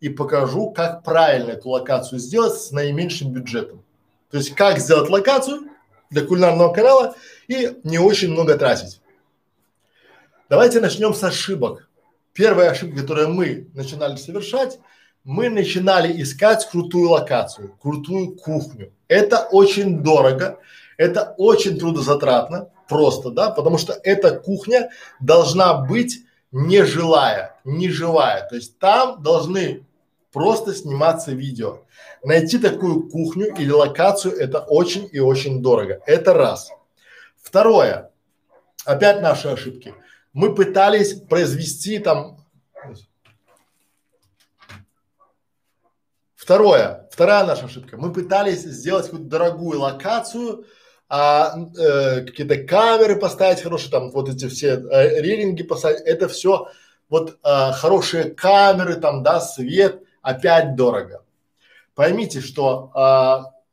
[0.00, 3.84] и покажу, как правильно эту локацию сделать с наименьшим бюджетом.
[4.30, 5.68] То есть, как сделать локацию
[6.10, 7.14] для кулинарного канала
[7.48, 9.00] и не очень много тратить.
[10.48, 11.88] Давайте начнем с ошибок.
[12.32, 14.78] Первая ошибка, которую мы начинали совершать,
[15.24, 18.92] мы начинали искать крутую локацию, крутую кухню.
[19.08, 20.60] Это очень дорого,
[20.98, 26.20] это очень трудозатратно, просто, да, потому что эта кухня должна быть
[26.52, 28.46] нежилая, неживая.
[28.48, 29.85] То есть там должны
[30.36, 31.86] просто сниматься видео.
[32.22, 36.02] Найти такую кухню или локацию это очень и очень дорого.
[36.04, 36.70] Это раз.
[37.42, 38.10] Второе.
[38.84, 39.94] Опять наши ошибки.
[40.34, 42.36] Мы пытались произвести там
[46.34, 47.96] Второе, вторая наша ошибка.
[47.96, 50.66] Мы пытались сделать какую-то дорогую локацию,
[51.08, 56.02] а, э, какие-то камеры поставить хорошие, там вот эти все э, рейлинги поставить.
[56.02, 56.68] Это все
[57.08, 61.24] вот э, хорошие камеры, там, да, свет, опять дорого.
[61.94, 62.90] Поймите, что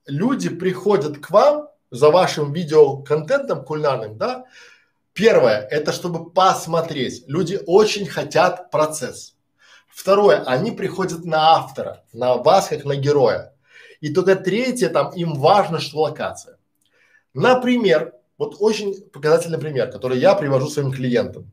[0.08, 4.46] э, люди приходят к вам за вашим видеоконтентом кулинарным, да.
[5.14, 7.24] Первое, это чтобы посмотреть.
[7.28, 9.36] Люди очень хотят процесс.
[9.88, 13.54] Второе, они приходят на автора, на вас как на героя.
[14.00, 16.58] И только третье, там им важно, что локация.
[17.34, 21.52] Например, вот очень показательный пример, который я привожу своим клиентам.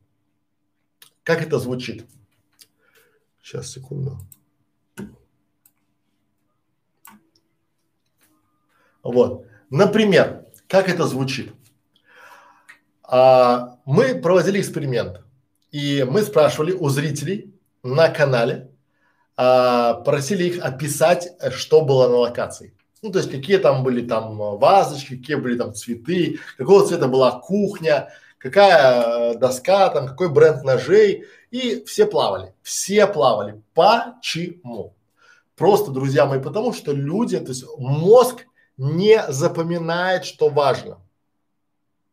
[1.23, 2.05] Как это звучит?
[3.41, 4.19] Сейчас, секунду.
[9.03, 9.45] Вот.
[9.69, 11.53] Например, как это звучит?
[13.03, 15.21] А, мы проводили эксперимент,
[15.71, 17.53] и мы спрашивали у зрителей
[17.83, 18.71] на канале,
[19.35, 22.73] а, просили их описать, что было на локации.
[23.01, 27.39] Ну, то есть какие там были там вазочки, какие были там цветы, какого цвета была
[27.39, 28.09] кухня,
[28.41, 31.25] какая э, доска там, какой бренд ножей.
[31.51, 33.61] И все плавали, все плавали.
[33.73, 34.95] Почему?
[35.55, 38.45] Просто, друзья мои, потому что люди, то есть мозг
[38.77, 40.99] не запоминает, что важно.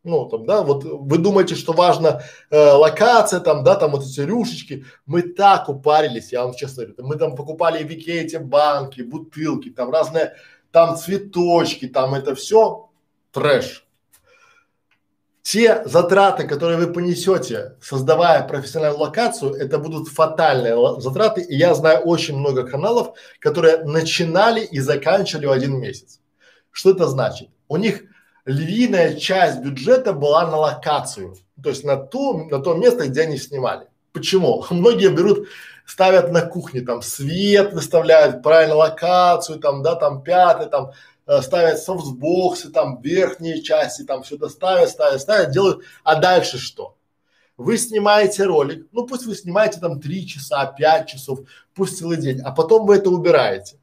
[0.04, 4.20] Ну, там, да, вот вы думаете, что важно э, локация, там, да, там вот эти
[4.20, 4.84] рюшечки.
[5.06, 7.06] Мы так упарились, я вам честно говорю.
[7.06, 10.34] Мы там покупали в эти банки, бутылки, там разные,
[10.70, 12.90] там цветочки, там это все
[13.32, 13.87] трэш.
[15.50, 21.40] Те затраты, которые вы понесете, создавая профессиональную локацию, это будут фатальные затраты.
[21.40, 26.20] И я знаю очень много каналов, которые начинали и заканчивали в один месяц.
[26.70, 27.48] Что это значит?
[27.66, 28.02] У них
[28.44, 33.38] львиная часть бюджета была на локацию, то есть на ту, на то место, где они
[33.38, 33.86] снимали.
[34.12, 34.66] Почему?
[34.70, 35.48] Многие берут,
[35.86, 40.92] ставят на кухне, там свет выставляют, правильно локацию, там, да, там пятый, там
[41.28, 45.84] э, ставят софтбоксы, там верхние части, там все это ставят, ставят, ставят, делают.
[46.02, 46.96] А дальше что?
[47.56, 51.40] Вы снимаете ролик, ну пусть вы снимаете там три часа, пять часов,
[51.74, 53.78] пусть целый день, а потом вы это убираете.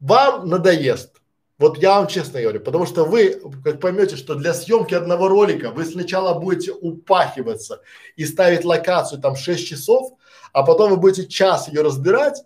[0.00, 1.16] Вам надоест,
[1.58, 5.70] вот я вам честно говорю, потому что вы, как поймете, что для съемки одного ролика
[5.70, 7.80] вы сначала будете упахиваться
[8.16, 10.12] и ставить локацию там 6 часов,
[10.52, 12.42] а потом вы будете час ее разбирать,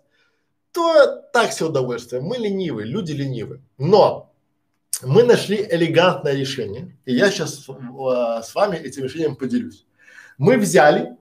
[0.71, 2.21] то так все удовольствие.
[2.21, 3.61] Мы ленивые, люди ленивые.
[3.77, 4.33] Но
[5.01, 9.85] мы нашли элегантное решение, и я сейчас э, с вами этим решением поделюсь.
[10.37, 11.17] Мы взяли,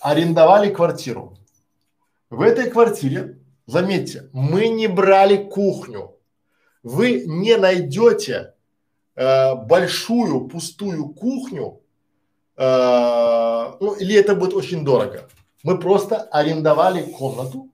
[0.00, 1.36] арендовали квартиру.
[2.30, 3.40] В этой квартире
[3.70, 6.16] Заметьте, мы не брали кухню.
[6.82, 8.54] Вы не найдете
[9.14, 11.80] э, большую пустую кухню,
[12.56, 12.62] э,
[13.80, 15.28] ну или это будет очень дорого.
[15.62, 17.68] Мы просто арендовали комнату.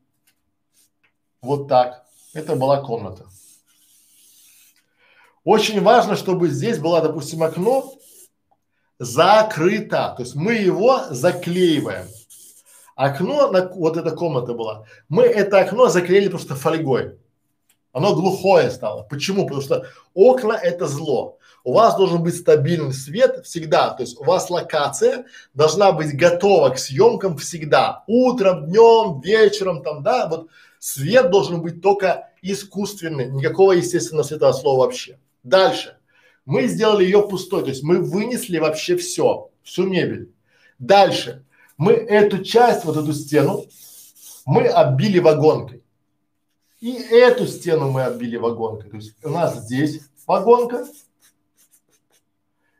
[1.40, 2.04] Вот так.
[2.34, 3.24] Это была комната.
[5.44, 7.92] Очень важно, чтобы здесь было, допустим, окно
[8.98, 10.14] закрыто.
[10.16, 12.08] То есть мы его заклеиваем.
[12.96, 17.18] Окно, на, вот эта комната была, мы это окно заклеили просто фольгой.
[17.92, 19.02] Оно глухое стало.
[19.04, 19.44] Почему?
[19.44, 21.35] Потому что окна это зло.
[21.66, 23.90] У вас должен быть стабильный свет всегда.
[23.90, 28.04] То есть у вас локация должна быть готова к съемкам всегда.
[28.06, 30.46] Утром, днем, вечером, там, да, вот
[30.78, 35.18] свет должен быть только искусственный, никакого естественного света слова вообще.
[35.42, 35.96] Дальше.
[36.44, 40.30] Мы сделали ее пустой, то есть мы вынесли вообще все, всю мебель.
[40.78, 41.42] Дальше
[41.76, 43.64] мы эту часть, вот эту стену,
[44.44, 45.82] мы оббили вагонкой.
[46.78, 48.88] И эту стену мы оббили вагонкой.
[48.88, 50.86] То есть у нас здесь вагонка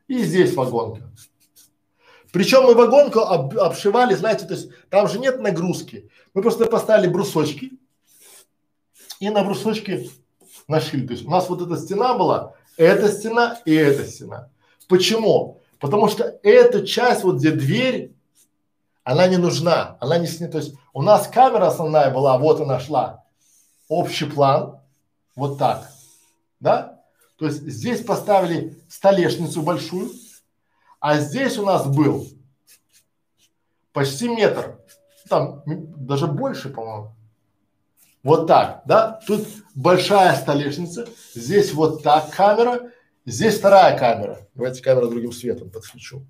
[0.07, 1.03] и здесь вагонка.
[2.31, 6.09] Причем мы вагонку об, обшивали, знаете, то есть там же нет нагрузки.
[6.33, 7.71] Мы просто поставили брусочки
[9.19, 10.09] и на брусочки
[10.67, 11.07] нашили.
[11.07, 14.49] То есть у нас вот эта стена была, эта стена и эта стена.
[14.87, 15.61] Почему?
[15.79, 18.13] Потому что эту часть, вот где дверь,
[19.03, 20.53] она не нужна, она не снята.
[20.53, 23.23] То есть у нас камера основная была, вот она шла,
[23.87, 24.79] общий план,
[25.35, 25.89] вот так,
[26.59, 26.96] да?
[27.37, 30.11] То есть здесь поставили столешницу большую,
[30.99, 32.27] а здесь у нас был
[33.93, 34.79] почти метр,
[35.29, 37.13] там даже больше, по-моему.
[38.23, 39.19] Вот так, да?
[39.27, 42.91] Тут большая столешница, здесь вот так камера,
[43.25, 44.47] здесь вторая камера.
[44.55, 46.25] Давайте камеру другим светом подсвечу.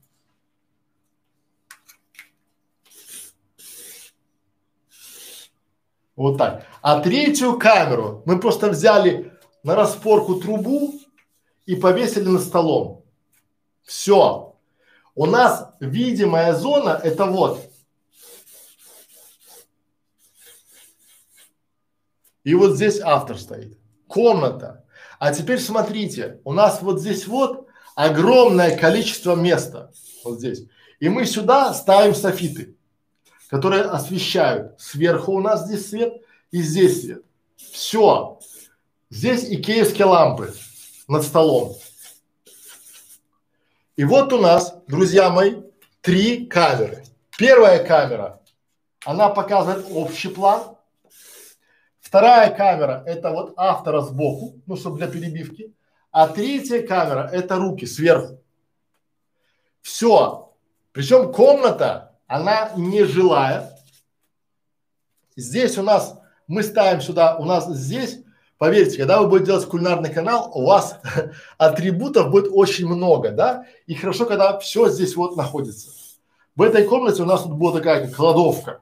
[6.18, 6.66] Вот так.
[6.82, 11.00] А третью камеру мы просто взяли на распорку трубу
[11.66, 13.06] и повесили на столом.
[13.84, 14.56] Все.
[15.16, 17.70] У нас видимая зона это вот.
[22.44, 23.78] И вот здесь автор стоит.
[24.08, 24.86] Комната.
[25.20, 29.92] А теперь смотрите, у нас вот здесь вот огромное количество места.
[30.24, 30.64] Вот здесь.
[31.00, 32.78] И мы сюда ставим софиты
[33.50, 34.80] которые освещают.
[34.80, 36.14] Сверху у нас здесь свет
[36.52, 37.24] и здесь свет.
[37.56, 38.40] Все.
[39.10, 40.54] Здесь икеевские лампы
[41.08, 41.78] над столом.
[43.96, 45.62] И вот у нас, друзья мои,
[46.02, 47.06] три камеры.
[47.38, 48.42] Первая камера,
[49.06, 50.76] она показывает общий план.
[52.02, 55.74] Вторая камера– это вот автора сбоку, ну, чтобы для перебивки.
[56.12, 58.44] А третья камера– это руки сверху.
[59.82, 60.54] Все.
[60.92, 63.74] Причем комната она не жилая.
[65.38, 68.20] Здесь у нас, мы ставим сюда, у нас здесь
[68.58, 71.00] Поверьте, когда вы будете делать кулинарный канал, у вас
[71.58, 73.66] атрибутов будет очень много, да?
[73.86, 75.90] И хорошо, когда все здесь вот находится.
[76.56, 78.82] В этой комнате у нас тут была такая кладовка.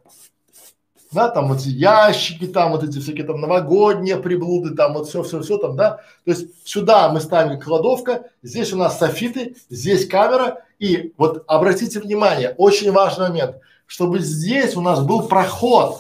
[1.12, 5.24] Да, там вот эти ящики, там вот эти всякие там новогодние приблуды, там вот все,
[5.24, 5.98] все, все там, да.
[6.24, 10.64] То есть сюда мы ставим кладовка, здесь у нас софиты, здесь камера.
[10.80, 16.00] И вот обратите внимание, очень важный момент, чтобы здесь у нас был проход,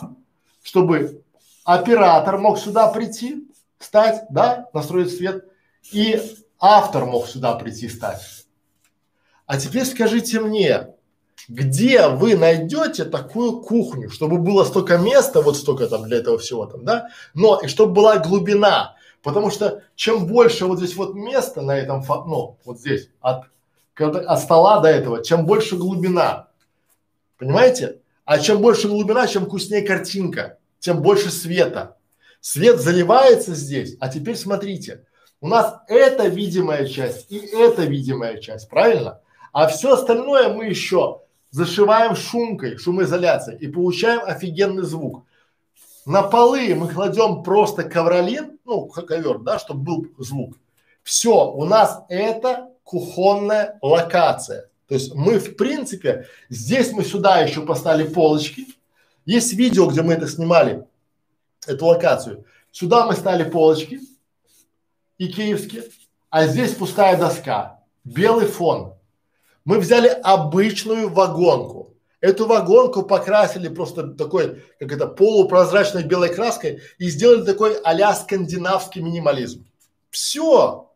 [0.63, 1.21] чтобы
[1.65, 3.44] оператор мог сюда прийти,
[3.79, 5.45] стать, да, настроить свет,
[5.91, 6.21] и
[6.59, 8.45] автор мог сюда прийти, стать.
[9.45, 10.95] А теперь скажите мне,
[11.47, 16.65] где вы найдете такую кухню, чтобы было столько места, вот столько там для этого всего
[16.65, 21.61] там, да, но и чтобы была глубина, потому что чем больше вот здесь вот места
[21.61, 23.45] на этом, ну, вот здесь, от,
[23.97, 26.47] от стола до этого, чем больше глубина,
[27.37, 27.99] понимаете?
[28.23, 31.97] А чем больше глубина, чем вкуснее картинка, тем больше света.
[32.47, 35.03] Свет заливается здесь, а теперь смотрите,
[35.41, 39.19] у нас это видимая часть и это видимая часть, правильно?
[39.51, 45.25] А все остальное мы еще зашиваем шумкой, шумоизоляцией и получаем офигенный звук.
[46.05, 50.55] На полы мы кладем просто ковролин, ну, ковер, да, чтобы был звук.
[51.01, 54.69] Все, у нас это кухонная локация.
[54.87, 58.67] То есть мы, в принципе, здесь мы сюда еще поставили полочки.
[59.25, 60.85] Есть видео, где мы это снимали,
[61.65, 62.45] эту локацию.
[62.71, 64.01] Сюда мы ставили полочки
[65.17, 65.83] и киевские,
[66.29, 68.93] а здесь пустая доска, белый фон.
[69.63, 71.93] Мы взяли обычную вагонку.
[72.21, 79.01] Эту вагонку покрасили просто такой, как это, полупрозрачной белой краской и сделали такой а скандинавский
[79.01, 79.65] минимализм.
[80.09, 80.91] Все.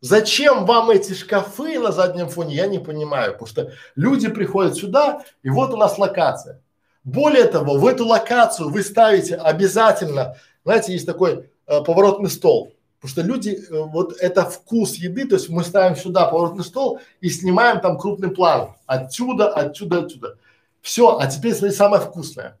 [0.00, 5.24] Зачем вам эти шкафы на заднем фоне, я не понимаю, потому что люди приходят сюда,
[5.42, 6.60] и вот у нас локация.
[7.04, 12.74] Более того, в эту локацию вы ставите обязательно, знаете, есть такой э, поворотный стол.
[12.98, 17.00] Потому что люди, э, вот это вкус еды, то есть мы ставим сюда поворотный стол
[17.20, 18.74] и снимаем там крупный план.
[18.86, 20.38] Отсюда, отсюда, отсюда.
[20.80, 22.58] Все, а теперь смотрите самое вкусное.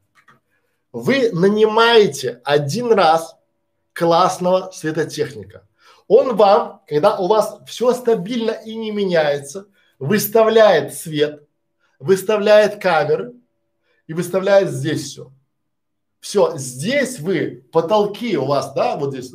[0.92, 3.36] Вы нанимаете один раз
[3.94, 5.66] классного светотехника.
[6.06, 9.66] Он вам, когда у вас все стабильно и не меняется,
[9.98, 11.42] выставляет свет,
[11.98, 13.32] выставляет камеры
[14.06, 15.32] и выставляет здесь все.
[16.20, 19.30] Все, здесь вы, потолки у вас, да, вот здесь,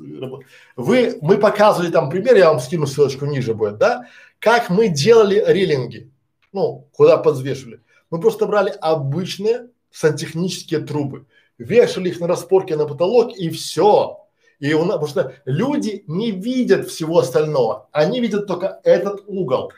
[0.76, 4.08] вы, мы показывали там пример, я вам скину ссылочку ниже будет, да,
[4.40, 6.10] как мы делали релинги,
[6.52, 7.82] ну, куда подвешивали.
[8.10, 11.28] Мы просто брали обычные сантехнические трубы,
[11.60, 14.26] вешали их на распорке на потолок и все.
[14.60, 19.72] И у нас, потому что люди не видят всего остального, они видят только этот угол,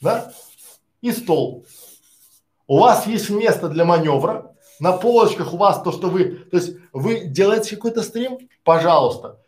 [0.00, 0.32] да,
[1.00, 1.66] и стол.
[2.72, 6.74] У вас есть место для маневра, на полочках у вас то, что вы, то есть
[6.94, 9.38] вы делаете какой-то стрим, пожалуйста.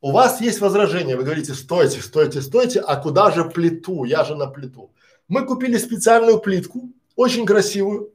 [0.00, 4.04] У вас есть возражение, вы говорите, стойте, стойте, стойте, а куда же плиту?
[4.04, 4.90] Я же на плиту.
[5.28, 8.14] Мы купили специальную плитку, очень красивую,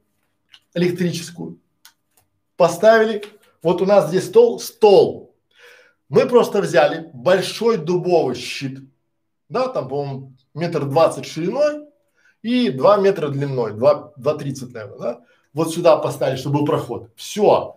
[0.74, 1.60] электрическую.
[2.56, 3.22] Поставили,
[3.62, 5.36] вот у нас здесь стол, стол.
[6.08, 8.80] Мы просто взяли большой дубовый щит,
[9.48, 11.87] да, там, по-моему, метр двадцать шириной
[12.42, 15.20] и два метра длиной, два, два тридцать, наверное, да
[15.58, 17.10] вот сюда поставили, чтобы был проход.
[17.16, 17.76] Все.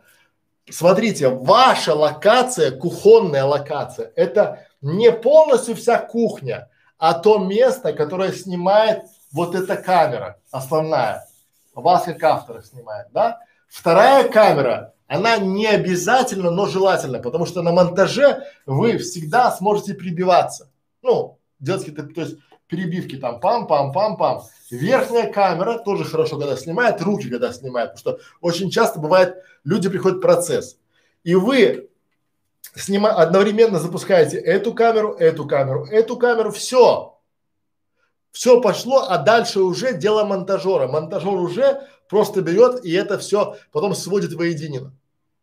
[0.70, 9.04] Смотрите, ваша локация, кухонная локация, это не полностью вся кухня, а то место, которое снимает
[9.32, 11.26] вот эта камера основная.
[11.74, 13.40] Вас как автора снимает, да?
[13.68, 20.70] Вторая камера, она не обязательно, но желательно, потому что на монтаже вы всегда сможете прибиваться.
[21.02, 22.36] Ну, делать то есть
[22.72, 24.43] перебивки там пам-пам-пам-пам.
[24.72, 29.89] Верхняя камера тоже хорошо, когда снимает, руки когда снимает, потому что очень часто бывает, люди
[29.89, 30.77] приходят в процесс.
[31.23, 31.89] И вы
[32.73, 37.19] снима, одновременно запускаете эту камеру, эту камеру, эту камеру, все.
[38.31, 40.88] Все пошло, а дальше уже дело монтажера.
[40.88, 44.93] Монтажер уже просто берет и это все потом сводит воедино.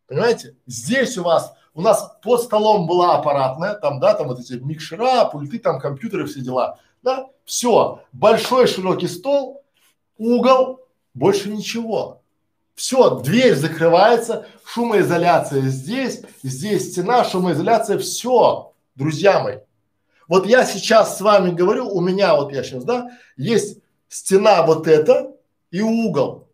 [0.07, 0.55] Понимаете?
[0.65, 5.25] Здесь у вас, у нас под столом была аппаратная, там, да, там вот эти микшера,
[5.25, 9.63] пульты, там компьютеры, все дела да, все, большой широкий стол,
[10.17, 10.81] угол,
[11.13, 12.21] больше ничего.
[12.75, 19.57] Все, дверь закрывается, шумоизоляция здесь, здесь стена, шумоизоляция, все, друзья мои.
[20.27, 24.87] Вот я сейчас с вами говорю, у меня вот я сейчас, да, есть стена вот
[24.87, 25.31] эта
[25.71, 26.47] и угол.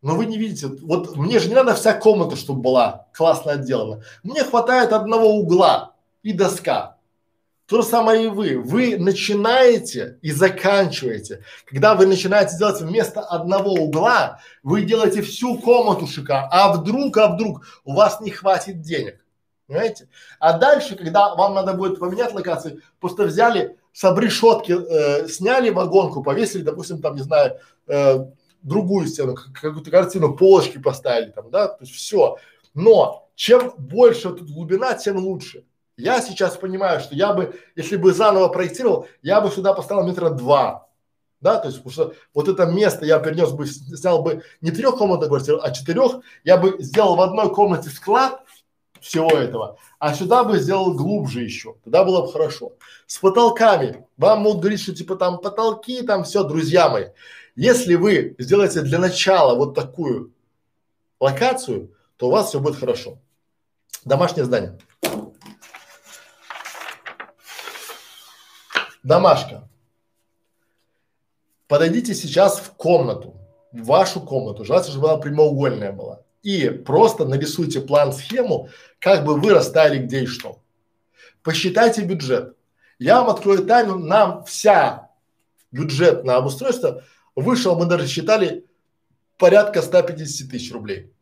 [0.00, 4.02] Но вы не видите, вот мне же не надо вся комната, чтобы была классно отделана.
[4.22, 6.97] Мне хватает одного угла и доска.
[7.68, 8.58] То же самое и вы.
[8.58, 11.44] Вы начинаете и заканчиваете.
[11.66, 16.48] Когда вы начинаете делать вместо одного угла, вы делаете всю комнату шикарно.
[16.50, 19.22] А вдруг, а вдруг у вас не хватит денег.
[19.66, 20.08] Понимаете?
[20.40, 26.22] А дальше, когда вам надо будет поменять локации, просто взяли с обрешетки, э, сняли вагонку,
[26.22, 28.24] повесили, допустим, там, не знаю, э,
[28.62, 32.38] другую стену, какую-то картину, полочки поставили там, да, то есть все.
[32.72, 35.64] Но чем больше тут глубина, тем лучше.
[35.98, 40.30] Я сейчас понимаю, что я бы, если бы заново проектировал, я бы сюда поставил метра
[40.30, 40.88] два,
[41.40, 45.28] да, то есть, потому что вот это место я перенес бы, снял бы не трехкомнатную
[45.28, 48.44] квартиру, а четырех, я бы сделал в одной комнате склад,
[49.00, 49.78] всего этого.
[49.98, 52.72] А сюда бы сделал глубже еще, тогда было бы хорошо.
[53.06, 57.06] С потолками, вам могут говорить, что типа там потолки, там все, друзья мои.
[57.56, 60.32] Если вы сделаете для начала вот такую
[61.18, 63.18] локацию, то у вас все будет хорошо.
[64.04, 64.78] Домашнее здание.
[69.02, 69.68] Домашка.
[71.66, 73.36] Подойдите сейчас в комнату,
[73.72, 78.70] в вашу комнату, желательно, чтобы она прямоугольная была и просто нарисуйте план-схему,
[79.00, 80.60] как бы вы расставили где и что.
[81.42, 82.56] Посчитайте бюджет.
[82.98, 85.10] Я вам открою тайну, нам вся
[85.70, 87.04] бюджет на обустройство
[87.36, 88.64] вышел, мы даже считали
[89.36, 91.12] порядка 150 тысяч рублей.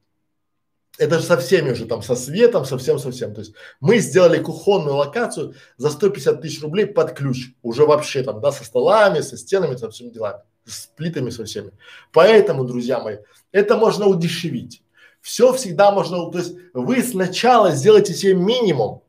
[0.98, 3.35] Это же со всеми уже там, со светом, совсем, совсем.
[3.35, 7.52] То есть мы сделали кухонную локацию за 150 тысяч рублей под ключ.
[7.62, 11.73] Уже вообще там, да, со столами, со стенами, со всеми делами, с плитами со всеми.
[12.12, 13.18] Поэтому, друзья мои,
[13.52, 14.82] это можно удешевить.
[15.20, 19.02] Все всегда можно, то есть вы сначала сделайте себе минимум,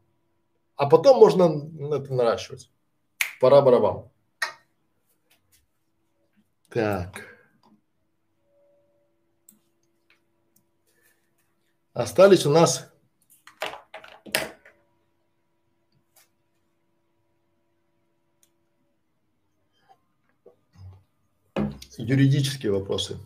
[0.76, 2.69] а потом можно это наращивать.
[3.39, 4.05] Пора барабан.
[6.69, 7.36] Так.
[11.97, 12.91] Остались у нас
[21.97, 23.17] юридические вопросы.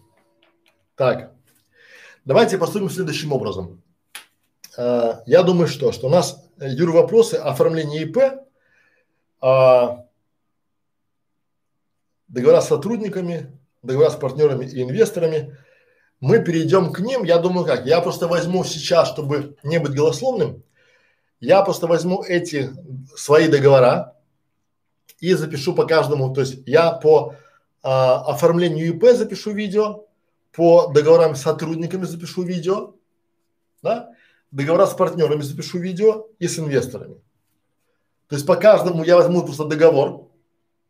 [0.95, 1.33] Так.
[2.23, 3.83] Давайте поступим следующим образом.
[4.77, 8.19] А, я думаю, что, что у нас юр вопросы оформления ИП,
[9.41, 10.05] а,
[12.29, 15.57] договора с сотрудниками, договора с партнерами и инвесторами.
[16.21, 17.23] Мы перейдем к ним.
[17.23, 17.85] Я думаю, как?
[17.85, 20.63] Я просто возьму сейчас, чтобы не быть голословным,
[21.39, 22.69] я просто возьму эти
[23.17, 24.15] свои договора
[25.19, 26.31] и запишу по каждому.
[26.33, 27.33] То есть я по
[27.81, 30.05] а, оформлению ИП запишу видео,
[30.51, 32.93] по договорам с сотрудниками запишу видео,
[33.81, 34.11] да,
[34.51, 37.15] договора с партнерами запишу видео и с инвесторами.
[38.27, 40.29] То есть по каждому я возьму просто договор,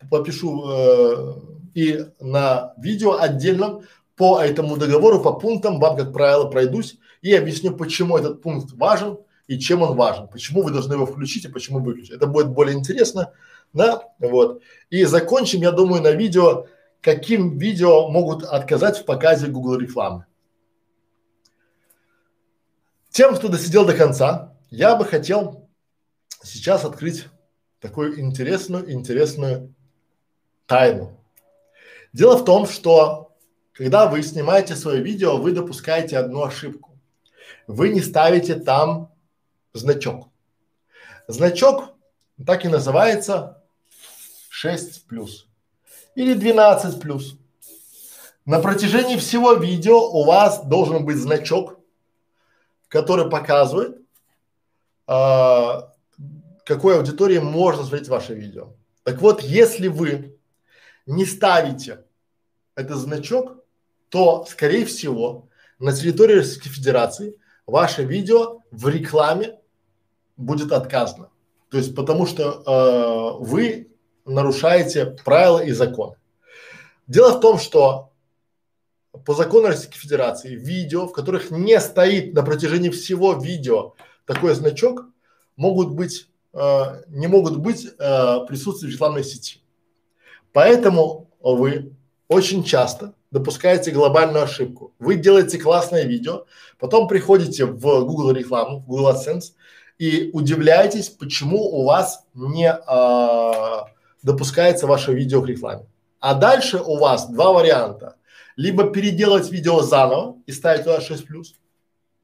[0.09, 1.33] попишу э,
[1.75, 3.83] и на видео отдельном
[4.15, 9.17] по этому договору, по пунктам вам, как правило, пройдусь и объясню, почему этот пункт важен
[9.47, 12.11] и чем он важен, почему вы должны его включить и почему выключить.
[12.11, 13.33] Это будет более интересно,
[13.73, 14.61] да, вот.
[14.89, 16.67] И закончим, я думаю, на видео
[17.01, 20.25] каким видео могут отказать в показе Google рекламы.
[23.09, 25.67] Тем, кто досидел до конца, я бы хотел
[26.43, 27.25] сейчас открыть
[27.79, 29.73] такую интересную, интересную
[30.65, 31.19] тайну.
[32.13, 33.30] Дело в том, что
[33.73, 36.98] когда вы снимаете свое видео, вы допускаете одну ошибку.
[37.68, 39.11] Вы не ставите там
[39.73, 40.30] значок.
[41.27, 41.93] Значок
[42.45, 43.64] так и называется
[44.49, 45.48] 6 плюс
[46.15, 47.38] или 12 плюс.
[48.45, 51.80] На протяжении всего видео у вас должен быть значок,
[52.88, 53.98] который показывает,
[55.07, 55.93] а,
[56.65, 58.73] какой аудитории можно смотреть ваше видео.
[59.03, 60.38] Так вот, если вы
[61.06, 62.03] не ставите
[62.76, 63.60] этот значок,
[64.11, 65.47] то, скорее всего,
[65.79, 69.57] на территории Российской Федерации ваше видео в рекламе
[70.35, 71.29] будет отказано.
[71.69, 73.88] То есть потому что э, вы
[74.25, 76.17] нарушаете правила и законы.
[77.07, 78.11] Дело в том, что
[79.25, 83.93] по закону Российской Федерации видео, в которых не стоит на протяжении всего видео
[84.25, 85.05] такой значок,
[85.55, 89.61] могут быть, э, не могут быть э, присутствовать в рекламной сети.
[90.51, 91.95] Поэтому вы
[92.27, 94.93] очень часто допускаете глобальную ошибку.
[94.99, 96.45] Вы делаете классное видео,
[96.77, 99.53] потом приходите в Google рекламу, в Google AdSense
[99.97, 103.85] и удивляетесь, почему у вас не а,
[104.21, 105.85] допускается ваше видео к рекламе.
[106.19, 108.15] А дальше у вас два варианта.
[108.55, 111.55] Либо переделать видео заново и ставить туда 6 плюс,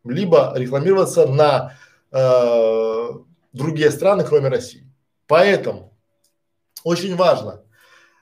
[0.03, 1.73] либо рекламироваться на
[2.11, 3.09] э,
[3.53, 4.85] другие страны, кроме России.
[5.25, 5.97] Поэтому
[6.83, 7.63] очень важно,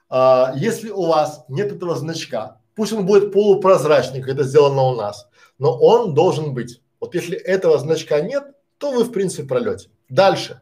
[0.10, 4.96] э, если у вас нет этого значка, пусть он будет полупрозрачный, как это сделано у
[4.96, 5.28] нас,
[5.58, 6.82] но он должен быть.
[7.00, 8.44] Вот если этого значка нет,
[8.78, 9.90] то вы в принципе пролете.
[10.10, 10.62] Дальше.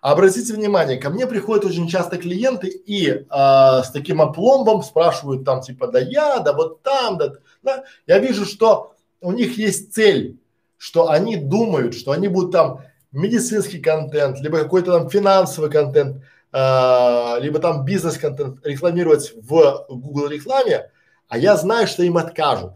[0.00, 5.62] Обратите внимание, ко мне приходят очень часто клиенты и а, с таким опломбом спрашивают там
[5.62, 7.84] типа, да я, да вот там, да, да.
[8.06, 10.38] Я вижу, что у них есть цель,
[10.76, 16.22] что они думают, что они будут там медицинский контент, либо какой-то там финансовый контент,
[16.52, 20.90] э, либо там бизнес-контент рекламировать в Google рекламе,
[21.28, 22.72] а я знаю, что им откажут.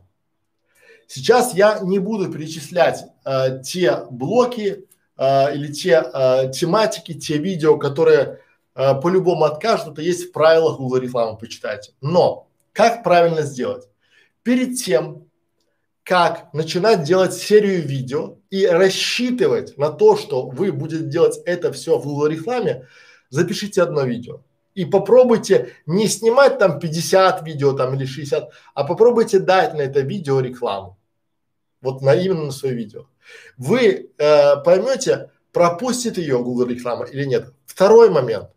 [1.06, 4.86] Сейчас я не буду перечислять э, те блоки
[5.16, 8.40] э, или те э, тематики, те видео, которые
[8.74, 11.93] э, по-любому откажут, это есть в правилах Google рекламы, почитайте.
[12.01, 13.89] Но как правильно сделать?
[14.43, 15.27] Перед тем,
[16.05, 21.98] как начинать делать серию видео и рассчитывать на то, что вы будете делать это все
[21.98, 22.86] в Google рекламе,
[23.28, 24.43] запишите одно видео.
[24.81, 30.01] И попробуйте не снимать там 50 видео там или 60, а попробуйте дать на это
[30.01, 30.97] видео рекламу.
[31.82, 33.05] Вот на именно на свое видео.
[33.59, 37.52] Вы э, поймете, пропустит ее Google реклама или нет.
[37.66, 38.48] Второй момент.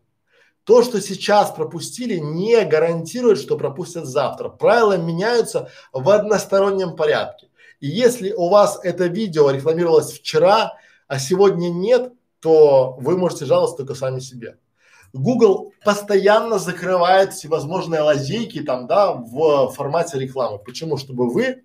[0.63, 4.47] То, что сейчас пропустили, не гарантирует, что пропустят завтра.
[4.47, 7.49] Правила меняются в одностороннем порядке.
[7.81, 10.77] И если у вас это видео рекламировалось вчера,
[11.09, 14.55] а сегодня нет, то вы можете жаловаться только сами себе.
[15.13, 20.57] Google постоянно закрывает всевозможные лазейки там, да, в формате рекламы.
[20.57, 20.97] Почему?
[20.97, 21.63] Чтобы вы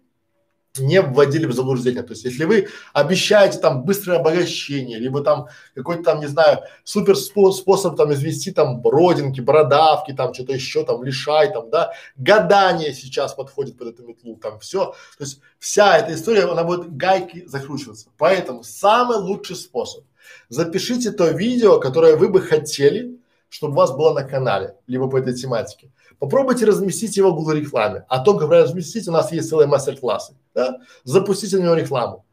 [0.78, 2.02] не вводили в заблуждение.
[2.02, 7.16] То есть, если вы обещаете там быстрое обогащение, либо там какой-то там, не знаю, супер
[7.16, 13.34] способ там извести там родинки, бородавки, там что-то еще, там лишай, там, да, гадание сейчас
[13.34, 14.94] подходит под эту метлу, там все.
[15.16, 18.08] То есть, вся эта история, она будет гайки закручиваться.
[18.16, 20.04] Поэтому самый лучший способ.
[20.50, 23.17] Запишите то видео, которое вы бы хотели,
[23.48, 25.90] чтобы у вас было на канале, либо по этой тематике.
[26.18, 28.04] Попробуйте разместить его в Google рекламе.
[28.08, 30.34] А то, как разместить, у нас есть целые мастер-классы.
[30.54, 30.78] Да?
[31.04, 32.24] Запустите на него рекламу.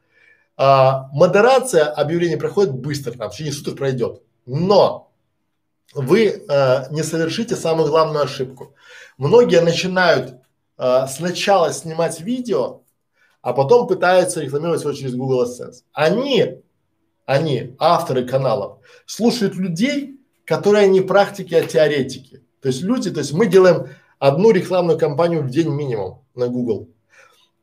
[0.57, 4.21] А, модерация объявлений проходит быстро, там, в течение суток пройдет.
[4.45, 5.11] Но
[5.93, 8.73] вы а, не совершите самую главную ошибку.
[9.17, 10.35] Многие начинают
[10.77, 12.81] а, сначала снимать видео,
[13.41, 15.83] а потом пытаются рекламировать его через Google AdSense.
[15.93, 16.63] Они,
[17.25, 22.41] они, авторы каналов, слушают людей, которые не практики, а теоретики.
[22.61, 23.89] То есть люди, то есть мы делаем
[24.19, 26.89] одну рекламную кампанию в день минимум на Google.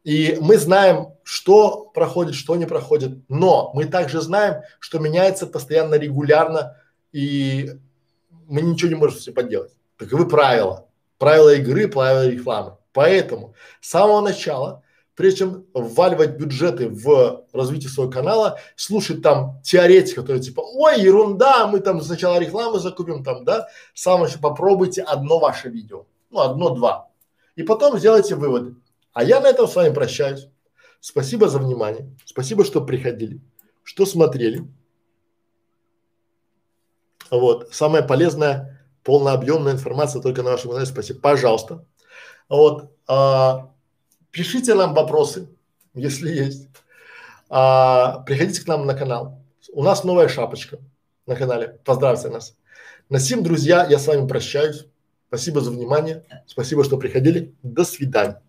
[0.04, 5.94] И мы знаем, что проходит, что не проходит, но мы также знаем, что меняется постоянно,
[5.94, 6.76] регулярно,
[7.12, 7.70] и
[8.48, 9.72] мы ничего не можем все поделать.
[9.96, 10.88] Таковы правила.
[11.18, 12.76] Правила игры, правила рекламы.
[12.92, 14.82] Поэтому с самого начала
[15.14, 21.66] прежде чем вваливать бюджеты в развитие своего канала, слушать там теоретики, которые типа, ой, ерунда,
[21.66, 27.10] мы там сначала рекламу закупим там, да, самое еще попробуйте одно ваше видео, ну, одно-два,
[27.56, 28.76] и потом сделайте выводы.
[29.12, 30.48] А я на этом с вами прощаюсь.
[31.01, 33.40] Спасибо за внимание, спасибо, что приходили,
[33.82, 34.66] что смотрели.
[37.30, 41.84] Вот, самая полезная, полнообъемная информация только на вашем канале, спасибо, пожалуйста.
[42.48, 43.71] Вот, а,
[44.32, 45.46] Пишите нам вопросы,
[45.92, 46.68] если есть.
[47.50, 49.38] А, приходите к нам на канал.
[49.72, 50.78] У нас новая шапочка
[51.26, 51.78] на канале.
[51.84, 52.56] Поздравьте нас.
[53.10, 54.86] На сим, друзья, я с вами прощаюсь.
[55.28, 56.24] Спасибо за внимание.
[56.46, 57.54] Спасибо, что приходили.
[57.62, 58.40] До свидания.